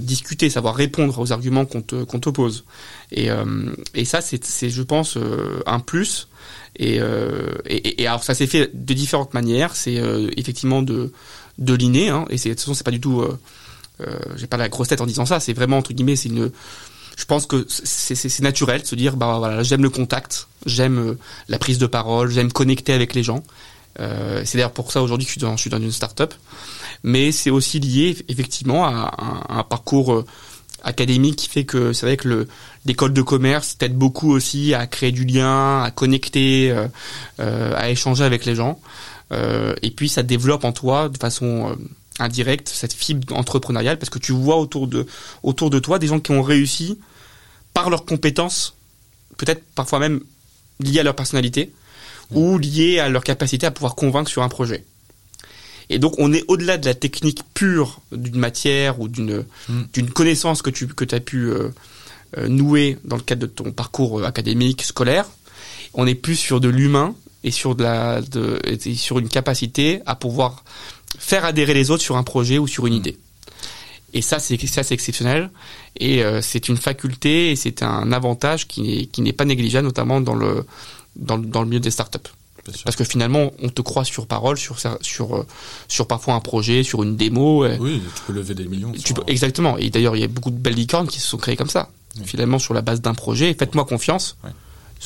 discuter, 0.00 0.50
savoir 0.50 0.74
répondre 0.74 1.18
aux 1.18 1.32
arguments 1.32 1.66
qu'on 1.66 1.82
te, 1.82 2.04
qu'on 2.04 2.18
t'oppose. 2.18 2.64
Et, 3.12 3.28
et 3.94 4.04
ça, 4.04 4.20
c'est, 4.20 4.44
c'est 4.44 4.70
je 4.70 4.82
pense 4.82 5.18
un 5.66 5.80
plus. 5.80 6.28
Et, 6.76 6.96
et, 7.66 8.02
et, 8.02 8.06
alors 8.06 8.24
ça 8.24 8.34
s'est 8.34 8.46
fait 8.46 8.70
de 8.72 8.94
différentes 8.94 9.34
manières. 9.34 9.76
C'est 9.76 10.00
effectivement 10.36 10.82
de 10.82 11.12
de 11.58 11.74
l'inné, 11.74 12.08
hein, 12.08 12.24
et 12.30 12.38
c'est 12.38 12.48
de 12.48 12.54
toute 12.54 12.60
façon 12.60 12.74
c'est 12.74 12.84
pas 12.84 12.90
du 12.90 13.00
tout. 13.00 13.22
j'ai 14.36 14.46
pas 14.46 14.56
la 14.56 14.68
grosse 14.68 14.88
tête 14.88 15.00
en 15.00 15.06
disant 15.06 15.26
ça. 15.26 15.38
C'est 15.38 15.52
vraiment 15.52 15.78
entre 15.78 15.92
guillemets, 15.92 16.16
c'est 16.16 16.30
une 16.30 16.50
je 17.22 17.26
pense 17.26 17.46
que 17.46 17.64
c'est 17.68 18.40
naturel 18.40 18.82
de 18.82 18.86
se 18.86 18.96
dire 18.96 19.16
bah 19.16 19.38
voilà 19.38 19.62
j'aime 19.62 19.84
le 19.84 19.90
contact, 19.90 20.48
j'aime 20.66 20.98
euh, 20.98 21.18
la 21.48 21.60
prise 21.60 21.78
de 21.78 21.86
parole, 21.86 22.32
j'aime 22.32 22.50
connecter 22.50 22.92
avec 22.92 23.14
les 23.14 23.22
gens. 23.22 23.44
Euh, 24.00 24.42
c'est 24.44 24.58
d'ailleurs 24.58 24.72
pour 24.72 24.90
ça 24.90 25.00
aujourd'hui 25.02 25.24
que 25.24 25.30
je 25.30 25.38
suis 25.38 25.40
dans, 25.40 25.56
je 25.56 25.60
suis 25.60 25.70
dans 25.70 25.78
une 25.78 25.92
start-up. 25.92 26.34
Mais 27.04 27.30
c'est 27.30 27.50
aussi 27.50 27.78
lié 27.78 28.16
effectivement 28.28 28.84
à, 28.84 29.14
un, 29.48 29.62
parcours 29.62 30.12
euh, 30.12 30.24
académique 30.82 31.36
qui 31.36 31.48
fait 31.48 31.64
que 31.64 31.92
c'est 31.92 32.06
vrai 32.06 32.16
que 32.16 32.48
l'école 32.86 33.12
de 33.12 33.22
commerce 33.22 33.78
t'aide 33.78 33.94
beaucoup 33.94 34.32
aussi 34.32 34.74
à 34.74 34.88
créer 34.88 35.12
du 35.12 35.24
lien, 35.24 35.80
à 35.80 35.92
connecter, 35.92 36.72
euh, 36.72 36.88
euh 37.38 37.72
à 37.76 37.88
échanger 37.88 38.24
avec 38.24 38.46
les 38.46 38.56
gens. 38.56 38.80
Euh, 39.30 39.76
et 39.82 39.92
puis 39.92 40.08
ça 40.08 40.24
développe 40.24 40.64
en 40.64 40.72
toi 40.72 41.08
de 41.08 41.18
façon 41.18 41.76
indirecte 42.18 42.68
cette 42.68 42.92
fibre 42.92 43.32
entrepreneuriale 43.32 43.96
parce 43.96 44.10
que 44.10 44.18
tu 44.18 44.32
vois 44.32 44.56
autour 44.56 44.88
de 44.88 45.06
autour 45.44 45.70
de 45.70 45.78
toi 45.78 46.00
des 46.00 46.08
gens 46.08 46.18
qui 46.18 46.32
ont 46.32 46.42
réussi 46.42 46.98
par 47.74 47.90
leurs 47.90 48.04
compétences, 48.04 48.76
peut-être 49.38 49.62
parfois 49.74 49.98
même 49.98 50.20
liées 50.80 51.00
à 51.00 51.02
leur 51.02 51.16
personnalité 51.16 51.72
ou 52.30 52.58
liées 52.58 52.98
à 52.98 53.08
leur 53.08 53.24
capacité 53.24 53.66
à 53.66 53.70
pouvoir 53.70 53.94
convaincre 53.94 54.30
sur 54.30 54.42
un 54.42 54.48
projet. 54.48 54.84
Et 55.90 55.98
donc 55.98 56.14
on 56.18 56.32
est 56.32 56.44
au-delà 56.48 56.78
de 56.78 56.86
la 56.86 56.94
technique 56.94 57.42
pure 57.54 58.00
d'une 58.12 58.38
matière 58.38 59.00
ou 59.00 59.08
d'une 59.08 59.44
mm. 59.68 59.82
d'une 59.92 60.10
connaissance 60.10 60.62
que 60.62 60.70
tu 60.70 60.86
que 60.86 61.04
as 61.14 61.20
pu 61.20 61.50
euh, 61.50 61.68
euh, 62.38 62.48
nouer 62.48 62.98
dans 63.04 63.16
le 63.16 63.22
cadre 63.22 63.42
de 63.42 63.46
ton 63.46 63.72
parcours 63.72 64.20
euh, 64.20 64.24
académique 64.24 64.82
scolaire. 64.82 65.28
On 65.94 66.06
est 66.06 66.14
plus 66.14 66.36
sur 66.36 66.60
de 66.60 66.68
l'humain 66.68 67.14
et 67.44 67.50
sur 67.50 67.74
de 67.74 67.82
la 67.82 68.22
de, 68.22 68.58
et 68.64 68.94
sur 68.94 69.18
une 69.18 69.28
capacité 69.28 70.00
à 70.06 70.14
pouvoir 70.14 70.64
faire 71.18 71.44
adhérer 71.44 71.74
les 71.74 71.90
autres 71.90 72.02
sur 72.02 72.16
un 72.16 72.22
projet 72.22 72.58
ou 72.58 72.66
sur 72.66 72.86
une 72.86 72.94
mm. 72.94 72.98
idée. 72.98 73.18
Et 74.14 74.22
ça, 74.22 74.38
c'est 74.38 74.58
ça, 74.66 74.82
c'est 74.82 74.94
exceptionnel. 74.94 75.50
Et 75.98 76.22
euh, 76.22 76.40
c'est 76.42 76.68
une 76.68 76.76
faculté 76.76 77.50
et 77.50 77.56
c'est 77.56 77.82
un 77.82 78.12
avantage 78.12 78.68
qui, 78.68 79.08
qui 79.08 79.22
n'est 79.22 79.32
pas 79.32 79.44
négligeable, 79.44 79.86
notamment 79.86 80.20
dans 80.20 80.34
le 80.34 80.64
dans, 81.16 81.38
dans 81.38 81.62
le 81.62 81.68
milieu 81.68 81.80
des 81.80 81.90
startups. 81.90 82.18
Parce 82.84 82.94
que 82.94 83.02
finalement, 83.02 83.52
on 83.60 83.68
te 83.68 83.82
croit 83.82 84.04
sur 84.04 84.26
parole, 84.26 84.56
sur 84.56 84.76
sur 85.00 85.36
euh, 85.36 85.46
sur 85.88 86.06
parfois 86.06 86.34
un 86.34 86.40
projet, 86.40 86.82
sur 86.84 87.02
une 87.02 87.16
démo. 87.16 87.66
Oui, 87.80 88.00
tu 88.14 88.22
peux 88.26 88.32
lever 88.32 88.54
des 88.54 88.66
millions. 88.66 88.92
Tu 88.92 89.14
peux, 89.14 89.22
exactement. 89.26 89.78
Et 89.78 89.90
d'ailleurs, 89.90 90.14
il 90.14 90.20
y 90.20 90.24
a 90.24 90.28
beaucoup 90.28 90.50
de 90.50 90.58
belles 90.58 90.74
licornes 90.74 91.08
qui 91.08 91.18
se 91.18 91.26
sont 91.26 91.38
créées 91.38 91.56
comme 91.56 91.70
ça. 91.70 91.88
Finalement, 92.24 92.58
sur 92.58 92.74
la 92.74 92.82
base 92.82 93.00
d'un 93.00 93.14
projet. 93.14 93.54
Faites-moi 93.58 93.84
confiance. 93.84 94.36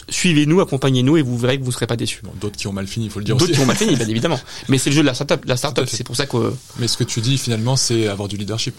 Suivez-nous, 0.09 0.61
accompagnez-nous 0.61 1.17
et 1.17 1.23
vous 1.23 1.39
verrez 1.39 1.59
que 1.59 1.63
vous 1.63 1.71
ne 1.71 1.75
serez 1.75 1.87
pas 1.87 1.97
déçus. 1.97 2.23
D'autres 2.41 2.57
qui 2.57 2.67
ont 2.67 2.73
mal 2.73 2.87
fini, 2.87 3.07
il 3.07 3.11
faut 3.11 3.19
le 3.19 3.25
dire 3.25 3.37
D'autres 3.37 3.53
qui 3.53 3.61
ont 3.61 3.67
mal 3.67 3.77
fini, 3.77 3.97
bien 3.97 4.09
évidemment. 4.09 4.41
Mais 4.69 4.79
c'est 4.79 4.91
le 4.91 4.97
jeu 4.97 5.03
de 5.03 5.07
la 5.07 5.15
startup. 5.15 5.45
La 5.45 5.57
startup, 5.57 5.89
c'est 5.89 6.05
pour 6.05 6.17
ça 6.17 6.27
que. 6.27 6.53
Mais 6.79 6.89
ce 6.89 6.97
que 6.97 7.05
tu 7.05 7.21
dis 7.21 7.39
finalement, 7.39 7.77
c'est 7.77 8.07
avoir 8.09 8.29
du 8.29 8.37
leadership. 8.37 8.75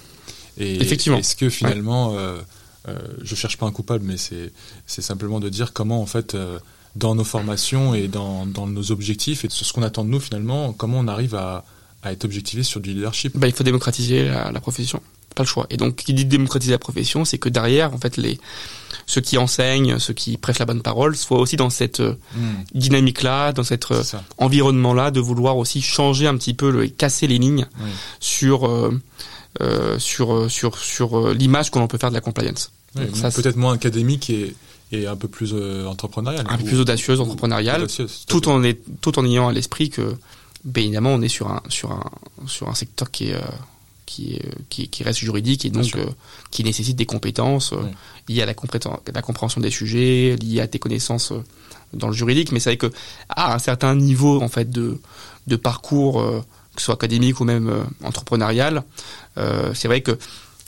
Et 0.58 0.82
Effectivement. 0.82 1.18
Est-ce 1.18 1.36
que 1.36 1.50
finalement, 1.50 2.16
euh, 2.18 2.38
euh, 2.88 2.98
je 3.24 3.36
cherche 3.36 3.58
pas 3.58 3.66
un 3.66 3.72
coupable, 3.72 4.04
mais 4.06 4.18
c'est 4.18 4.52
c'est 4.86 5.02
simplement 5.02 5.40
de 5.40 5.50
dire 5.50 5.74
comment 5.74 6.02
en 6.02 6.08
fait. 6.08 6.36
Euh, 6.36 6.60
dans 6.96 7.14
nos 7.14 7.24
formations 7.24 7.94
et 7.94 8.08
dans, 8.08 8.48
dans 8.48 8.66
nos 8.66 8.92
objectifs 8.92 9.46
et 9.46 9.50
sur 9.52 9.68
ce 9.68 9.72
qu'on 9.72 9.84
attend 9.84 10.04
de 10.04 10.10
nous 10.10 10.20
finalement, 10.20 10.74
comment 10.74 10.98
on 10.98 11.08
arrive 11.08 11.36
à, 11.36 11.64
à 12.02 12.12
être 12.12 12.26
objectivé 12.26 12.64
sur 12.64 12.80
du 12.80 12.92
leadership 12.92 13.38
bah, 13.38 13.46
Il 13.46 13.54
faut 13.54 13.64
démocratiser 13.64 14.28
la, 14.28 14.52
la 14.52 14.60
profession 14.60 15.00
pas 15.38 15.44
le 15.44 15.48
choix. 15.48 15.68
Et 15.70 15.78
donc, 15.78 15.96
qui 15.96 16.14
dit 16.14 16.26
démocratiser 16.26 16.72
la 16.72 16.80
profession, 16.80 17.24
c'est 17.24 17.38
que 17.38 17.48
derrière, 17.50 17.94
en 17.94 17.98
fait, 17.98 18.18
les 18.18 18.40
ceux 19.06 19.22
qui 19.22 19.38
enseignent, 19.38 20.00
ceux 20.00 20.14
qui 20.14 20.38
prêchent 20.38 20.60
la 20.60 20.66
bonne 20.66 20.82
parole, 20.82 21.16
soient 21.16 21.40
aussi 21.40 21.56
dans 21.56 21.70
cette 21.70 22.02
euh, 22.02 22.16
hmm. 22.36 22.64
dynamique-là, 22.74 23.54
dans 23.54 23.64
cet 23.64 23.90
euh, 23.92 24.04
environnement-là, 24.38 25.12
de 25.12 25.20
vouloir 25.20 25.58
aussi 25.58 25.82
changer 25.82 26.28
un 26.28 26.36
petit 26.36 26.54
peu, 26.54 26.70
le, 26.70 26.88
casser 26.88 27.28
les 27.28 27.38
lignes 27.38 27.68
sur 28.20 28.68
euh, 28.68 29.00
sur 29.98 30.52
sur 30.52 30.78
sur 30.78 31.34
l'image 31.34 31.72
qu'on 31.72 31.88
peut 31.88 31.98
faire 31.98 32.10
de 32.10 32.16
la 32.16 32.22
compliance. 32.22 32.72
peut-être 32.94 33.56
moins 33.56 33.74
académique 33.74 34.30
et 34.30 34.56
et 34.94 35.06
un 35.06 35.18
peu 35.18 35.28
plus 35.28 35.54
entrepreneurial. 35.86 36.46
Un 36.50 36.58
peu 36.58 36.64
plus 36.64 36.80
audacieuse, 36.80 37.20
entrepreneuriale, 37.20 37.88
tout 38.28 38.48
en 38.48 38.64
est, 38.64 38.80
tout 39.02 39.20
en 39.20 39.26
ayant 39.26 39.50
à 39.50 39.52
l'esprit 39.52 39.90
que, 39.90 40.16
ben, 40.64 40.82
évidemment, 40.82 41.14
on 41.14 41.22
est 41.22 41.28
sur 41.28 41.50
un 41.50 41.62
sur 41.68 41.92
un 41.92 42.04
sur 42.46 42.70
un 42.70 42.74
secteur 42.74 43.12
qui 43.12 43.32
est 43.32 43.42
qui, 44.08 44.42
qui, 44.70 44.88
qui 44.88 45.04
reste 45.04 45.20
juridique 45.20 45.66
et 45.66 45.70
donc 45.70 45.96
euh, 45.96 46.08
qui 46.50 46.64
nécessite 46.64 46.96
des 46.96 47.06
compétences 47.06 47.74
euh, 47.74 47.84
liées 48.28 48.42
à 48.42 48.48
la, 48.48 48.54
la, 49.14 49.22
compréhension 49.22 49.62
des 49.62 49.70
sujets, 49.70 50.36
liées 50.42 50.62
à 50.62 50.68
tes 50.68 50.80
connaissances 50.80 51.32
euh, 51.32 51.44
dans 51.94 52.08
le 52.08 52.14
juridique. 52.14 52.52
Mais 52.52 52.60
c'est 52.60 52.72
vrai 52.72 52.78
que 52.78 52.92
à 53.30 53.54
un 53.54 53.60
certain 53.60 53.94
niveau 53.94 54.42
en 54.42 54.48
fait 54.48 54.72
de, 54.72 55.00
de 55.46 55.56
parcours, 55.56 56.24
que 56.76 56.82
ce 56.82 56.86
soit 56.86 56.96
académique 56.96 57.40
ou 57.40 57.44
même 57.44 57.86
entrepreneurial, 58.04 58.84
c'est 59.74 59.88
vrai 59.88 60.02
que 60.02 60.18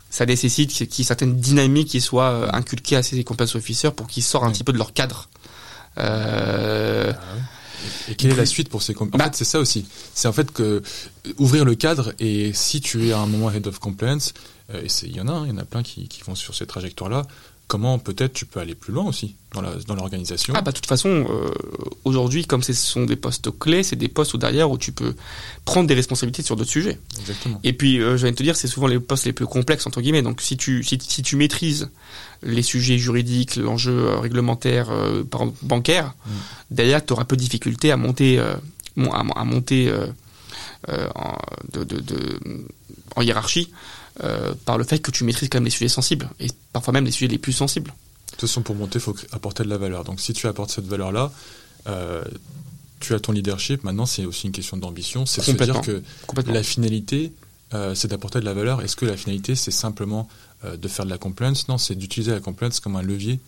ça 0.09 0.25
nécessite 0.25 0.71
qu'il 0.71 0.87
y 0.87 1.01
ait 1.01 1.03
certaines 1.03 1.35
dynamiques 1.35 1.89
qui 1.89 2.01
soient 2.01 2.55
inculquées 2.55 2.95
à 2.95 3.03
ces 3.03 3.23
compliance 3.23 3.55
officers 3.55 3.91
pour 3.91 4.07
qu'ils 4.07 4.23
sortent 4.23 4.45
un 4.45 4.51
petit 4.51 4.63
peu 4.63 4.73
de 4.73 4.77
leur 4.77 4.93
cadre. 4.93 5.27
Euh, 5.97 7.11
ah 7.13 7.58
et 8.09 8.15
quelle 8.15 8.31
est 8.31 8.35
la 8.35 8.45
suite 8.45 8.69
pour 8.69 8.81
ces 8.81 8.93
compétences 8.93 9.21
En 9.21 9.25
bah 9.25 9.31
fait, 9.31 9.37
c'est 9.37 9.45
ça 9.45 9.59
aussi. 9.59 9.85
C'est 10.13 10.27
en 10.27 10.33
fait 10.33 10.51
que 10.51 10.63
euh, 10.63 11.33
ouvrir 11.37 11.65
le 11.65 11.75
cadre 11.75 12.13
et 12.19 12.51
si 12.53 12.81
tu 12.81 13.07
es 13.07 13.11
à 13.11 13.19
un 13.19 13.27
moment 13.27 13.51
head 13.51 13.67
of 13.67 13.79
compliance, 13.79 14.33
euh, 14.73 14.81
et 14.81 14.87
il 15.03 15.15
y 15.15 15.21
en 15.21 15.27
a, 15.27 15.31
hein, 15.31 15.45
il 15.45 15.51
y 15.51 15.53
en 15.53 15.57
a 15.57 15.65
plein 15.65 15.83
qui, 15.83 16.07
qui 16.07 16.21
vont 16.21 16.35
sur 16.35 16.55
cette 16.55 16.69
trajectoire-là. 16.69 17.23
Comment 17.69 17.99
peut-être 17.99 18.33
tu 18.33 18.47
peux 18.47 18.59
aller 18.59 18.73
plus 18.73 18.91
loin 18.91 19.05
aussi 19.05 19.35
dans 19.53 19.61
la 19.61 19.75
dans 19.87 19.93
l'organisation 19.93 20.55
Ah 20.57 20.61
bah 20.61 20.71
de 20.71 20.75
toute 20.75 20.87
façon 20.87 21.27
euh, 21.29 21.51
aujourd'hui 22.03 22.43
comme 22.43 22.63
ce 22.63 22.73
sont 22.73 23.05
des 23.05 23.15
postes 23.15 23.51
clés, 23.59 23.83
c'est 23.83 23.95
des 23.95 24.07
postes 24.07 24.33
où 24.33 24.39
derrière 24.39 24.71
où 24.71 24.79
tu 24.79 24.91
peux 24.91 25.13
prendre 25.65 25.87
des 25.87 25.93
responsabilités 25.93 26.41
sur 26.41 26.55
d'autres 26.55 26.71
sujets. 26.71 26.97
Exactement. 27.19 27.59
Et 27.63 27.73
puis 27.73 28.01
euh, 28.01 28.17
je 28.17 28.23
viens 28.23 28.31
de 28.31 28.35
te 28.35 28.41
dire 28.41 28.55
c'est 28.55 28.67
souvent 28.67 28.87
les 28.87 28.99
postes 28.99 29.27
les 29.27 29.33
plus 29.33 29.45
complexes 29.45 29.85
entre 29.85 30.01
guillemets. 30.01 30.23
Donc 30.23 30.41
si 30.41 30.57
tu 30.57 30.83
si, 30.83 30.97
si 30.99 31.21
tu 31.21 31.35
maîtrises 31.35 31.91
les 32.41 32.63
sujets 32.63 32.97
juridiques, 32.97 33.55
l'enjeu 33.55 33.93
euh, 33.93 34.17
réglementaire, 34.17 34.89
euh, 34.89 35.23
bancaire, 35.61 36.15
mm. 36.25 36.31
derrière, 36.71 37.05
tu 37.05 37.13
auras 37.13 37.25
peu 37.25 37.35
de 37.35 37.41
difficulté 37.41 37.91
à 37.91 37.97
monter, 37.97 38.39
à, 38.39 39.43
monter 39.43 39.93
en, 40.87 41.37
de, 41.71 41.83
de, 41.83 42.39
en 43.15 43.21
hiérarchie 43.21 43.69
par 44.65 44.77
le 44.77 44.83
fait 44.83 44.99
que 44.99 45.11
tu 45.11 45.23
maîtrises 45.23 45.49
quand 45.49 45.57
même 45.57 45.65
les 45.65 45.71
sujets 45.71 45.89
sensibles, 45.89 46.29
et 46.39 46.47
parfois 46.73 46.93
même 46.93 47.05
les 47.05 47.11
sujets 47.11 47.27
les 47.27 47.37
plus 47.37 47.53
sensibles. 47.53 47.91
De 47.91 48.31
toute 48.31 48.41
façon, 48.41 48.61
pour 48.61 48.75
monter, 48.75 48.99
il 48.99 49.01
faut 49.01 49.15
apporter 49.31 49.63
de 49.63 49.69
la 49.69 49.77
valeur. 49.77 50.03
Donc 50.03 50.19
si 50.19 50.33
tu 50.33 50.47
apportes 50.47 50.71
cette 50.71 50.87
valeur-là, 50.87 51.31
tu 52.99 53.13
as 53.13 53.19
ton 53.19 53.31
leadership. 53.31 53.83
Maintenant, 53.83 54.05
c'est 54.05 54.25
aussi 54.25 54.47
une 54.47 54.51
question 54.51 54.77
d'ambition. 54.77 55.25
C'est 55.25 55.41
se 55.41 55.51
dire 55.51 55.81
que 55.81 56.03
la 56.47 56.63
finalité, 56.63 57.31
c'est 57.95 58.07
d'apporter 58.07 58.39
de 58.39 58.45
la 58.45 58.53
valeur. 58.53 58.81
Est-ce 58.81 58.95
que 58.95 59.05
la 59.05 59.17
finalité, 59.17 59.55
c'est 59.55 59.71
simplement 59.71 60.27
euh, 60.65 60.75
de 60.75 60.89
faire 60.89 61.05
de 61.05 61.09
la 61.09 61.17
compliance. 61.17 61.69
Non, 61.69 61.77
c'est 61.77 61.95
d'utiliser 61.95 62.31
la 62.31 62.41
compliance 62.41 62.81
comme 62.81 62.97
un 62.97 63.01
levier 63.01 63.39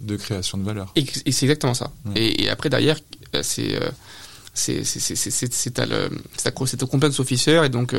de 0.00 0.14
création 0.14 0.56
de 0.56 0.62
valeur. 0.62 0.92
Et, 0.94 1.04
c'est 1.04 1.46
exactement 1.46 1.74
ça. 1.74 1.90
Et, 2.14 2.48
après, 2.48 2.70
derrière, 2.70 2.96
euh, 3.34 3.42
c'est 3.42 3.74
euh, 3.74 3.90
c'est 4.54 4.84
c'est 4.84 6.82
au 6.82 6.86
compliance 6.86 7.18
officer 7.18 7.60
et 7.64 7.68
donc 7.68 7.92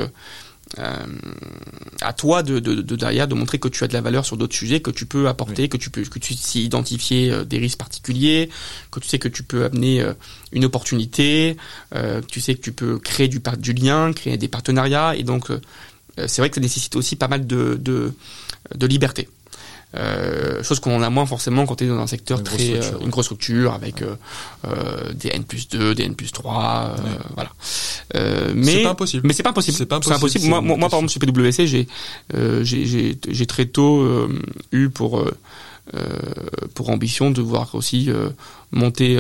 à 0.78 2.14
toi 2.14 2.44
de, 2.44 2.60
de, 2.60 2.76
de, 2.76 2.96
derrière 2.96 3.28
de 3.28 3.36
montrer 3.36 3.60
que 3.60 3.68
tu 3.68 3.84
as 3.84 3.88
de 3.88 3.94
la 3.94 4.02
valeur 4.02 4.26
sur 4.26 4.38
d'autres 4.38 4.56
sujets 4.56 4.80
que 4.80 4.92
tu 4.92 5.06
peux 5.06 5.28
apporter 5.28 5.68
que 5.68 5.78
tu 5.78 5.90
peux 5.90 6.04
que 6.04 6.20
tu 6.20 6.34
sais 6.34 6.60
identifier 6.60 7.46
des 7.46 7.58
risques 7.58 7.78
particuliers 7.78 8.50
que 8.90 9.00
tu 9.00 9.08
sais 9.08 9.20
que 9.20 9.28
tu 9.28 9.44
peux 9.44 9.66
amener 9.66 10.06
une 10.54 10.64
opportunité 10.64 11.58
que 11.92 12.26
tu 12.26 12.40
sais 12.40 12.56
que 12.56 12.62
tu 12.62 12.72
peux 12.72 13.00
créer 13.00 13.28
du 13.28 13.42
du 13.58 13.74
lien 13.74 14.14
créer 14.14 14.38
des 14.38 14.48
partenariats 14.48 15.16
et 15.16 15.24
donc 15.24 15.50
c'est 16.18 16.42
vrai 16.42 16.50
que 16.50 16.56
ça 16.56 16.62
nécessite 16.62 16.96
aussi 16.96 17.16
pas 17.16 17.28
mal 17.28 17.46
de, 17.46 17.78
de, 17.80 18.14
de 18.76 18.88
liberté. 18.88 19.28
Euh, 19.96 20.64
chose 20.64 20.80
qu'on 20.80 21.02
a 21.02 21.10
moins 21.10 21.26
forcément 21.26 21.66
quand 21.66 21.76
tu 21.76 21.84
es 21.84 21.88
dans 21.88 22.00
un 22.00 22.08
secteur 22.08 22.40
une 22.40 22.46
très 22.46 22.70
grosse 22.70 22.94
une 23.02 23.10
grosse 23.10 23.26
structure 23.26 23.74
avec 23.74 24.04
des 25.14 25.30
N 25.30 25.44
plus 25.44 25.68
2, 25.70 25.96
des 25.96 26.04
N 26.04 26.16
plus 26.16 26.32
3, 26.32 26.96
voilà. 27.36 27.52
mais 28.56 28.72
c'est 28.72 28.84
pas 28.84 28.90
impossible. 28.92 29.28
Mais 29.28 29.34
c'est 29.34 29.44
pas 29.44 29.50
impossible. 29.50 29.78
C'est 29.78 29.86
pas 29.86 29.98
impossible. 29.98 30.46
Moi, 30.46 30.62
moi, 30.62 30.78
par 30.78 31.00
exemple, 31.00 31.10
chez 31.10 31.20
PwC, 31.20 31.68
j'ai 31.68 31.88
j'ai 32.64 33.18
j'ai 33.28 33.46
très 33.46 33.66
tôt 33.66 34.28
eu 34.72 34.90
pour 34.90 35.26
pour 36.74 36.90
ambition 36.90 37.32
de 37.32 37.42
voir 37.42 37.76
aussi 37.76 38.10
monter 38.72 39.20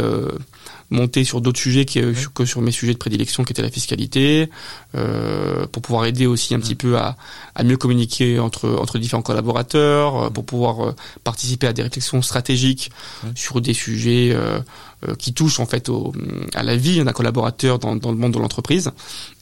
monter 0.91 1.23
sur 1.23 1.41
d'autres 1.41 1.59
sujets 1.59 1.85
que, 1.85 2.13
que, 2.27 2.45
sur 2.45 2.61
mes 2.61 2.71
sujets 2.71 2.93
de 2.93 2.97
prédilection 2.97 3.43
qui 3.43 3.53
étaient 3.53 3.61
la 3.61 3.71
fiscalité, 3.71 4.49
euh, 4.95 5.65
pour 5.67 5.81
pouvoir 5.81 6.05
aider 6.05 6.25
aussi 6.25 6.53
un 6.53 6.59
petit 6.59 6.75
peu 6.75 6.97
à, 6.97 7.15
à, 7.55 7.63
mieux 7.63 7.77
communiquer 7.77 8.39
entre, 8.39 8.69
entre 8.69 8.99
différents 8.99 9.21
collaborateurs, 9.21 10.23
euh, 10.23 10.29
pour 10.29 10.45
pouvoir 10.45 10.89
euh, 10.89 10.95
participer 11.23 11.67
à 11.67 11.73
des 11.73 11.83
réflexions 11.83 12.21
stratégiques 12.21 12.91
sur 13.35 13.61
des 13.61 13.73
sujets 13.73 14.31
euh, 14.33 14.59
euh, 15.07 15.15
qui 15.15 15.33
touchent 15.33 15.59
en 15.59 15.65
fait 15.65 15.89
au, 15.89 16.13
à 16.53 16.63
la 16.63 16.75
vie 16.75 17.03
d'un 17.03 17.13
collaborateur 17.13 17.79
dans, 17.79 17.95
dans, 17.95 18.11
le 18.11 18.17
monde 18.17 18.33
de 18.33 18.39
l'entreprise. 18.39 18.91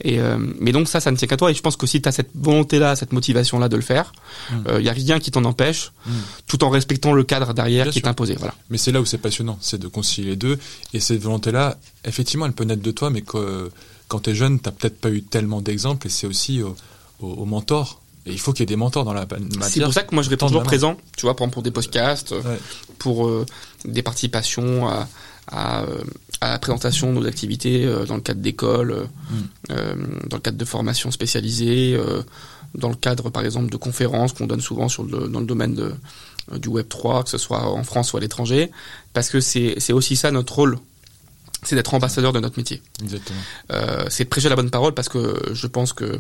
Et 0.04 0.20
mais 0.60 0.72
donc 0.72 0.88
ça, 0.88 1.00
ça 1.00 1.12
ne 1.12 1.18
tient 1.18 1.28
qu'à 1.28 1.38
toi. 1.38 1.52
Et 1.52 1.54
je 1.54 1.62
pense 1.62 1.76
que 1.76 1.88
si 1.88 2.02
tu 2.02 2.08
as 2.08 2.12
cette 2.12 2.30
volonté-là, 2.36 2.96
cette 2.96 3.12
motivation-là 3.12 3.68
de 3.68 3.76
le 3.76 3.82
faire, 3.82 4.14
il 4.52 4.58
mmh. 4.58 4.82
y 4.82 4.90
a 4.90 4.94
rien 4.94 5.20
qui 5.20 5.32
t'en 5.32 5.44
empêche, 5.44 5.92
mmh. 6.06 6.12
tout 6.48 6.64
en 6.64 6.70
respectant 6.70 7.12
le 7.12 7.24
cadre 7.24 7.54
derrière 7.54 7.90
qui 7.90 8.00
est 8.00 8.08
imposé. 8.08 8.36
Voilà. 8.38 8.54
Mais 8.70 8.78
c'est 8.78 8.92
là 8.92 9.02
où 9.02 9.06
c'est 9.06 9.18
passionnant, 9.18 9.58
c'est 9.62 9.80
de 9.80 9.88
concilier 9.88 10.30
les 10.30 10.36
deux. 10.36 10.58
Et 10.94 11.00
cette 11.00 11.22
volonté-là, 11.22 11.78
effectivement, 12.06 12.46
elle 12.46 12.54
peut 12.54 12.64
naître 12.64 12.84
de 12.84 12.92
toi, 12.92 13.10
mais 13.10 13.22
que 13.22 13.70
quand 14.10 14.20
tu 14.22 14.32
es 14.32 14.36
jeune, 14.36 14.60
tu 14.60 14.70
peut-être 14.72 15.00
pas 15.00 15.10
eu 15.10 15.22
tellement 15.22 15.62
d'exemples 15.62 16.08
et 16.08 16.10
c'est 16.10 16.28
aussi 16.28 16.62
au, 16.62 16.76
au, 17.22 17.46
mentor. 17.46 18.02
Et 18.26 18.32
il 18.34 18.40
faut 18.40 18.52
qu'il 18.52 18.62
y 18.62 18.64
ait 18.64 18.66
des 18.66 18.76
mentors 18.76 19.06
dans 19.06 19.14
la 19.14 19.26
matière. 19.26 19.64
C'est 19.64 19.80
pour 19.82 19.94
ça 19.94 20.04
que 20.04 20.14
moi 20.14 20.24
je 20.24 20.30
réponds 20.30 20.48
toujours 20.48 20.64
présent, 20.64 20.98
tu 21.16 21.26
vois, 21.26 21.36
pour 21.36 21.64
des 21.64 21.72
podcasts, 21.72 22.36
pour 22.98 23.28
euh, 23.28 23.46
des 23.86 24.04
participations 24.04 24.88
à, 24.90 25.08
à, 25.48 25.84
euh, 25.84 26.04
à, 26.42 26.50
la 26.52 26.60
présentation 26.60 27.14
de 27.14 27.20
nos 27.20 27.26
activités 27.26 27.86
euh, 27.86 28.06
dans 28.06 28.16
le 28.16 28.22
cadre 28.22 28.42
d'écoles, 28.42 29.08
mm. 29.30 29.74
dans 30.28 30.38
le 30.38 30.42
cadre 30.42 30.58
de 30.58 30.66
formations 30.66 31.12
spécialisées, 31.12 31.98
dans 32.76 32.90
le 32.90 32.96
cadre 32.96 33.30
par 33.30 33.46
exemple 33.46 33.72
de 33.72 33.78
conférences 33.78 34.34
qu'on 34.34 34.48
donne 34.48 34.62
souvent 34.62 34.90
sur 34.90 35.04
le, 35.04 35.28
dans 35.28 35.40
le 35.40 35.46
domaine 35.46 35.76
de, 35.76 35.94
du 36.58 36.68
Web 36.68 36.90
3, 36.90 37.24
que 37.24 37.30
ce 37.30 37.38
soit 37.38 37.64
en 37.64 37.84
France 37.84 38.14
ou 38.14 38.18
à 38.18 38.20
l'étranger, 38.20 38.72
parce 39.14 39.30
que 39.30 39.40
c'est 39.40 39.94
aussi 39.94 40.16
ça 40.16 40.32
notre 40.32 40.56
rôle 40.56 40.80
c'est 41.64 41.76
d'être 41.76 41.94
ambassadeur 41.94 42.34
de 42.34 42.40
notre 42.40 42.58
métier. 42.58 42.82
Exactement. 43.02 43.40
Euh, 43.72 44.06
c'est 44.10 44.24
de 44.26 44.30
prêcher 44.30 44.50
la 44.50 44.56
bonne 44.56 44.70
parole 44.70 44.94
parce 44.94 45.10
que 45.10 45.42
je 45.54 45.68
pense 45.68 45.94
que 45.94 46.20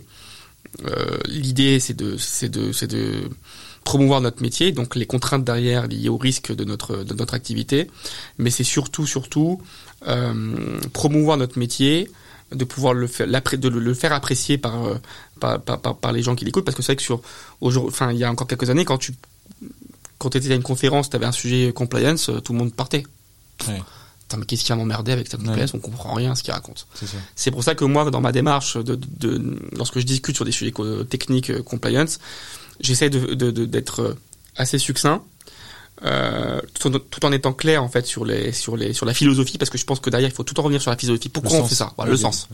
euh, 0.86 1.18
l'idée 1.26 1.80
c'est 1.80 1.96
de 1.96 2.18
c'est 2.18 2.50
de 2.50 2.72
c'est 2.72 2.88
de 2.88 3.30
promouvoir 3.84 4.22
notre 4.22 4.42
métier, 4.42 4.72
donc 4.72 4.96
les 4.96 5.06
contraintes 5.06 5.44
derrière 5.44 5.88
liées 5.88 6.10
au 6.10 6.18
risque 6.18 6.54
de 6.54 6.64
notre 6.64 7.04
de 7.04 7.14
notre 7.14 7.34
activité, 7.34 7.90
mais 8.38 8.50
c'est 8.50 8.66
surtout 8.66 9.08
surtout 9.08 9.62
euh, 10.08 10.80
promouvoir 10.94 11.38
notre 11.38 11.58
métier, 11.58 12.12
de 12.52 12.66
pouvoir 12.66 12.94
le 12.94 13.08
faire 13.08 13.28
de 13.28 13.70
le 13.70 13.94
faire 13.94 14.12
apprécier 14.12 14.58
par 14.58 14.76
par, 15.40 15.62
par, 15.62 15.98
par 15.98 16.12
les 16.12 16.22
gens 16.22 16.36
qui 16.36 16.44
l'écoutent 16.44 16.66
parce 16.66 16.76
que 16.76 16.84
c'est 16.84 16.92
vrai 16.92 16.98
que 16.98 17.04
sur 17.04 17.22
enfin 17.62 18.12
il 18.12 18.18
y 18.18 18.26
a 18.26 18.32
encore 18.32 18.48
quelques 18.48 18.70
années 18.70 18.86
quand 18.86 18.98
tu 18.98 19.14
quand 20.18 20.32
tu 20.32 20.38
étais 20.38 20.52
à 20.52 20.56
une 20.56 20.64
conférence, 20.64 21.10
tu 21.10 21.16
avais 21.16 21.26
un 21.26 21.32
sujet 21.32 21.72
compliance, 21.72 22.30
tout 22.44 22.52
le 22.52 22.60
monde 22.60 22.74
partait. 22.74 23.06
Ouais 23.70 23.82
mais 24.38 24.46
qu'est-ce 24.46 24.64
qui 24.64 24.72
a 24.72 24.76
m'emmerdé 24.76 25.12
avec 25.12 25.28
cette 25.28 25.44
compliance 25.44 25.74
On 25.74 25.80
comprend 25.80 26.14
rien 26.14 26.32
à 26.32 26.36
ce 26.36 26.44
qu'il 26.44 26.54
raconte. 26.54 26.88
C'est 27.36 27.52
pour 27.52 27.64
ça 27.64 27.76
que 27.76 27.86
moi, 27.86 28.10
dans 28.10 28.22
ma 28.22 28.32
démarche, 28.32 28.78
de, 28.78 28.96
de, 28.96 29.60
lorsque 29.76 30.00
je 30.00 30.06
discute 30.06 30.36
sur 30.36 30.46
des 30.46 30.52
sujets 30.52 30.74
techniques 31.10 31.50
euh, 31.50 31.62
compliance, 31.62 32.20
j'essaie 32.80 33.10
d'être 33.10 33.34
de, 33.34 33.52
de, 33.52 33.84
euh, 34.00 34.14
assez 34.56 34.78
succinct, 34.78 35.24
euh, 36.06 36.62
tout, 36.80 36.96
en, 36.96 37.00
tout, 37.00 37.26
en, 37.26 37.32
étant 37.34 37.52
clair 37.52 37.84
en 37.84 37.90
fait 37.90 38.06
sur 38.06 38.24
les 38.24 38.54
sur 38.54 38.78
les 38.78 38.94
sur 38.94 39.06
la 39.06 39.14
philosophie 39.14 39.58
parce 39.58 39.70
que 39.70 39.78
je 39.78 39.84
pense 39.84 40.00
que 40.00 40.10
derrière 40.10 40.30
il 40.30 40.34
faut 40.34 40.44
tout 40.44 40.58
en 40.58 40.64
revenir 40.64 40.82
sur 40.82 40.92
la 40.92 40.98
philosophie. 40.98 41.28
Pourquoi 41.28 41.58
on 41.58 41.66
fait 41.66 41.76
ça? 41.76 41.92
Voilà, 41.98 42.12
le 42.12 42.18
sens. 42.18 42.48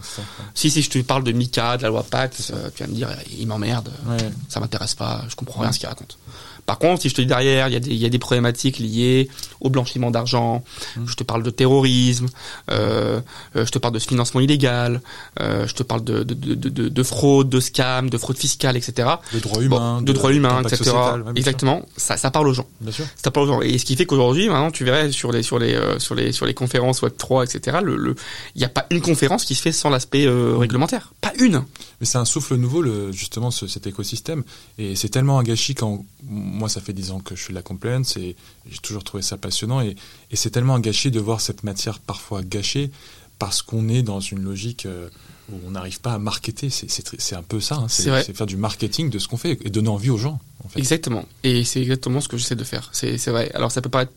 si 0.56 0.72
si 0.72 0.82
je 0.82 0.90
te 0.90 0.98
parle 1.00 1.24
de 1.24 1.32
Mika 1.32 1.78
de 1.78 1.84
la 1.84 1.90
loi 1.90 2.02
Pacte 2.02 2.52
euh, 2.52 2.70
tu 2.76 2.82
vas 2.82 2.90
me 2.90 2.96
dire 2.96 3.10
il 3.38 3.46
m'emmerde 3.46 3.92
ouais. 4.08 4.18
ça 4.50 4.60
m'intéresse 4.60 4.96
pas 4.96 5.26
je 5.30 5.36
comprends 5.36 5.62
rien 5.62 5.70
à 5.70 5.74
ce 5.74 5.78
qu'il 5.78 5.88
raconte 5.88 6.18
par 6.66 6.80
contre, 6.80 7.01
si 7.01 7.09
je 7.09 7.16
te 7.16 7.22
dis 7.22 7.28
derrière, 7.28 7.68
il 7.68 7.74
y 7.74 7.78
a 7.78 7.80
des, 7.80 7.91
il 7.91 7.97
y 7.97 8.05
a 8.05 8.09
des 8.09 8.20
problématiques 8.20 8.80
liées 8.80 9.30
au 9.61 9.70
blanchiment 9.70 10.11
d'argent, 10.11 10.63
mmh. 10.95 11.05
je 11.07 11.16
te 11.16 11.24
parle 11.24 11.43
de 11.43 11.49
terrorisme, 11.49 12.28
euh, 12.72 13.22
euh, 13.55 13.66
je 13.66 13.72
te 13.72 13.80
parle 13.80 13.93
de 13.93 13.99
financement 13.99 14.41
illégal, 14.41 15.01
euh, 15.39 15.68
je 15.68 15.74
te 15.74 15.84
parle 15.84 16.03
de, 16.03 16.24
de, 16.24 16.34
de, 16.34 16.55
de, 16.55 16.89
de 16.89 17.03
fraude, 17.03 17.49
de 17.49 17.59
scam, 17.59 18.09
de 18.09 18.18
fraude 18.18 18.38
fiscale, 18.38 18.78
etc. 18.78 19.09
De 19.34 19.39
droits 19.39 19.61
humains. 19.61 20.01
de, 20.01 20.13
droits 20.13 20.34
humains, 20.34 20.63
etc. 20.63 20.91
Exactement. 21.36 21.86
Ça, 21.97 22.18
ça 22.18 22.32
parle 22.32 22.47
aux 22.47 22.53
gens. 22.53 22.68
Bien 22.82 22.91
sûr. 22.91 23.05
Ça 23.16 23.32
parle 23.32 23.45
aux 23.45 23.53
gens. 23.53 23.61
Et 23.61 23.78
ce 23.78 23.86
qui 23.86 23.95
fait 23.95 24.05
qu'aujourd'hui, 24.05 24.47
maintenant, 24.47 24.72
tu 24.72 24.84
verrais 24.84 25.11
sur 25.11 25.32
les, 25.32 25.43
sur 25.43 25.59
les, 25.59 25.76
euh, 25.76 25.99
sur 25.99 26.16
les, 26.16 26.32
sur 26.32 26.45
les 26.45 26.53
conférences 26.53 27.01
Web 27.01 27.13
3, 27.18 27.45
etc. 27.45 27.78
Le, 27.84 27.95
le, 27.95 28.16
il 28.55 28.59
n'y 28.59 28.66
a 28.66 28.70
pas 28.70 28.86
une 28.89 29.01
conférence 29.01 29.45
qui 29.45 29.55
se 29.55 29.61
fait 29.61 29.72
sans 29.72 29.89
l'aspect 29.89 30.26
euh, 30.26 30.55
réglementaire. 30.57 31.13
Pas 31.22 31.34
une. 31.39 31.63
Mais 32.00 32.06
c'est 32.06 32.18
un 32.18 32.26
souffle 32.26 32.56
nouveau, 32.56 32.82
le, 32.82 33.12
justement, 33.12 33.52
ce, 33.52 33.68
cet 33.68 33.88
écosystème. 33.88 34.43
Et 34.78 34.96
c'est 34.96 35.10
tellement 35.10 35.39
un 35.39 35.43
gâchis 35.43 35.76
quand 35.76 36.06
moi, 36.24 36.70
ça 36.70 36.82
fait 36.82 36.93
dix 36.93 37.12
ans 37.12 37.20
que 37.20 37.36
je 37.36 37.41
suis 37.41 37.52
de 37.52 37.56
la 37.56 37.62
compliance 37.62 38.18
et 38.18 38.36
j'ai 38.70 38.78
toujours 38.80 39.04
trouvé 39.04 39.24
ça 39.24 39.38
passionnant. 39.38 39.82
Et, 39.82 39.96
et 40.32 40.36
c'est 40.36 40.50
tellement 40.50 40.76
un 40.76 40.80
gâchis 40.80 41.12
de 41.12 41.20
voir 41.20 41.41
cette 41.41 41.64
matière 41.64 42.00
parfois 42.00 42.41
gâchée 42.41 42.91
parce 43.39 43.62
qu'on 43.62 43.89
est 43.89 44.02
dans 44.02 44.20
une 44.20 44.41
logique 44.43 44.86
euh, 44.86 45.10
où 45.52 45.56
on 45.68 45.72
n'arrive 45.72 46.00
pas 46.02 46.14
à 46.14 46.20
marketer. 46.20 46.70
C'est 46.70 47.36
un 47.36 47.43
peu 47.43 47.60
ça. 47.60 47.76
Hein. 47.76 47.88
C'est 47.88 48.34
faire 48.34 48.46
du 48.46 48.58
marketing 48.58 49.10
de 49.10 49.20
ce 49.20 49.28
qu'on 49.28 49.38
fait 49.38 49.58
et 49.64 49.70
donner 49.70 49.89
envie 49.89 50.10
aux 50.10 50.18
gens. 50.18 50.39
En 50.64 50.70
fait. 50.70 50.80
Exactement. 50.80 51.26
Et 51.43 51.64
c'est 51.64 51.82
exactement 51.82 52.22
ce 52.22 52.28
que 52.28 52.38
j'essaie 52.38 52.56
de 52.56 52.64
faire. 52.64 52.89
C'est 52.93 53.18
vrai. 53.28 53.52
Alors, 53.54 53.72
ça 53.72 53.82
peut 53.82 53.89
paraître 53.89 54.14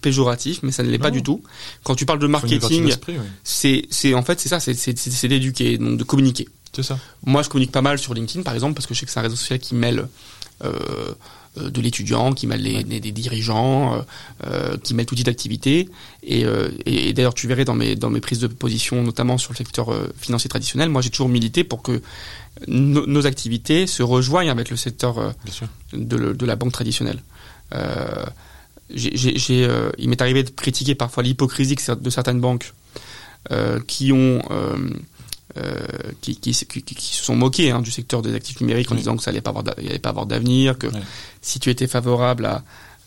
péjoratif, 0.00 0.60
mais 0.62 0.72
ça 0.72 0.82
ne 0.82 0.90
l'est 0.90 0.98
pas 0.98 1.10
du 1.10 1.22
tout. 1.22 1.42
Quand 1.84 1.94
tu 1.94 2.04
parles 2.04 2.18
de 2.18 2.26
marketing, 2.26 2.92
c'est 3.44 3.86
c'est 3.90 4.14
en 4.14 4.22
fait 4.22 4.40
c'est 4.40 4.48
ça, 4.48 4.60
c'est 4.60 5.28
d'éduquer, 5.28 5.78
donc 5.78 5.96
de 5.96 6.04
communiquer. 6.04 6.48
C'est 6.74 6.82
ça. 6.82 6.98
Moi, 7.24 7.42
je 7.42 7.48
communique 7.48 7.72
pas 7.72 7.82
mal 7.82 7.98
sur 7.98 8.14
LinkedIn, 8.14 8.42
par 8.42 8.54
exemple, 8.54 8.74
parce 8.74 8.86
que 8.86 8.94
je 8.94 9.00
sais 9.00 9.06
que 9.06 9.12
c'est 9.12 9.20
un 9.20 9.24
réseau 9.24 9.36
social 9.36 9.58
qui 9.58 9.74
mêle 9.74 10.08
euh, 10.64 11.14
euh, 11.58 11.68
de 11.68 11.82
l'étudiant, 11.82 12.32
qui 12.32 12.46
mêle 12.46 12.62
les, 12.62 12.82
des 12.82 13.12
dirigeants, 13.12 14.02
euh, 14.46 14.78
qui 14.78 14.94
mêle 14.94 15.04
tout 15.04 15.14
type 15.14 15.26
d'activité. 15.26 15.86
Et, 16.22 16.46
et, 16.86 17.12
d'ailleurs, 17.12 17.34
tu 17.34 17.46
verrais 17.46 17.66
dans 17.66 17.74
mes, 17.74 17.94
dans 17.94 18.08
mes 18.08 18.20
prises 18.20 18.38
de 18.38 18.46
position, 18.46 19.02
notamment 19.02 19.36
sur 19.36 19.52
le 19.52 19.58
secteur 19.58 19.94
financier 20.16 20.48
traditionnel, 20.48 20.88
moi 20.88 21.02
j'ai 21.02 21.10
toujours 21.10 21.28
milité 21.28 21.62
pour 21.62 21.82
que 21.82 22.00
nos 22.68 23.26
activités 23.26 23.86
se 23.86 24.02
rejoignent 24.02 24.50
avec 24.50 24.70
le 24.70 24.76
secteur 24.76 25.34
de, 25.92 26.32
de, 26.32 26.46
la 26.46 26.56
banque 26.56 26.72
traditionnelle. 26.72 27.22
j'ai, 28.94 29.68
il 29.98 30.08
m'est 30.08 30.22
arrivé 30.22 30.44
de 30.44 30.50
critiquer 30.50 30.94
parfois 30.94 31.22
l'hypocrisie 31.22 31.76
de 31.76 32.10
certaines 32.10 32.40
banques 32.40 32.72
qui 33.86 34.10
ont 34.12 34.40
qui, 36.22 36.36
qui, 36.36 36.52
qui, 36.52 36.82
qui, 36.82 37.16
se 37.16 37.24
sont 37.24 37.36
moqués 37.36 37.70
hein, 37.70 37.80
du 37.80 37.90
secteur 37.90 38.22
des 38.22 38.34
actifs 38.34 38.60
numériques 38.60 38.90
en 38.90 38.94
disant 38.94 39.16
que 39.16 39.22
ça 39.22 39.30
allait 39.30 39.42
pas 39.42 39.50
avoir, 39.50 39.64
allait 39.76 39.98
pas 39.98 40.08
avoir 40.10 40.26
d'avenir, 40.26 40.78
que 40.78 40.86
si 41.42 41.60
tu 41.60 41.68
étais 41.68 41.86
favorable 41.86 42.46
à, 42.46 42.62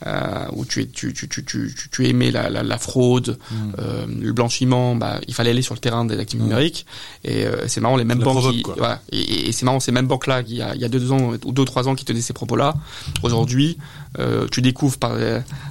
euh, 0.06 0.46
où 0.54 0.66
tu, 0.66 0.88
tu, 0.89 1.14
tu, 1.14 1.28
tu, 1.30 1.43
tu, 1.46 1.74
tu 1.91 2.08
aimais 2.08 2.32
la, 2.32 2.50
la, 2.50 2.64
la 2.64 2.78
fraude, 2.78 3.38
mm. 3.50 3.56
euh, 3.80 4.06
le 4.08 4.34
blanchiment, 4.34 4.96
bah, 4.96 5.20
il 5.28 5.34
fallait 5.34 5.52
aller 5.52 5.62
sur 5.62 5.74
le 5.74 5.80
terrain 5.80 6.06
des 6.06 6.20
actifs 6.20 6.39
mm. 6.39 6.43
numériques. 6.43 6.86
Et 7.24 7.46
euh, 7.46 7.68
c'est 7.68 7.82
marrant, 7.82 7.98
les 7.98 8.04
mêmes 8.04 8.20
banques, 8.20 8.52
qui, 8.52 8.64
voilà, 8.78 9.02
et, 9.12 9.50
et 9.50 9.52
c'est 9.52 9.66
marrant, 9.66 9.80
ces 9.80 9.91
mêmes 9.91 10.08
banques-là, 10.08 10.41
il 10.48 10.56
y 10.56 10.62
a, 10.62 10.76
il 10.76 10.82
y 10.82 10.86
a 10.86 10.89
deux 10.89 11.12
ans 11.12 11.34
ou 11.43 11.52
deux 11.52 11.66
trois 11.66 11.88
ans, 11.88 11.96
qui 11.96 12.06
tenaient 12.06 12.22
ces 12.22 12.34
propos-là, 12.34 12.76
aujourd'hui, 13.24 13.78
euh, 14.20 14.48
tu 14.52 14.62
découvres 14.62 14.98
par, 14.98 15.18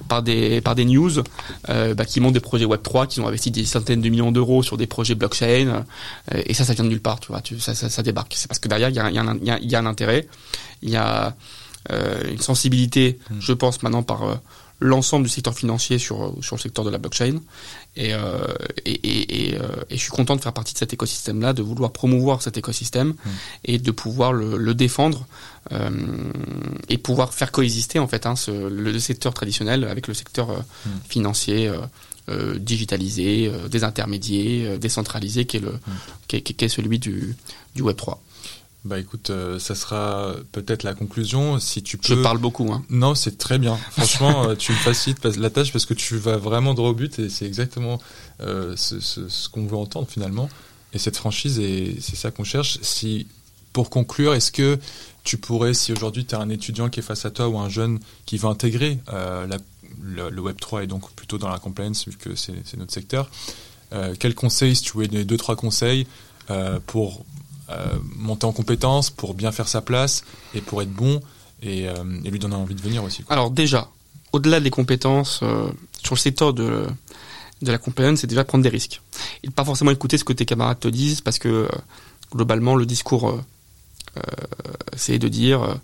par 0.09 0.22
des 0.22 0.61
par 0.61 0.75
des 0.75 0.85
news 0.85 1.11
euh, 1.70 1.95
bah, 1.95 2.05
qui 2.05 2.20
montrent 2.20 2.35
des 2.35 2.41
projets 2.41 2.64
Web 2.64 2.83
3, 2.83 3.07
qui 3.07 3.20
ont 3.20 3.27
investi 3.27 3.51
des 3.51 3.64
centaines 3.64 4.01
de 4.01 4.09
millions 4.09 4.33
d'euros 4.33 4.62
sur 4.62 4.77
des 4.77 4.87
projets 4.87 5.14
blockchain, 5.14 5.85
euh, 6.35 6.43
et 6.47 6.55
ça, 6.55 6.64
ça 6.64 6.75
vient 6.75 6.85
de 6.85 6.91
nulle 6.91 7.01
part, 7.01 7.20
tu 7.20 7.29
vois, 7.29 7.41
tu, 7.41 7.59
ça, 7.61 7.75
ça, 7.75 7.89
ça 7.89 8.03
débarque. 8.03 8.35
C'est 8.37 8.49
parce 8.49 8.59
que 8.59 8.68
derrière, 8.68 8.91
il 8.91 8.97
y 8.97 8.99
a, 8.99 9.11
il 9.11 9.14
y, 9.14 9.18
a 9.18 9.22
un, 9.22 9.39
il 9.39 9.70
y, 9.70 9.75
a, 9.75 9.79
un 9.79 9.87
intérêt, 9.87 10.29
il 10.83 10.91
y 10.91 10.97
a 10.97 11.27
euh, 11.27 11.31
une 11.91 12.41
sensibilité, 12.41 13.18
je 13.41 13.53
pense 13.53 13.82
maintenant 13.82 14.03
par 14.03 14.22
euh, 14.22 14.35
l'ensemble 14.80 15.24
du 15.24 15.30
secteur 15.30 15.55
financier 15.55 15.99
sur 15.99 16.35
sur 16.43 16.57
le 16.57 16.61
secteur 16.61 16.85
de 16.85 16.91
la 16.91 16.99
blockchain 16.99 17.41
et 17.97 18.12
euh, 18.12 18.47
et, 18.85 18.93
et, 18.93 19.51
et, 19.51 19.55
et, 19.55 19.97
je 19.97 19.97
suis 19.97 20.11
content 20.11 20.35
de 20.37 20.41
faire 20.41 20.53
partie 20.53 20.74
de 20.74 20.78
cet 20.78 20.93
écosystème 20.93 21.41
là 21.41 21.53
de 21.53 21.62
vouloir 21.62 21.93
promouvoir 21.93 22.43
cet 22.43 22.57
écosystème 22.57 23.09
hmm. 23.09 23.30
et 23.66 23.78
de 23.78 23.91
pouvoir 23.91 24.32
le, 24.32 24.57
le 24.57 24.74
défendre 24.74 25.26
euh, 25.72 25.91
et 26.89 26.99
pouvoir 26.99 27.32
faire 27.32 27.53
coexister 27.53 27.99
en 27.99 28.09
fait 28.09 28.26
hein, 28.26 28.37
ce, 28.37 28.51
le 28.51 28.99
secteur 28.99 29.32
traditionnel 29.32 29.85
avec 29.85 30.09
le 30.09 30.14
secteur 30.14 30.49
hmm. 30.51 30.91
financier 31.09 31.70
euh, 32.28 32.59
digitalisé 32.59 33.53
désintermédié 33.70 34.78
décentralisé 34.78 35.45
qui 35.45 35.59
est 35.59 35.61
le 35.61 35.78
qui, 36.26 36.37
est, 36.37 36.43
qui, 36.43 36.64
est, 36.64 36.68
celui 36.68 36.99
du 36.99 37.37
du 37.76 37.82
Web 37.82 37.97
3 37.97 38.20
bah 38.85 38.99
écoute, 38.99 39.30
euh, 39.30 39.59
ça 39.59 39.74
sera 39.74 40.35
peut-être 40.53 40.82
la 40.82 40.93
conclusion. 40.93 41.59
Si 41.59 41.82
tu 41.82 41.97
peux. 41.97 42.16
Je 42.16 42.22
parle 42.22 42.37
beaucoup. 42.37 42.70
Hein. 42.70 42.85
Non, 42.91 43.14
c'est 43.14 43.39
très 43.39 43.59
bien. 43.59 43.76
Franchement, 43.93 44.49
euh, 44.49 44.55
tu 44.57 44.72
me 44.72 44.76
facilites 44.76 45.24
la 45.24 45.49
tâche 45.51 45.72
parce 45.72 45.87
que 45.87 45.95
tu 45.95 46.18
vas 46.18 46.37
vraiment 46.37 46.74
droit 46.74 46.91
au 46.91 46.95
but 46.95 47.18
et 47.18 47.30
c'est 47.30 47.47
exactement 47.47 47.99
euh, 48.43 48.74
ce, 48.76 49.01
ce, 49.01 49.28
ce 49.28 49.49
qu'on 49.49 49.64
veut 49.64 49.76
entendre 49.76 50.07
finalement. 50.09 50.51
Et 50.93 50.99
cette 50.99 51.16
franchise, 51.16 51.59
et 51.59 51.97
c'est 52.01 52.16
ça 52.16 52.30
qu'on 52.30 52.45
cherche. 52.45 52.78
Si, 52.82 53.26
pour 53.72 53.89
conclure, 53.89 54.35
est-ce 54.35 54.53
que 54.53 54.78
tu 55.24 55.39
pourrais, 55.39 55.72
si 55.72 55.91
aujourd'hui 55.91 56.26
tu 56.26 56.35
as 56.35 56.39
un 56.39 56.51
étudiant 56.51 56.91
qui 56.91 57.01
est 57.01 57.03
face 57.03 57.24
à 57.24 57.30
toi 57.30 57.49
ou 57.49 57.59
un 57.59 57.70
jeune 57.70 57.99
qui 58.26 58.37
veut 58.37 58.49
intégrer 58.49 59.01
la, 59.09 59.57
le, 60.03 60.41
Web 60.41 60.61
3 60.61 60.85
est 60.85 60.87
donc 60.87 61.11
plutôt 61.12 61.39
dans 61.39 61.49
la 61.49 61.59
compliance 61.59 62.07
vu 62.07 62.16
que 62.16 62.37
c'est 62.37 62.76
notre 62.76 62.93
secteur. 62.93 63.28
Quels 64.20 64.35
conseils, 64.37 64.76
si 64.76 64.82
tu 64.82 64.93
voulais 64.93 65.09
donner 65.09 65.24
deux 65.24 65.37
trois 65.37 65.57
conseils 65.57 66.07
pour 66.87 67.24
monter 68.17 68.47
en 68.47 68.53
compétence, 68.53 69.11
pour 69.11 69.35
bien 69.35 69.53
faire 69.53 69.69
sa 69.69 69.81
place 69.81 70.25
et 70.55 70.61
pour 70.61 70.83
être 70.83 70.93
bon 70.93 71.21
et, 71.62 71.89
lui 72.25 72.39
donner 72.39 72.57
envie 72.57 72.75
de 72.75 72.83
venir 72.83 73.03
aussi. 73.03 73.25
Alors 73.29 73.51
déjà, 73.51 73.89
au-delà 74.33 74.61
des 74.61 74.71
compétences 74.71 75.41
sur 76.03 76.15
le 76.15 76.21
secteur 76.21 76.53
de 76.53 76.87
de 77.62 77.73
la 77.73 77.79
compliance, 77.79 78.21
c'est 78.21 78.27
déjà 78.27 78.45
prendre 78.45 78.62
des 78.62 78.69
risques 78.69 79.01
et 79.43 79.49
pas 79.49 79.65
forcément 79.65 79.91
écouter 79.91 80.19
ce 80.19 80.25
que 80.25 80.35
tes 80.35 80.45
camarades 80.45 80.81
te 80.81 80.89
disent 80.89 81.23
parce 81.23 81.39
que 81.39 81.69
globalement 82.31 82.75
le 82.77 82.85
discours 82.85 83.43
c'est 84.97 85.19
de 85.19 85.29
dire 85.29 85.79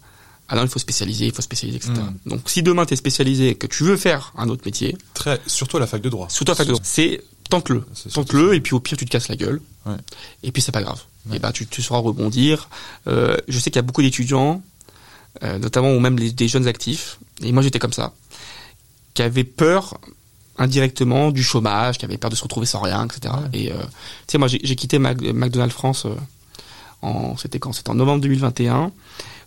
ah 0.51 0.57
non, 0.57 0.63
il 0.65 0.69
faut 0.69 0.81
spécialiser, 0.81 1.27
il 1.27 1.33
faut 1.33 1.43
spécialiser, 1.43 1.79
etc. 1.79 1.93
Hmm. 1.95 2.29
Donc 2.29 2.51
si 2.51 2.65
demain 2.65 2.85
tu 2.85 2.95
es 2.95 2.97
spécialisé 2.97 3.51
et 3.51 3.55
que 3.55 3.69
tu 3.69 3.85
veux 3.85 3.97
faire 3.97 4.33
un 4.37 4.49
autre 4.49 4.63
métier, 4.67 4.99
très 5.15 5.41
surtout 5.47 5.77
à 5.77 5.81
la 5.81 5.87
fac 5.87 6.03
de 6.03 6.09
droit. 6.09 6.29
Surtout 6.29 6.51
à 6.51 6.55
la 6.55 6.57
fac 6.57 6.67
de 6.67 6.73
droit, 6.73 6.85
c'est 6.85 7.23
tente-le, 7.49 7.85
tente-le 8.13 8.55
et 8.55 8.61
puis 8.61 8.75
au 8.75 8.81
pire 8.81 8.99
tu 8.99 9.05
te 9.05 9.11
casses 9.11 9.29
la 9.29 9.37
gueule. 9.37 9.61
Ouais. 9.87 9.95
Et 10.43 10.51
puis 10.51 10.61
c'est 10.61 10.73
pas 10.73 10.83
grave. 10.83 11.01
Et 11.33 11.39
bah 11.39 11.53
tu, 11.53 11.67
tu 11.67 11.83
sauras 11.83 12.01
rebondir. 12.01 12.69
Euh, 13.07 13.37
je 13.49 13.59
sais 13.59 13.71
qu'il 13.71 13.77
y 13.77 13.81
a 13.81 13.83
beaucoup 13.83 14.03
d'étudiants, 14.03 14.63
euh, 15.43 15.59
notamment 15.59 15.93
ou 15.93 16.01
même 16.01 16.19
des 16.19 16.49
jeunes 16.49 16.67
actifs, 16.67 17.19
et 17.43 17.53
moi 17.53 17.63
j'étais 17.63 17.79
comme 17.79 17.93
ça, 17.93 18.13
qui 19.15 19.23
avaient 19.23 19.45
peur 19.45 19.99
indirectement 20.59 21.31
du 21.31 21.43
chômage, 21.43 21.99
qui 21.99 22.05
avaient 22.05 22.19
peur 22.19 22.31
de 22.31 22.37
se 22.37 22.43
retrouver 22.43 22.67
sans 22.67 22.81
rien, 22.81 23.07
etc. 23.07 23.35
Et 23.53 23.71
euh, 23.71 23.77
tu 24.27 24.33
sais 24.33 24.39
moi 24.39 24.49
j'ai 24.49 24.77
quitté 24.77 24.99
McDonald's 24.99 25.75
France 25.75 26.07
en 27.03 27.37
c'était 27.37 27.59
quand? 27.59 27.73
C'était 27.73 27.91
en 27.91 27.95
novembre 27.95 28.23
2021 28.23 28.93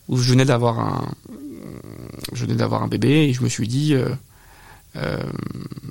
où 0.09 0.17
je 0.17 0.29
venais 0.29 0.45
d'avoir 0.45 0.79
un, 0.79 1.11
je 2.33 2.45
venais 2.45 2.55
d'avoir 2.55 2.83
un 2.83 2.87
bébé 2.87 3.09
et 3.09 3.33
je 3.33 3.41
me 3.41 3.49
suis 3.49 3.67
dit, 3.67 3.95
euh, 4.95 5.17
euh, 5.17 5.17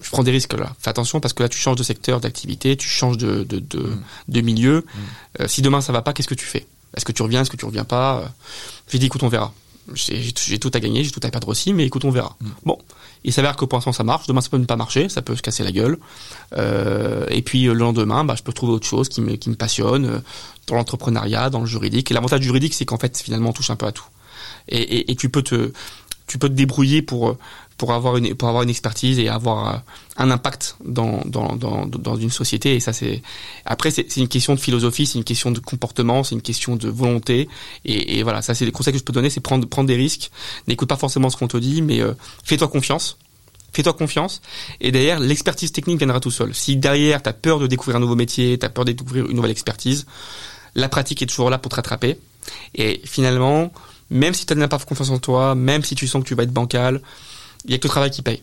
je 0.03 0.11
prends 0.11 0.22
des 0.22 0.30
risques 0.30 0.55
là. 0.55 0.74
Fais 0.78 0.90
attention 0.90 1.20
parce 1.20 1.34
que 1.34 1.42
là 1.42 1.48
tu 1.48 1.59
changes 1.59 1.76
de 1.76 1.82
secteur 1.82 2.20
d'activité, 2.20 2.76
tu 2.76 2.88
changes 2.88 3.18
de 3.18 3.44
de, 3.44 3.59
de, 3.59 3.78
mm. 3.78 4.03
de 4.28 4.40
milieu. 4.40 4.78
Mm. 4.80 4.98
Euh, 5.42 5.48
si 5.48 5.62
demain 5.62 5.80
ça 5.80 5.92
va 5.92 6.03
pas, 6.03 6.12
qu'est-ce 6.12 6.28
que 6.28 6.34
tu 6.34 6.46
fais? 6.46 6.66
Est-ce 6.96 7.05
que 7.05 7.12
tu 7.12 7.22
reviens? 7.22 7.42
Est-ce 7.42 7.50
que 7.50 7.57
tu 7.57 7.64
reviens 7.64 7.84
pas? 7.84 8.18
Euh, 8.18 8.26
J'ai 8.88 8.98
dit 8.98 9.07
écoute 9.07 9.22
on 9.22 9.28
verra. 9.28 9.53
J'ai 9.94 10.59
tout 10.61 10.70
à 10.74 10.78
gagner, 10.78 11.03
j'ai 11.03 11.11
tout 11.11 11.20
à 11.24 11.30
perdre 11.30 11.48
aussi, 11.48 11.72
mais 11.72 11.84
écoute 11.84 12.05
on 12.05 12.11
verra. 12.11 12.36
Mm. 12.40 12.48
Bon, 12.64 12.78
il 13.24 13.32
s'avère 13.32 13.57
que 13.57 13.64
pour 13.64 13.76
l'instant 13.76 13.92
ça 13.92 14.05
marche. 14.05 14.26
Demain 14.26 14.40
ça 14.40 14.48
peut 14.48 14.59
ne 14.59 14.64
pas 14.64 14.76
marcher, 14.76 15.09
ça 15.09 15.22
peut 15.22 15.34
se 15.34 15.42
casser 15.42 15.64
la 15.64 15.72
gueule. 15.72 15.98
Euh, 16.57 17.26
et 17.30 17.42
puis 17.42 17.64
le 17.64 17.74
lendemain, 17.74 18.24
bah, 18.24 18.34
je 18.36 18.42
peux 18.42 18.53
trouver 18.53 18.72
autre 18.72 18.86
chose 18.86 19.09
qui 19.09 19.20
me 19.20 19.36
qui 19.36 19.50
me 19.50 19.57
passionne 19.57 20.22
dans 20.68 20.76
l'entrepreneuriat, 20.76 21.50
dans 21.50 21.61
le 21.61 21.66
juridique. 21.66 22.11
Et 22.11 22.14
l'avantage 22.14 22.42
juridique, 22.42 22.74
c'est 22.74 22.84
qu'en 22.84 22.98
fait, 22.98 23.18
finalement, 23.18 23.50
on 23.50 23.53
touche 23.53 23.70
un 23.70 23.76
peu 23.76 23.86
à 23.86 23.92
tout. 23.92 24.05
Et, 24.68 24.80
et, 24.80 25.11
et, 25.11 25.16
tu 25.16 25.28
peux 25.28 25.42
te, 25.42 25.72
tu 26.26 26.38
peux 26.38 26.48
te 26.48 26.54
débrouiller 26.54 27.02
pour 27.02 27.36
pour 27.78 27.92
avoir 27.92 28.16
une 28.16 28.34
pour 28.34 28.48
avoir 28.48 28.62
une 28.62 28.70
expertise 28.70 29.18
et 29.18 29.28
avoir 29.28 29.74
euh, 29.74 29.78
un 30.16 30.30
impact 30.30 30.76
dans 30.84 31.22
dans 31.24 31.56
dans, 31.56 31.86
dans 31.86 32.16
une 32.16 32.30
société. 32.30 32.76
Et 32.76 32.80
ça, 32.80 32.92
c'est 32.92 33.22
après, 33.64 33.90
c'est 33.90 34.16
une 34.16 34.28
question 34.28 34.54
de 34.54 34.60
philosophie, 34.60 35.06
c'est 35.06 35.18
une 35.18 35.24
question 35.24 35.50
de 35.50 35.58
comportement, 35.58 36.22
c'est 36.22 36.34
une 36.34 36.42
question 36.42 36.76
de 36.76 36.88
volonté. 36.88 37.48
Et, 37.84 38.18
et 38.18 38.22
voilà, 38.22 38.40
ça, 38.40 38.54
c'est 38.54 38.64
les 38.64 38.72
conseils 38.72 38.92
que 38.92 38.98
je 38.98 39.04
peux 39.04 39.12
donner, 39.12 39.30
c'est 39.30 39.40
prendre 39.40 39.66
prendre 39.66 39.88
des 39.88 39.96
risques. 39.96 40.30
N'écoute 40.68 40.88
pas 40.88 40.96
forcément 40.96 41.28
ce 41.28 41.36
qu'on 41.36 41.48
te 41.48 41.56
dit, 41.56 41.82
mais 41.82 42.00
euh, 42.00 42.12
fais-toi 42.44 42.68
confiance 42.68 43.16
fais-toi 43.74 43.94
confiance. 43.94 44.42
Et 44.80 44.92
derrière, 44.92 45.18
l'expertise 45.18 45.72
technique 45.72 45.96
viendra 45.98 46.20
tout 46.20 46.30
seul. 46.30 46.54
Si 46.54 46.76
derrière, 46.76 47.22
tu 47.22 47.28
as 47.30 47.32
peur 47.32 47.58
de 47.58 47.66
découvrir 47.66 47.96
un 47.96 48.00
nouveau 48.00 48.16
métier, 48.16 48.58
tu 48.58 48.66
as 48.66 48.68
peur 48.68 48.84
de 48.84 48.92
découvrir 48.92 49.26
une 49.26 49.36
nouvelle 49.36 49.50
expertise, 49.50 50.06
la 50.74 50.88
pratique 50.88 51.22
est 51.22 51.26
toujours 51.26 51.50
là 51.50 51.56
pour 51.56 51.70
te 51.70 51.76
rattraper. 51.76 52.18
Et 52.74 53.00
finalement, 53.04 53.72
même 54.12 54.34
si 54.34 54.46
tu 54.46 54.54
n'as 54.54 54.68
pas 54.68 54.78
confiance 54.78 55.10
en 55.10 55.18
toi, 55.18 55.54
même 55.54 55.82
si 55.82 55.94
tu 55.94 56.06
sens 56.06 56.22
que 56.22 56.28
tu 56.28 56.34
vas 56.34 56.44
être 56.44 56.52
bancal, 56.52 57.00
il 57.64 57.72
y 57.72 57.74
a 57.74 57.78
que 57.78 57.84
le 57.84 57.90
travail 57.90 58.10
qui 58.10 58.22
paye. 58.22 58.42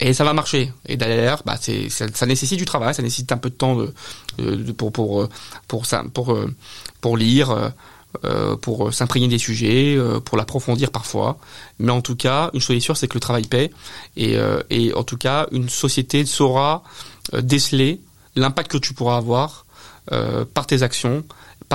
Et 0.00 0.12
ça 0.12 0.24
va 0.24 0.32
marcher. 0.32 0.72
Et 0.86 0.96
derrière, 0.96 1.42
bah, 1.44 1.56
c'est, 1.60 1.88
ça, 1.88 2.26
nécessite 2.26 2.58
du 2.58 2.64
travail, 2.64 2.94
ça 2.94 3.02
nécessite 3.02 3.30
un 3.30 3.36
peu 3.36 3.48
de 3.48 3.54
temps 3.54 3.76
de, 3.76 4.72
pour, 4.72 4.92
pour, 4.92 5.28
pour, 5.68 5.86
ça, 5.86 6.04
lire, 7.16 7.72
euh, 8.24 8.56
pour 8.56 8.92
s'imprégner 8.94 9.28
des 9.28 9.38
sujets, 9.38 9.96
euh, 9.96 10.20
pour 10.20 10.36
l'approfondir 10.36 10.90
parfois. 10.90 11.38
Mais 11.78 11.90
en 11.90 12.00
tout 12.00 12.16
cas, 12.16 12.50
une 12.54 12.60
chose 12.60 12.76
est 12.76 12.80
sûre, 12.80 12.96
c'est 12.96 13.08
que 13.08 13.14
le 13.14 13.20
travail 13.20 13.44
paie. 13.44 13.70
Euh, 14.18 14.62
et 14.70 14.92
en 14.94 15.04
tout 15.04 15.16
cas, 15.16 15.46
une 15.52 15.68
société 15.68 16.26
saura 16.26 16.82
déceler 17.32 18.00
l'impact 18.36 18.72
que 18.72 18.78
tu 18.78 18.94
pourras 18.94 19.16
avoir 19.16 19.64
par 20.52 20.66
tes 20.66 20.82
actions 20.82 21.24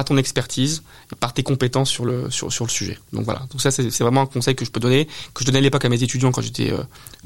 ton 0.04 0.18
expertise 0.18 0.84
par 1.20 1.34
tes 1.34 1.44
compétences 1.44 1.90
sur 1.90 2.06
le 2.06 2.30
sujet. 2.30 2.98
Donc 3.14 3.26
voilà. 3.26 3.42
Ça 3.58 3.72
c'est 3.72 4.00
vraiment 4.00 4.22
un 4.22 4.26
conseil 4.26 4.56
que 4.56 4.66
je 4.66 4.72
peux 4.72 4.80
donner, 4.80 5.06
que 5.34 5.42
je 5.42 5.46
donnais 5.46 5.60
à 5.60 5.62
l'époque 5.62 5.86
à 5.86 5.90
mes 5.90 6.02
étudiants 6.04 6.32
quand 6.32 6.42
j'étais 6.42 6.72
euh, 6.72 6.78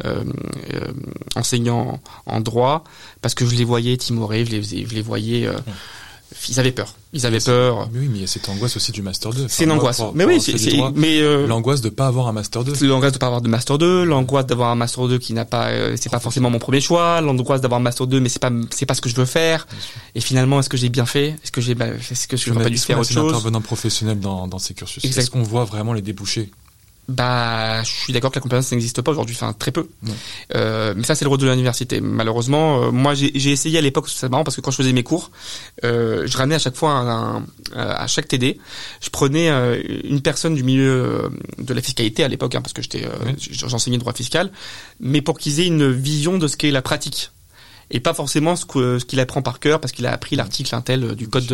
euh, 0.06 0.24
euh 0.74 0.94
enseignant 1.36 2.00
en, 2.26 2.42
droit, 2.42 2.84
parce 3.22 3.34
que 3.34 3.46
je 3.46 3.56
les 3.56 3.64
voyais 3.64 3.98
timorés, 3.98 4.46
je 4.46 4.52
les, 4.52 5.02
voyais 5.02 5.48
euh, 5.48 5.58
ils 6.50 6.60
avaient 6.60 6.72
peur. 6.72 6.96
Ils 7.14 7.26
avaient 7.26 7.40
peur. 7.40 7.90
oui, 7.94 8.08
mais 8.10 8.18
il 8.18 8.22
y 8.22 8.24
a 8.24 8.28
cette 8.28 8.48
angoisse 8.50 8.76
aussi 8.76 8.92
du 8.92 9.02
master 9.02 9.32
2. 9.32 9.46
c'est 9.48 9.66
une 9.66 9.72
angoisse. 9.72 10.02
mais 10.14 10.26
oui, 10.26 10.42
c'est 10.42 10.54
mais 10.96 11.20
euh, 11.20 11.48
l'angoisse 11.48 11.82
de 11.82 11.90
pas 11.90 12.08
avoir 12.08 12.28
un 12.28 12.32
master 12.32 12.64
2. 12.64 12.86
L'angoisse 12.88 13.14
de 13.14 13.18
pas 13.18 13.28
avoir 13.28 13.42
de 13.42 13.50
master 13.50 13.78
2, 13.78 14.04
l'angoisse 14.04 14.46
d'avoir 14.46 14.70
un 14.70 14.76
master 14.76 15.08
2 15.08 15.18
qui 15.20 15.34
n'a 15.34 15.46
pas 15.46 15.70
euh, 15.70 15.96
c'est 16.00 16.12
pas 16.12 16.20
forcément 16.20 16.50
mon 16.50 16.60
premier 16.60 16.82
choix, 16.82 17.22
l'angoisse 17.22 17.62
d'avoir 17.62 17.80
un 17.80 17.84
master 17.84 18.08
2 18.08 18.20
mais 18.20 18.30
c'est 18.30 18.42
pas 18.42 18.52
c'est 18.72 18.86
pas 18.86 18.94
ce 18.96 19.02
que 19.02 19.10
je 19.10 19.16
veux 19.16 19.26
faire. 19.26 19.68
Et 20.16 20.22
finalement, 20.22 20.60
est-ce 20.60 20.70
que 20.70 20.78
j'ai 20.78 20.90
bien 20.90 21.06
fait? 21.06 21.36
Est-ce 21.44 21.52
que 21.52 21.62
j'ai 21.62 21.76
bah, 21.76 21.88
est-ce 21.88 22.28
que 22.28 22.38
je 22.38 22.50
n'aurais 22.50 22.64
pas 22.64 22.70
dû 22.70 22.78
faire 22.78 23.00
autre 23.00 23.12
chose? 23.12 23.32
intervenant 23.32 23.62
professionnel 23.62 24.20
dans 24.20 24.48
dans 24.48 24.60
ces 24.60 24.74
cursus. 24.74 25.04
Est-ce 25.04 25.30
qu'on 25.30 25.44
voit 25.44 25.66
vraiment 25.66 25.94
les 25.94 26.02
débouchés? 26.02 26.50
Bah, 27.08 27.84
je 27.84 27.92
suis 27.92 28.14
d'accord 28.14 28.32
que 28.32 28.38
la 28.38 28.42
compétence 28.42 28.72
n'existe 28.72 29.02
pas 29.02 29.12
aujourd'hui, 29.12 29.36
enfin 29.36 29.54
très 29.54 29.72
peu. 29.72 29.90
Euh, 30.56 30.94
mais 30.96 31.04
ça, 31.04 31.16
c'est 31.16 31.26
le 31.26 31.30
rôle 31.30 31.40
de 31.40 31.50
l'université. 31.50 32.00
Malheureusement, 32.00 32.84
euh, 32.84 32.92
moi, 32.92 33.14
j'ai 33.14 33.52
essayé 33.52 33.78
à 33.78 33.82
l'époque, 33.82 34.08
c'est 34.08 34.30
marrant 34.30 34.44
parce 34.44 34.56
que 34.56 34.62
quand 34.62 34.72
je 34.72 34.78
faisais 34.78 34.94
mes 34.94 35.04
cours, 35.04 35.32
euh, 35.84 36.24
je 36.26 36.38
ramenais 36.38 36.56
à 36.56 36.60
chaque 36.60 36.76
fois 36.76 36.92
un, 36.92 37.46
à 37.76 38.08
chaque 38.08 38.28
TD, 38.28 38.58
je 39.02 39.10
prenais 39.10 39.50
euh, 39.50 39.82
une 40.06 40.22
personne 40.22 40.56
du 40.56 40.64
milieu 40.64 41.30
de 41.58 41.74
la 41.74 41.82
fiscalité 41.82 42.24
à 42.24 42.30
l'époque, 42.30 42.56
hein, 42.56 42.62
parce 42.62 42.74
que 42.74 42.82
j'étais, 42.82 43.06
j'enseignais 43.38 43.98
droit 43.98 44.14
fiscal, 44.14 44.52
mais 45.00 45.22
pour 45.22 45.38
qu'ils 45.38 45.60
aient 45.60 45.68
une 45.68 45.92
vision 45.92 46.38
de 46.38 46.48
ce 46.48 46.56
qu'est 46.56 46.72
la 46.72 46.82
pratique 46.82 47.32
et 47.92 48.00
pas 48.00 48.14
forcément 48.14 48.56
ce 48.56 48.66
qu'il 48.66 49.00
ce 49.00 49.06
qu'il 49.06 49.20
apprend 49.20 49.42
par 49.42 49.60
cœur 49.60 49.80
parce 49.80 49.92
qu'il 49.92 50.06
a 50.06 50.12
appris 50.12 50.36
l'article 50.36 50.74
intel 50.76 51.16
du 51.16 51.28
code 51.28 51.46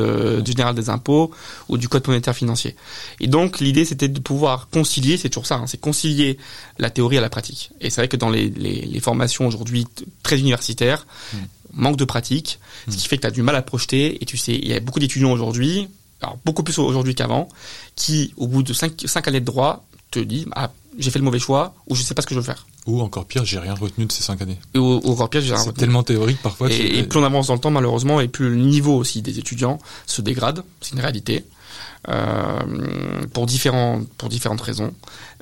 du 0.43 0.51
général 0.51 0.75
des 0.75 0.89
impôts 0.89 1.31
ou 1.67 1.77
du 1.77 1.89
code 1.89 2.07
monétaire 2.07 2.35
financier. 2.35 2.75
Et 3.19 3.27
donc 3.27 3.59
l'idée 3.59 3.85
c'était 3.85 4.07
de 4.07 4.19
pouvoir 4.19 4.69
concilier, 4.69 5.17
c'est 5.17 5.29
toujours 5.29 5.45
ça, 5.45 5.55
hein, 5.55 5.67
c'est 5.67 5.79
concilier 5.79 6.37
la 6.77 6.89
théorie 6.89 7.17
à 7.17 7.21
la 7.21 7.29
pratique. 7.29 7.71
Et 7.81 7.89
c'est 7.89 8.01
vrai 8.01 8.07
que 8.07 8.17
dans 8.17 8.29
les, 8.29 8.49
les, 8.49 8.81
les 8.81 8.99
formations 8.99 9.47
aujourd'hui 9.47 9.87
très 10.23 10.39
universitaires, 10.39 11.05
hmm. 11.33 11.37
manque 11.73 11.97
de 11.97 12.05
pratique, 12.05 12.59
ce 12.87 12.95
qui 12.95 13.05
hmm. 13.05 13.09
fait 13.09 13.17
que 13.17 13.21
tu 13.21 13.27
as 13.27 13.31
du 13.31 13.41
mal 13.41 13.55
à 13.55 13.61
projeter 13.61 14.21
et 14.21 14.25
tu 14.25 14.37
sais, 14.37 14.53
il 14.53 14.67
y 14.67 14.73
a 14.73 14.79
beaucoup 14.79 14.99
d'étudiants 14.99 15.31
aujourd'hui, 15.31 15.87
alors 16.21 16.37
beaucoup 16.45 16.63
plus 16.63 16.77
aujourd'hui 16.79 17.15
qu'avant, 17.15 17.47
qui 17.95 18.33
au 18.37 18.47
bout 18.47 18.63
de 18.63 18.73
cinq, 18.73 18.93
cinq 19.05 19.27
années 19.27 19.39
de 19.39 19.45
droit 19.45 19.85
te 20.11 20.19
disent 20.19 20.47
ah, 20.55 20.71
j'ai 20.97 21.11
fait 21.11 21.19
le 21.19 21.25
mauvais 21.25 21.39
choix 21.39 21.73
ou 21.87 21.95
je 21.95 22.03
sais 22.03 22.13
pas 22.13 22.21
ce 22.21 22.27
que 22.27 22.33
je 22.33 22.39
veux 22.39 22.45
faire. 22.45 22.67
Ou 22.89 23.01
encore 23.01 23.25
pire, 23.25 23.45
j'ai 23.45 23.59
rien 23.59 23.75
retenu 23.75 24.05
de 24.05 24.11
ces 24.11 24.23
cinq 24.23 24.41
années. 24.41 24.57
Ou, 24.75 24.99
encore 25.05 25.29
pire, 25.29 25.41
j'ai 25.41 25.53
rien 25.53 25.59
retenu. 25.59 25.73
C'est 25.75 25.79
tellement 25.79 26.03
théorique 26.03 26.41
parfois. 26.41 26.71
Et, 26.71 26.99
et 26.99 27.03
plus 27.03 27.19
on 27.19 27.23
avance 27.23 27.47
dans 27.47 27.53
le 27.53 27.59
temps, 27.59 27.71
malheureusement, 27.71 28.19
et 28.19 28.27
plus 28.27 28.49
le 28.49 28.55
niveau 28.55 28.95
aussi 28.95 29.21
des 29.21 29.37
étudiants 29.37 29.77
se 30.05 30.21
dégrade. 30.21 30.63
C'est 30.81 30.93
une 30.93 31.01
réalité. 31.01 31.45
Euh, 32.07 32.59
pour 33.33 33.45
différents 33.45 34.01
pour 34.17 34.29
différentes 34.29 34.61
raisons. 34.61 34.93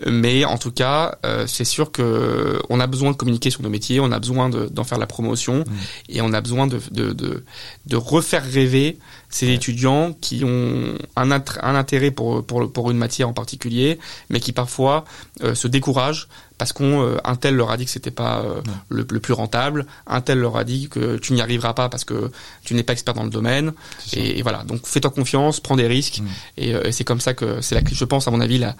Mais 0.08 0.43
en 0.43 0.58
tout 0.58 0.72
cas, 0.72 1.20
euh, 1.24 1.45
c'est 1.45 1.64
sûr 1.64 1.91
que 1.91 2.60
on 2.70 2.80
a 2.80 2.88
besoin 2.88 3.12
de 3.12 3.16
communiquer 3.16 3.52
sur 3.52 3.62
nos 3.62 3.70
métiers, 3.70 4.00
on 4.00 4.12
a 4.12 4.18
besoin 4.18 4.50
d'en 4.50 4.84
faire 4.84 4.98
la 4.98 5.06
promotion 5.06 5.60
mmh. 5.60 5.74
et 6.10 6.22
on 6.22 6.34
a 6.34 6.41
besoin 6.41 6.66
de, 6.66 6.80
de, 6.89 7.14
de, 7.14 7.45
de 7.86 7.95
refaire 7.95 8.43
rêver 8.43 8.98
ces 9.30 9.50
étudiants 9.50 10.14
qui 10.20 10.43
ont 10.43 10.95
un, 11.16 11.32
un 11.32 11.76
intérêt 11.76 12.10
pour, 12.10 12.43
pour, 12.43 12.72
pour 12.72 12.89
une 12.89 12.98
matière 12.98 13.30
en 13.30 13.34
particulier, 13.34 14.00
mais 14.30 14.39
qui 14.39 14.52
parfois 14.52 15.06
euh, 15.43 15.54
se 15.54 15.68
découragent 15.68 16.28
parce 16.58 16.74
qu'un 16.74 16.86
euh, 16.86 17.36
tel 17.39 17.55
leur 17.55 17.72
a 17.72 17.78
dit 17.78 17.86
que 17.86 17.91
c'était 17.91 18.12
pas 18.12 18.39
euh, 18.39 18.62
le, 18.89 19.05
plus 19.05 19.34
rentable, 19.34 19.86
un 20.08 20.22
tel 20.22 20.39
leur 20.39 20.58
a 20.58 20.64
dit 20.64 20.89
que 20.89 21.18
tu 21.18 21.34
n'y 21.34 21.41
arriveras 21.41 21.74
pas 21.74 21.89
parce 21.89 22.03
que 22.03 22.32
tu 22.64 22.74
n'es 22.74 22.84
pas 22.84 22.93
expert 22.93 23.14
dans 23.14 23.24
le 23.24 23.30
domaine. 23.30 23.74
Et, 24.14 24.41
voilà, 24.41 24.64
donc 24.64 24.86
fais-toi 24.86 25.12
confiance, 25.12 25.60
prends 25.60 25.76
des 25.76 25.88
risques, 25.88 26.22
euh, 26.60 26.84
et, 26.84 26.91
c'est 26.91 27.03
comme 27.03 27.22
ça 27.22 27.34
que 27.34 27.62
c'est 27.62 27.76
la 27.76 27.82
clé, 27.82 27.95
je 27.95 28.05
pense 28.05 28.28
à 28.28 28.32
mon 28.32 28.41
avis 28.41 28.58
la 28.58 28.76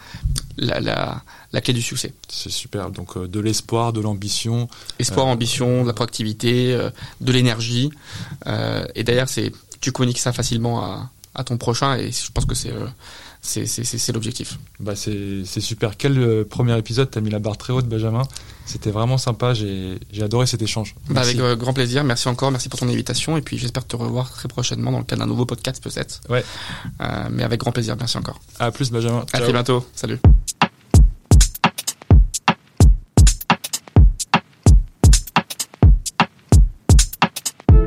la, 0.58 0.80
la, 0.80 1.22
la 1.54 1.62
clé 1.62 1.74
du 1.74 1.84
succès. 1.84 2.14
C'est 2.28 2.52
super. 2.52 2.90
Donc 2.90 3.18
de 3.18 3.40
l'espoir, 3.40 3.94
de 3.94 4.02
l'ambition. 4.02 4.68
Espoir, 4.98 5.28
ambition, 5.28 5.84
de 5.84 5.88
la 5.88 5.94
proactivité, 5.94 6.76
de 7.22 7.32
l'énergie. 7.32 7.92
et 8.96 9.04
d'ailleurs, 9.04 9.30
c'est 9.30 9.52
tu 9.80 9.92
communiques 9.92 10.18
ça 10.18 10.34
facilement 10.34 10.84
à, 10.84 11.12
à 11.36 11.44
ton 11.44 11.58
prochain, 11.58 11.96
et 11.96 12.12
je 12.12 12.32
pense 12.32 12.46
que 12.46 12.56
c'est 12.56 12.74
c'est 13.42 14.12
l'objectif. 14.12 14.60
Bah 14.80 14.94
c'est 14.96 15.46
super. 15.60 15.98
Quel 15.98 16.18
euh, 16.18 16.44
premier 16.44 16.78
épisode 16.78 17.10
T'as 17.10 17.22
mis 17.22 17.30
la 17.30 17.40
barre 17.40 17.58
très 17.58 17.74
haute, 17.74 17.88
Benjamin? 17.88 18.24
C'était 18.66 18.92
vraiment 18.92 19.18
sympa, 19.18 19.54
j'ai 19.54 19.98
adoré 20.22 20.46
cet 20.46 20.62
échange. 20.62 20.96
Bah 21.10 21.22
avec 21.22 21.40
euh, 21.40 21.56
grand 21.56 21.74
plaisir, 21.74 22.04
merci 22.04 22.28
encore, 22.28 22.52
merci 22.52 22.68
pour 22.68 22.80
ton 22.80 22.90
invitation 22.90 23.38
et 23.38 23.42
puis 23.42 23.58
j'espère 23.58 23.86
te 23.86 23.96
revoir 23.96 24.30
très 24.30 24.50
prochainement 24.50 24.92
dans 24.92 25.00
le 25.00 25.06
cadre 25.06 25.22
d'un 25.22 25.28
nouveau 25.28 25.46
podcast 25.46 25.82
peut-être. 25.82 26.22
Ouais. 26.30 26.44
Euh, 27.02 27.28
mais 27.32 27.44
avec 27.44 27.62
grand 27.62 27.72
plaisir, 27.72 27.96
merci 27.98 28.18
encore. 28.18 28.40
À 28.60 28.72
plus 28.72 28.92
Benjamin. 28.92 29.26
À 29.32 29.40
très 29.40 29.54
bientôt, 29.54 29.86
salut. 29.96 30.20